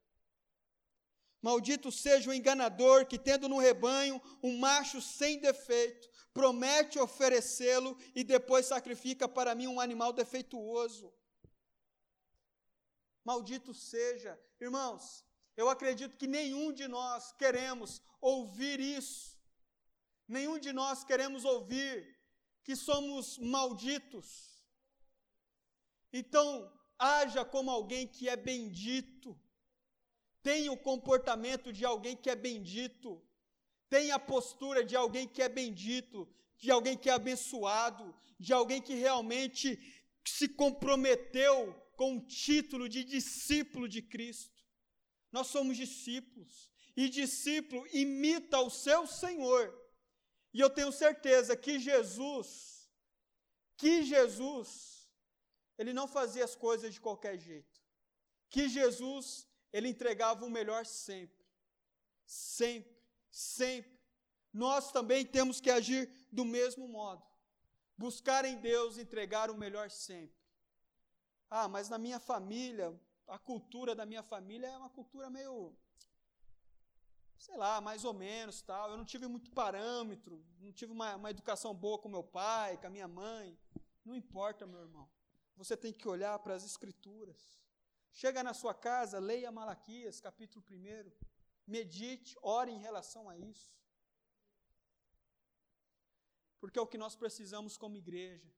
Maldito 1.42 1.92
seja 1.92 2.30
o 2.30 2.34
enganador 2.34 3.06
que, 3.06 3.20
tendo 3.20 3.48
no 3.48 3.60
rebanho 3.60 4.20
um 4.42 4.58
macho 4.58 5.00
sem 5.02 5.40
defeito, 5.40 6.10
promete 6.34 6.98
oferecê-lo 6.98 7.96
e 8.16 8.24
depois 8.24 8.66
sacrifica 8.66 9.28
para 9.28 9.54
mim 9.54 9.68
um 9.68 9.80
animal 9.80 10.12
defeituoso. 10.12 11.14
Maldito 13.24 13.74
seja. 13.74 14.40
Irmãos, 14.60 15.26
eu 15.60 15.68
acredito 15.70 16.16
que 16.16 16.26
nenhum 16.26 16.72
de 16.72 16.88
nós 16.88 17.34
queremos 17.34 18.02
ouvir 18.22 18.80
isso. 18.80 19.38
Nenhum 20.26 20.58
de 20.58 20.72
nós 20.72 21.04
queremos 21.04 21.44
ouvir 21.44 22.18
que 22.64 22.76
somos 22.78 23.38
malditos. 23.38 24.28
Então, 26.14 26.48
haja 26.98 27.44
como 27.44 27.70
alguém 27.70 28.08
que 28.08 28.30
é 28.30 28.38
bendito, 28.38 29.38
tenha 30.42 30.72
o 30.72 30.78
comportamento 30.78 31.74
de 31.74 31.84
alguém 31.84 32.16
que 32.16 32.30
é 32.30 32.38
bendito, 32.38 33.22
tenha 33.90 34.16
a 34.16 34.20
postura 34.34 34.82
de 34.86 34.96
alguém 34.96 35.28
que 35.28 35.42
é 35.42 35.50
bendito, 35.50 36.26
de 36.58 36.72
alguém 36.72 36.98
que 36.98 37.10
é 37.10 37.14
abençoado, 37.14 38.16
de 38.40 38.54
alguém 38.54 38.82
que 38.82 38.94
realmente 38.94 39.78
se 40.26 40.48
comprometeu 40.48 41.74
com 41.98 42.16
o 42.16 42.26
título 42.26 42.88
de 42.88 43.04
discípulo 43.04 43.90
de 43.90 44.02
Cristo. 44.02 44.59
Nós 45.32 45.48
somos 45.48 45.78
discípulos, 45.78 46.70
e 46.96 47.08
discípulo 47.08 47.88
imita 47.94 48.60
o 48.60 48.70
seu 48.70 49.06
Senhor. 49.08 49.74
E 50.54 50.60
eu 50.60 50.70
tenho 50.70 50.92
certeza 50.92 51.56
que 51.56 51.80
Jesus, 51.80 52.90
que 53.78 54.04
Jesus, 54.04 55.10
ele 55.78 55.94
não 55.94 56.08
fazia 56.08 56.44
as 56.44 56.56
coisas 56.56 56.94
de 56.94 57.00
qualquer 57.00 57.38
jeito. 57.38 57.80
Que 58.50 58.68
Jesus, 58.68 59.48
ele 59.72 59.88
entregava 59.88 60.46
o 60.46 60.50
melhor 60.50 60.86
sempre. 60.86 61.46
Sempre, 62.26 63.00
sempre. 63.32 64.00
Nós 64.52 64.92
também 64.92 65.26
temos 65.26 65.62
que 65.62 65.70
agir 65.70 66.12
do 66.32 66.44
mesmo 66.44 66.88
modo. 66.88 67.24
Buscar 67.98 68.44
em 68.46 68.58
Deus 68.58 68.98
entregar 68.98 69.52
o 69.52 69.58
melhor 69.58 69.90
sempre. 69.92 70.38
Ah, 71.50 71.68
mas 71.68 71.88
na 71.90 71.98
minha 71.98 72.20
família, 72.20 73.00
a 73.30 73.40
cultura 73.40 73.96
da 73.96 74.06
minha 74.06 74.24
família 74.24 74.68
é 74.68 74.78
uma 74.78 74.90
cultura 74.90 75.30
meio 75.30 75.76
sei 77.38 77.56
lá, 77.56 77.80
mais 77.80 78.04
ou 78.04 78.14
menos, 78.14 78.62
tal. 78.62 78.92
Eu 78.92 78.98
não 78.98 79.06
tive 79.06 79.26
muito 79.26 79.50
parâmetro, 79.52 80.46
não 80.60 80.74
tive 80.74 80.92
uma, 80.92 81.16
uma 81.16 81.32
educação 81.32 81.74
boa 81.74 81.98
com 81.98 82.10
meu 82.10 82.24
pai, 82.24 82.78
com 82.78 82.88
a 82.88 82.90
minha 82.90 83.08
mãe. 83.08 83.58
Não 84.04 84.14
importa, 84.14 84.68
meu 84.68 84.82
irmão 84.82 85.10
você 85.60 85.76
tem 85.76 85.92
que 85.92 86.08
olhar 86.08 86.40
para 86.40 86.56
as 86.56 86.64
Escrituras. 86.64 87.60
Chega 88.14 88.42
na 88.42 88.54
sua 88.54 88.74
casa, 88.74 89.20
leia 89.20 89.52
Malaquias, 89.52 90.22
capítulo 90.22 90.64
1. 90.72 91.12
Medite, 91.68 92.38
ore 92.42 92.72
em 92.72 92.80
relação 92.80 93.30
a 93.30 93.38
isso. 93.38 93.70
Porque 96.62 96.80
é 96.80 96.82
o 96.82 96.88
que 96.88 96.98
nós 96.98 97.14
precisamos 97.14 97.76
como 97.76 97.98
igreja. 97.98 98.50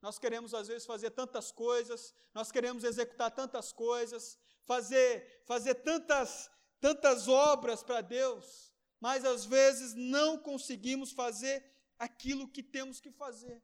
Nós 0.00 0.18
queremos, 0.18 0.54
às 0.54 0.68
vezes, 0.68 0.86
fazer 0.86 1.10
tantas 1.10 1.52
coisas, 1.52 2.14
nós 2.32 2.50
queremos 2.50 2.84
executar 2.84 3.30
tantas 3.30 3.72
coisas, 3.72 4.38
fazer, 4.64 5.42
fazer 5.46 5.74
tantas, 5.76 6.50
tantas 6.80 7.28
obras 7.28 7.82
para 7.82 8.00
Deus, 8.00 8.72
mas 8.98 9.24
às 9.24 9.44
vezes 9.44 9.94
não 9.94 10.38
conseguimos 10.38 11.12
fazer 11.12 11.64
aquilo 11.98 12.48
que 12.48 12.62
temos 12.62 13.00
que 13.00 13.10
fazer. 13.10 13.62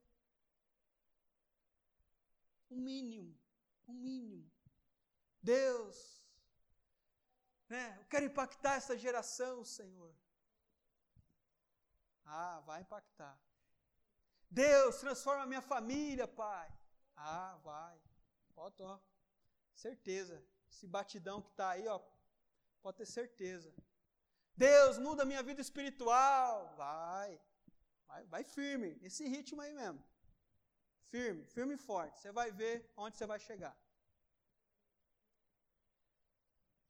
O 2.69 2.77
mínimo, 2.77 3.35
o 3.87 3.93
mínimo. 3.93 4.51
Deus, 5.41 6.23
né? 7.69 7.97
Eu 7.99 8.05
quero 8.07 8.27
impactar 8.27 8.75
essa 8.75 8.97
geração, 8.99 9.65
Senhor. 9.65 10.15
Ah, 12.25 12.61
vai 12.67 12.81
impactar. 12.81 13.39
Deus, 14.51 14.99
transforma 14.99 15.43
a 15.43 15.47
minha 15.47 15.63
família, 15.63 16.27
Pai. 16.27 16.73
Ah, 17.17 17.59
vai. 17.63 18.01
Pode, 18.55 18.83
ó. 18.83 18.99
Certeza. 19.75 20.43
Esse 20.71 20.87
batidão 20.87 21.43
que 21.43 21.51
está 21.51 21.71
aí, 21.71 21.87
ó, 21.87 21.99
pode 22.83 22.99
ter 22.99 23.07
certeza. 23.07 23.75
Deus, 24.57 24.99
muda 24.99 25.23
a 25.23 25.27
minha 25.27 25.43
vida 25.43 25.61
espiritual. 25.61 26.75
Vai. 26.77 27.41
Vai, 28.07 28.25
vai 28.25 28.45
firme, 28.45 28.95
nesse 28.97 29.27
ritmo 29.27 29.61
aí 29.61 29.73
mesmo. 29.73 30.03
Firme, 31.11 31.45
firme 31.47 31.75
e 31.75 31.79
forte. 31.79 32.19
Você 32.19 32.33
vai 32.33 32.51
ver 32.51 32.91
onde 32.97 33.17
você 33.17 33.27
vai 33.27 33.39
chegar. 33.39 33.77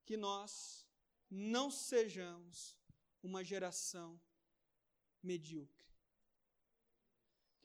Que 0.05 0.17
nós 0.17 0.87
não 1.29 1.71
sejamos 1.71 2.79
uma 3.23 3.43
geração 3.43 4.21
medíocre. 5.23 5.76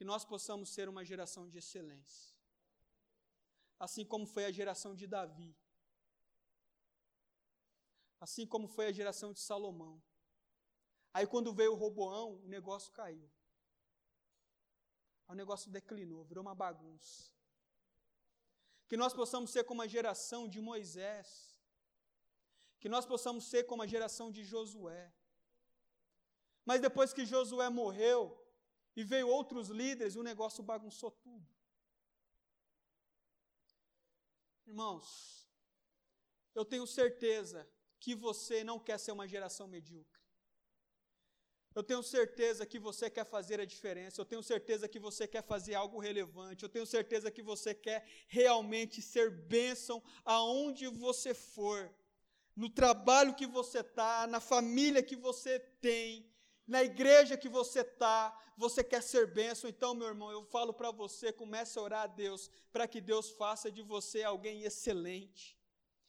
Que 0.02 0.06
nós 0.14 0.26
possamos 0.26 0.72
ser 0.72 0.90
uma 0.90 1.06
geração 1.06 1.48
de 1.48 1.60
excelência. 1.60 2.36
Assim 3.78 4.04
como 4.04 4.26
foi 4.26 4.46
a 4.46 4.52
geração 4.52 4.96
de 4.96 5.06
Davi. 5.06 5.56
Assim 8.20 8.48
como 8.48 8.68
foi 8.68 8.88
a 8.88 8.92
geração 8.92 9.32
de 9.32 9.40
Salomão. 9.40 10.02
Aí 11.14 11.28
quando 11.28 11.54
veio 11.54 11.74
o 11.74 11.76
Roboão, 11.76 12.38
o 12.38 12.48
negócio 12.48 12.92
caiu. 12.92 13.30
O 15.28 15.36
negócio 15.36 15.70
declinou, 15.70 16.24
virou 16.24 16.42
uma 16.42 16.56
bagunça. 16.56 17.32
Que 18.90 18.98
nós 18.98 19.14
possamos 19.14 19.52
ser 19.52 19.66
como 19.66 19.84
a 19.84 19.88
geração 19.88 20.48
de 20.48 20.60
Moisés. 20.60 21.56
Que 22.80 22.90
nós 22.90 23.06
possamos 23.06 23.44
ser 23.44 23.66
como 23.66 23.84
a 23.84 23.86
geração 23.86 24.32
de 24.32 24.44
Josué. 24.44 25.14
Mas 26.66 26.82
depois 26.82 27.14
que 27.14 27.24
Josué 27.24 27.70
morreu 27.70 28.41
e 28.96 29.04
veio 29.04 29.28
outros 29.28 29.70
líderes, 29.70 30.16
o 30.16 30.24
negócio 30.24 30.64
bagunçou 30.64 31.12
tudo. 31.12 31.48
Irmãos, 34.66 35.48
eu 36.54 36.66
tenho 36.66 36.86
certeza 36.86 37.68
que 38.00 38.16
você 38.16 38.64
não 38.64 38.80
quer 38.80 38.98
ser 39.00 39.12
uma 39.12 39.28
geração 39.28 39.68
medíocre. 39.68 40.22
Eu 41.74 41.84
tenho 41.84 42.04
certeza 42.04 42.66
que 42.66 42.78
você 42.78 43.10
quer 43.10 43.26
fazer 43.26 43.60
a 43.62 43.66
diferença, 43.66 44.20
eu 44.20 44.26
tenho 44.26 44.44
certeza 44.44 44.90
que 44.90 45.00
você 45.00 45.26
quer 45.26 45.42
fazer 45.42 45.74
algo 45.74 46.00
relevante, 46.00 46.64
eu 46.64 46.70
tenho 46.70 46.86
certeza 46.86 47.32
que 47.32 47.42
você 47.42 47.74
quer 47.74 48.06
realmente 48.28 49.02
ser 49.02 49.32
bênção 49.32 50.04
aonde 50.26 50.88
você 50.88 51.34
for, 51.34 51.94
no 52.56 52.70
trabalho 52.70 53.36
que 53.36 53.48
você 53.48 53.80
está, 53.80 54.28
na 54.28 54.42
família 54.42 55.02
que 55.02 55.16
você 55.16 55.60
tem, 55.60 56.31
na 56.72 56.82
igreja 56.82 57.36
que 57.36 57.50
você 57.50 57.82
está, 57.82 58.34
você 58.56 58.82
quer 58.82 59.04
ser 59.04 59.28
bênção, 59.28 59.70
então, 59.70 59.94
meu 59.94 60.08
irmão, 60.08 60.32
eu 60.32 60.42
falo 60.46 60.74
para 60.74 60.90
você, 60.90 61.30
comece 61.30 61.78
a 61.78 61.82
orar 61.82 62.04
a 62.04 62.08
Deus, 62.08 62.50
para 62.72 62.88
que 62.88 63.02
Deus 63.02 63.30
faça 63.30 63.70
de 63.70 63.82
você 63.82 64.24
alguém 64.24 64.64
excelente. 64.64 65.60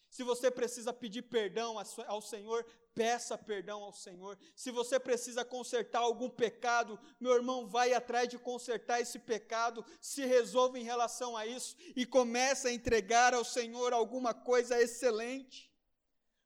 Se 0.09 0.23
você 0.23 0.53
precisa 0.53 0.93
pedir 0.93 1.23
perdão 1.23 1.77
ao 2.07 2.23
Senhor, 2.23 2.65
peça 2.95 3.37
perdão 3.37 3.83
ao 3.83 3.93
Senhor. 3.93 4.39
Se 4.55 4.71
você 4.71 5.01
precisa 5.01 5.45
consertar 5.45 5.99
algum 5.99 6.31
pecado, 6.31 6.97
meu 7.19 7.35
irmão, 7.35 7.67
vai 7.67 7.93
atrás 7.93 8.29
de 8.29 8.39
consertar 8.39 9.01
esse 9.01 9.19
pecado, 9.19 9.85
se 10.01 10.25
resolva 10.25 10.79
em 10.79 10.85
relação 10.85 11.37
a 11.37 11.45
isso 11.45 11.75
e 11.97 12.07
comece 12.07 12.69
a 12.69 12.73
entregar 12.73 13.35
ao 13.35 13.45
Senhor 13.45 13.93
alguma 13.93 14.33
coisa 14.33 14.81
excelente. 14.81 15.75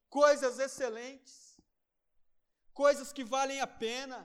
Coisas 0.08 0.58
excelentes. 0.58 1.45
Coisas 2.82 3.10
que 3.16 3.24
valem 3.34 3.60
a 3.60 3.66
pena. 3.66 4.18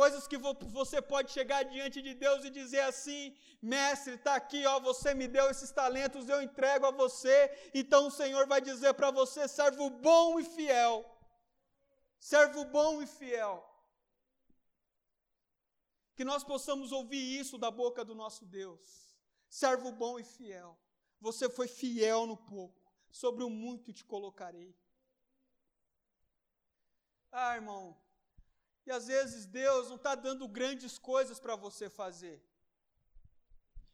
Coisas 0.00 0.24
que 0.30 0.38
você 0.78 0.98
pode 1.12 1.32
chegar 1.36 1.62
diante 1.74 2.00
de 2.06 2.14
Deus 2.24 2.44
e 2.44 2.50
dizer 2.60 2.82
assim: 2.92 3.22
Mestre, 3.60 4.14
está 4.14 4.34
aqui, 4.40 4.60
ó, 4.72 4.78
você 4.90 5.12
me 5.20 5.26
deu 5.36 5.46
esses 5.50 5.72
talentos, 5.80 6.28
eu 6.28 6.40
entrego 6.48 6.86
a 6.86 6.96
você. 7.02 7.38
Então 7.80 8.02
o 8.06 8.16
Senhor 8.20 8.44
vai 8.52 8.60
dizer 8.60 8.92
para 8.94 9.10
você, 9.20 9.48
servo 9.48 9.90
bom 9.90 10.38
e 10.42 10.44
fiel 10.44 10.94
servo 12.20 12.64
bom 12.66 13.02
e 13.02 13.06
fiel. 13.06 13.66
Que 16.14 16.24
nós 16.24 16.44
possamos 16.44 16.92
ouvir 16.92 17.40
isso 17.40 17.56
da 17.56 17.70
boca 17.70 18.04
do 18.04 18.14
nosso 18.14 18.44
Deus. 18.44 19.18
Servo 19.48 19.90
bom 19.90 20.18
e 20.18 20.24
fiel. 20.24 20.78
Você 21.18 21.48
foi 21.48 21.66
fiel 21.66 22.26
no 22.26 22.36
pouco, 22.36 22.92
sobre 23.10 23.42
o 23.42 23.50
muito 23.50 23.92
te 23.92 24.04
colocarei. 24.04 24.76
Ah, 27.32 27.54
irmão, 27.54 27.96
e 28.86 28.90
às 28.90 29.06
vezes 29.06 29.46
Deus 29.46 29.88
não 29.88 29.96
está 29.96 30.14
dando 30.14 30.48
grandes 30.48 30.98
coisas 30.98 31.38
para 31.38 31.54
você 31.54 31.88
fazer. 31.88 32.42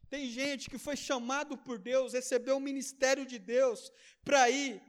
Tem 0.09 0.31
gente 0.31 0.71
que 0.71 0.79
foi 0.79 0.97
chamado 0.97 1.59
por 1.59 1.79
Deus, 1.79 2.13
recebeu 2.13 2.57
o 2.57 2.61
ministério 2.61 3.27
de 3.27 3.39
Deus 3.39 3.93
para 4.25 4.49
ir 4.49 4.81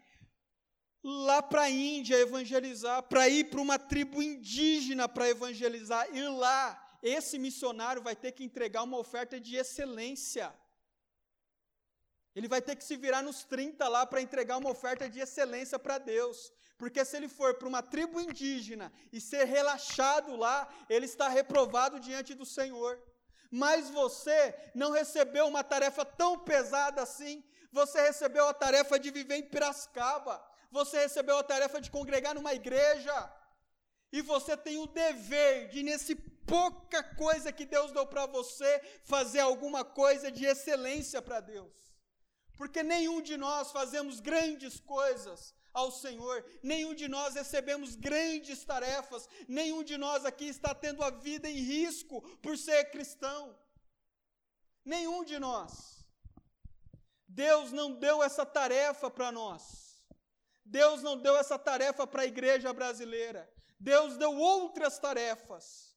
lá 1.04 1.42
para 1.42 1.64
a 1.64 1.70
Índia 1.70 2.16
evangelizar, 2.16 3.04
para 3.04 3.28
ir 3.28 3.50
para 3.50 3.62
uma 3.62 3.80
tribo 3.80 4.22
indígena 4.22 5.10
para 5.10 5.30
evangelizar, 5.30 6.08
e 6.16 6.22
lá 6.28 6.60
esse 7.02 7.38
missionário 7.40 8.02
vai 8.02 8.16
ter 8.16 8.32
que 8.32 8.44
entregar 8.44 8.84
uma 8.84 8.98
oferta 8.98 9.40
de 9.40 9.56
excelência. 9.56 10.54
Ele 12.36 12.48
vai 12.48 12.62
ter 12.62 12.76
que 12.76 12.84
se 12.84 12.96
virar 12.96 13.24
nos 13.24 13.44
30 13.44 13.88
lá 13.88 14.06
para 14.06 14.22
entregar 14.22 14.58
uma 14.58 14.70
oferta 14.70 15.10
de 15.10 15.20
excelência 15.20 15.80
para 15.80 15.98
Deus. 15.98 16.52
Porque 16.78 17.04
se 17.04 17.18
ele 17.18 17.28
for 17.28 17.56
para 17.56 17.68
uma 17.68 17.82
tribo 17.82 18.20
indígena 18.20 18.92
e 19.12 19.20
ser 19.20 19.46
relaxado 19.46 20.36
lá, 20.36 20.68
ele 20.90 21.06
está 21.06 21.28
reprovado 21.28 22.00
diante 22.00 22.34
do 22.34 22.46
Senhor. 22.46 23.02
Mas 23.50 23.90
você 23.90 24.56
não 24.76 24.92
recebeu 24.92 25.48
uma 25.48 25.64
tarefa 25.64 26.06
tão 26.06 26.40
pesada 26.40 27.02
assim. 27.02 27.44
Você 27.72 28.02
recebeu 28.02 28.48
a 28.48 28.54
tarefa 28.54 29.00
de 29.00 29.10
viver 29.10 29.38
em 29.38 29.44
Piracicaba 29.44 30.46
você 30.72 31.00
recebeu 31.00 31.38
a 31.38 31.44
tarefa 31.44 31.80
de 31.80 31.90
congregar 31.90 32.36
numa 32.36 32.54
igreja, 32.54 33.34
e 34.12 34.22
você 34.22 34.56
tem 34.56 34.78
o 34.78 34.88
dever 34.88 35.70
de, 35.70 35.84
nesse 35.84 36.16
pouca 36.16 37.04
coisa 37.04 37.52
que 37.52 37.66
Deus 37.66 37.92
deu 37.92 38.06
para 38.06 38.26
você, 38.26 38.82
fazer 39.04 39.40
alguma 39.40 39.84
coisa 39.84 40.32
de 40.32 40.46
excelência 40.46 41.22
para 41.22 41.40
Deus. 41.40 41.74
Porque 42.58 42.82
nenhum 42.82 43.22
de 43.22 43.38
nós 43.38 43.72
fazemos 43.72 44.20
grandes 44.20 44.80
coisas 44.80 45.54
ao 45.78 45.92
Senhor, 45.92 46.44
nenhum 46.64 46.96
de 46.96 47.08
nós 47.08 47.36
recebemos 47.36 47.96
grandes 47.96 48.64
tarefas, 48.66 49.30
nenhum 49.48 49.84
de 49.84 49.96
nós 49.96 50.26
aqui 50.26 50.46
está 50.46 50.74
tendo 50.74 51.04
a 51.04 51.12
vida 51.12 51.48
em 51.48 51.60
risco 51.60 52.20
por 52.40 52.58
ser 52.58 52.90
cristão. 52.90 53.56
Nenhum 54.84 55.24
de 55.24 55.38
nós. 55.38 56.04
Deus 57.28 57.72
não 57.72 57.92
deu 57.92 58.24
essa 58.24 58.44
tarefa 58.44 59.12
para 59.12 59.32
nós. 59.32 60.04
Deus 60.66 61.04
não 61.04 61.16
deu 61.16 61.38
essa 61.38 61.60
tarefa 61.60 62.08
para 62.08 62.24
a 62.24 62.26
igreja 62.34 62.74
brasileira. 62.74 63.48
Deus 63.80 64.18
deu 64.18 64.36
outras 64.36 64.98
tarefas. 64.98 65.96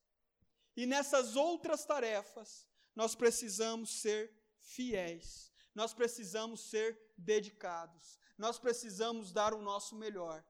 E 0.76 0.84
nessas 0.84 1.36
outras 1.36 1.86
tarefas, 1.86 2.68
nós 2.94 3.14
precisamos 3.14 4.02
ser 4.02 4.30
fiéis. 4.60 5.50
Nós 5.74 5.94
precisamos 5.94 6.68
ser 6.68 7.00
dedicados. 7.16 8.19
Nós 8.40 8.58
precisamos 8.58 9.32
dar 9.32 9.54
o 9.54 9.62
nosso 9.70 9.94
melhor. 9.94 10.42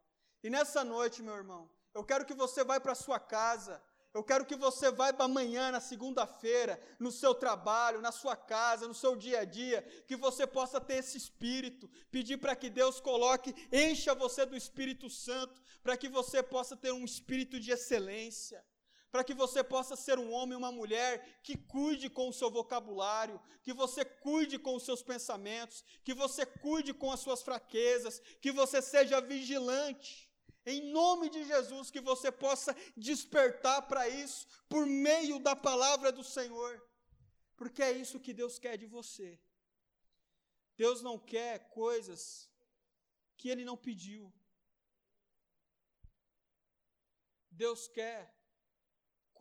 E 0.43 0.49
nessa 0.49 0.83
noite, 0.83 1.23
meu 1.23 1.35
irmão, 1.35 1.63
eu 1.93 2.03
quero 2.03 2.25
que 2.25 2.33
você 2.33 2.65
vá 2.65 2.81
para 2.81 2.95
sua 2.95 3.21
casa 3.21 3.75
eu 4.13 4.25
quero 4.25 4.45
que 4.45 4.57
você 4.57 4.91
vá 4.91 5.15
amanhã, 5.21 5.71
na 5.71 5.81
segunda-feira, 5.81 6.83
no 6.99 7.13
seu 7.13 7.33
trabalho, 7.33 8.01
na 8.01 8.11
sua 8.11 8.35
casa, 8.35 8.89
no 8.89 8.95
seu 8.95 9.15
dia 9.15 9.41
a 9.41 9.45
dia, 9.45 9.83
que 10.09 10.17
você 10.17 10.47
possa 10.49 10.81
ter 10.81 10.95
esse 10.95 11.17
espírito, 11.17 11.89
pedir 12.11 12.39
para 12.39 12.57
que 12.57 12.69
Deus 12.69 12.99
coloque, 12.99 13.55
encha 13.73 14.13
você 14.13 14.45
do 14.45 14.57
Espírito 14.57 15.09
Santo, 15.09 15.63
para 15.81 15.97
que 15.97 16.09
você 16.09 16.43
possa 16.43 16.77
ter 16.77 16.93
um 16.93 17.05
espírito 17.05 17.61
de 17.61 17.71
excelência, 17.71 18.65
para 19.11 19.25
que 19.25 19.35
você 19.35 19.63
possa 19.63 19.97
ser 19.97 20.19
um 20.19 20.33
homem, 20.33 20.57
uma 20.57 20.71
mulher 20.71 21.41
que 21.43 21.57
cuide 21.57 22.09
com 22.09 22.29
o 22.29 22.33
seu 22.33 22.51
vocabulário, 22.51 23.41
que 23.63 23.73
você 23.73 24.05
cuide 24.05 24.59
com 24.59 24.75
os 24.77 24.85
seus 24.85 25.03
pensamentos, 25.03 25.85
que 26.05 26.15
você 26.15 26.47
cuide 26.47 26.95
com 26.95 27.11
as 27.11 27.21
suas 27.21 27.43
fraquezas, 27.43 28.21
que 28.41 28.53
você 28.53 28.81
seja 28.81 29.21
vigilante 29.21 30.31
em 30.65 30.93
nome 30.93 31.29
de 31.31 31.45
Jesus, 31.45 31.91
que 31.91 32.01
você 32.01 32.31
possa 32.31 32.77
despertar 32.97 33.83
para 33.89 34.09
isso 34.09 34.47
por 34.69 34.87
meio 34.87 35.39
da 35.39 35.57
palavra 35.57 36.13
do 36.13 36.23
Senhor, 36.23 36.87
porque 37.57 37.83
é 37.83 37.93
isso 37.93 38.21
que 38.21 38.33
Deus 38.33 38.59
quer 38.59 38.77
de 38.77 38.87
você. 38.87 39.41
Deus 40.77 41.03
não 41.03 41.19
quer 41.19 41.69
coisas 41.71 42.49
que 43.37 43.49
Ele 43.49 43.65
não 43.65 43.77
pediu. 43.77 44.33
Deus 47.51 47.89
quer 47.89 48.35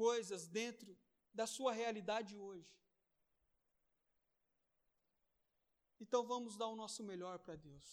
coisas 0.03 0.47
dentro 0.47 0.97
da 1.33 1.45
sua 1.45 1.73
realidade 1.73 2.37
hoje. 2.37 2.73
Então 5.99 6.21
vamos 6.25 6.55
dar 6.55 6.67
o 6.67 6.75
nosso 6.81 7.03
melhor 7.03 7.39
para 7.39 7.57
Deus. 7.57 7.87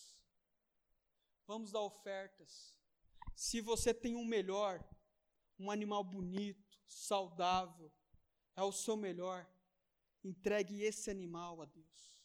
Vamos 1.48 1.72
dar 1.72 1.80
ofertas. 1.80 2.78
Se 3.34 3.60
você 3.60 3.92
tem 3.92 4.14
um 4.14 4.24
melhor, 4.24 4.74
um 5.58 5.68
animal 5.68 6.04
bonito, 6.04 6.78
saudável, 6.86 7.90
é 8.54 8.62
o 8.62 8.70
seu 8.70 8.96
melhor, 8.96 9.44
entregue 10.22 10.82
esse 10.82 11.10
animal 11.10 11.60
a 11.60 11.64
Deus. 11.64 12.16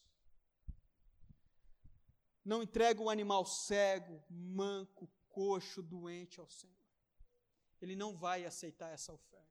Não 2.45 2.61
entregue 2.61 3.01
um 3.01 3.09
animal 3.09 3.47
cego, 3.47 4.23
manco, 4.29 5.09
coxo, 5.27 5.81
doente 5.81 6.39
ao 6.39 6.47
Senhor. 6.47 6.87
Ele 7.81 7.95
não 7.95 8.15
vai 8.15 8.45
aceitar 8.45 8.91
essa 8.91 9.11
oferta. 9.11 9.50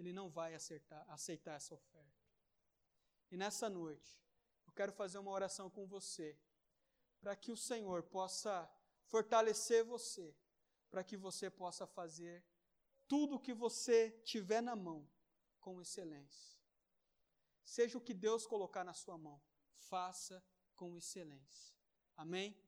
Ele 0.00 0.14
não 0.14 0.30
vai 0.30 0.54
aceitar, 0.54 1.04
aceitar 1.08 1.56
essa 1.56 1.74
oferta. 1.74 2.24
E 3.30 3.36
nessa 3.36 3.68
noite, 3.68 4.18
eu 4.66 4.72
quero 4.72 4.92
fazer 4.92 5.18
uma 5.18 5.30
oração 5.30 5.68
com 5.68 5.86
você, 5.86 6.40
para 7.20 7.36
que 7.36 7.52
o 7.52 7.56
Senhor 7.56 8.02
possa 8.04 8.66
fortalecer 9.04 9.84
você, 9.84 10.34
para 10.90 11.04
que 11.04 11.18
você 11.18 11.50
possa 11.50 11.86
fazer 11.86 12.42
tudo 13.06 13.36
o 13.36 13.38
que 13.38 13.52
você 13.52 14.10
tiver 14.24 14.62
na 14.62 14.74
mão 14.74 15.06
com 15.60 15.82
excelência. 15.82 16.58
Seja 17.62 17.98
o 17.98 18.00
que 18.00 18.14
Deus 18.14 18.46
colocar 18.46 18.82
na 18.82 18.94
sua 18.94 19.18
mão, 19.18 19.38
faça 19.74 20.42
com 20.74 20.96
excelência. 20.96 21.76
Amém? 22.16 22.58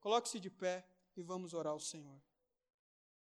Coloque-se 0.00 0.40
de 0.40 0.50
pé. 0.50 0.84
e 1.14 1.22
vamos 1.22 1.52
orar 1.52 1.74
ao 1.74 1.78
Senhor. 1.78 2.20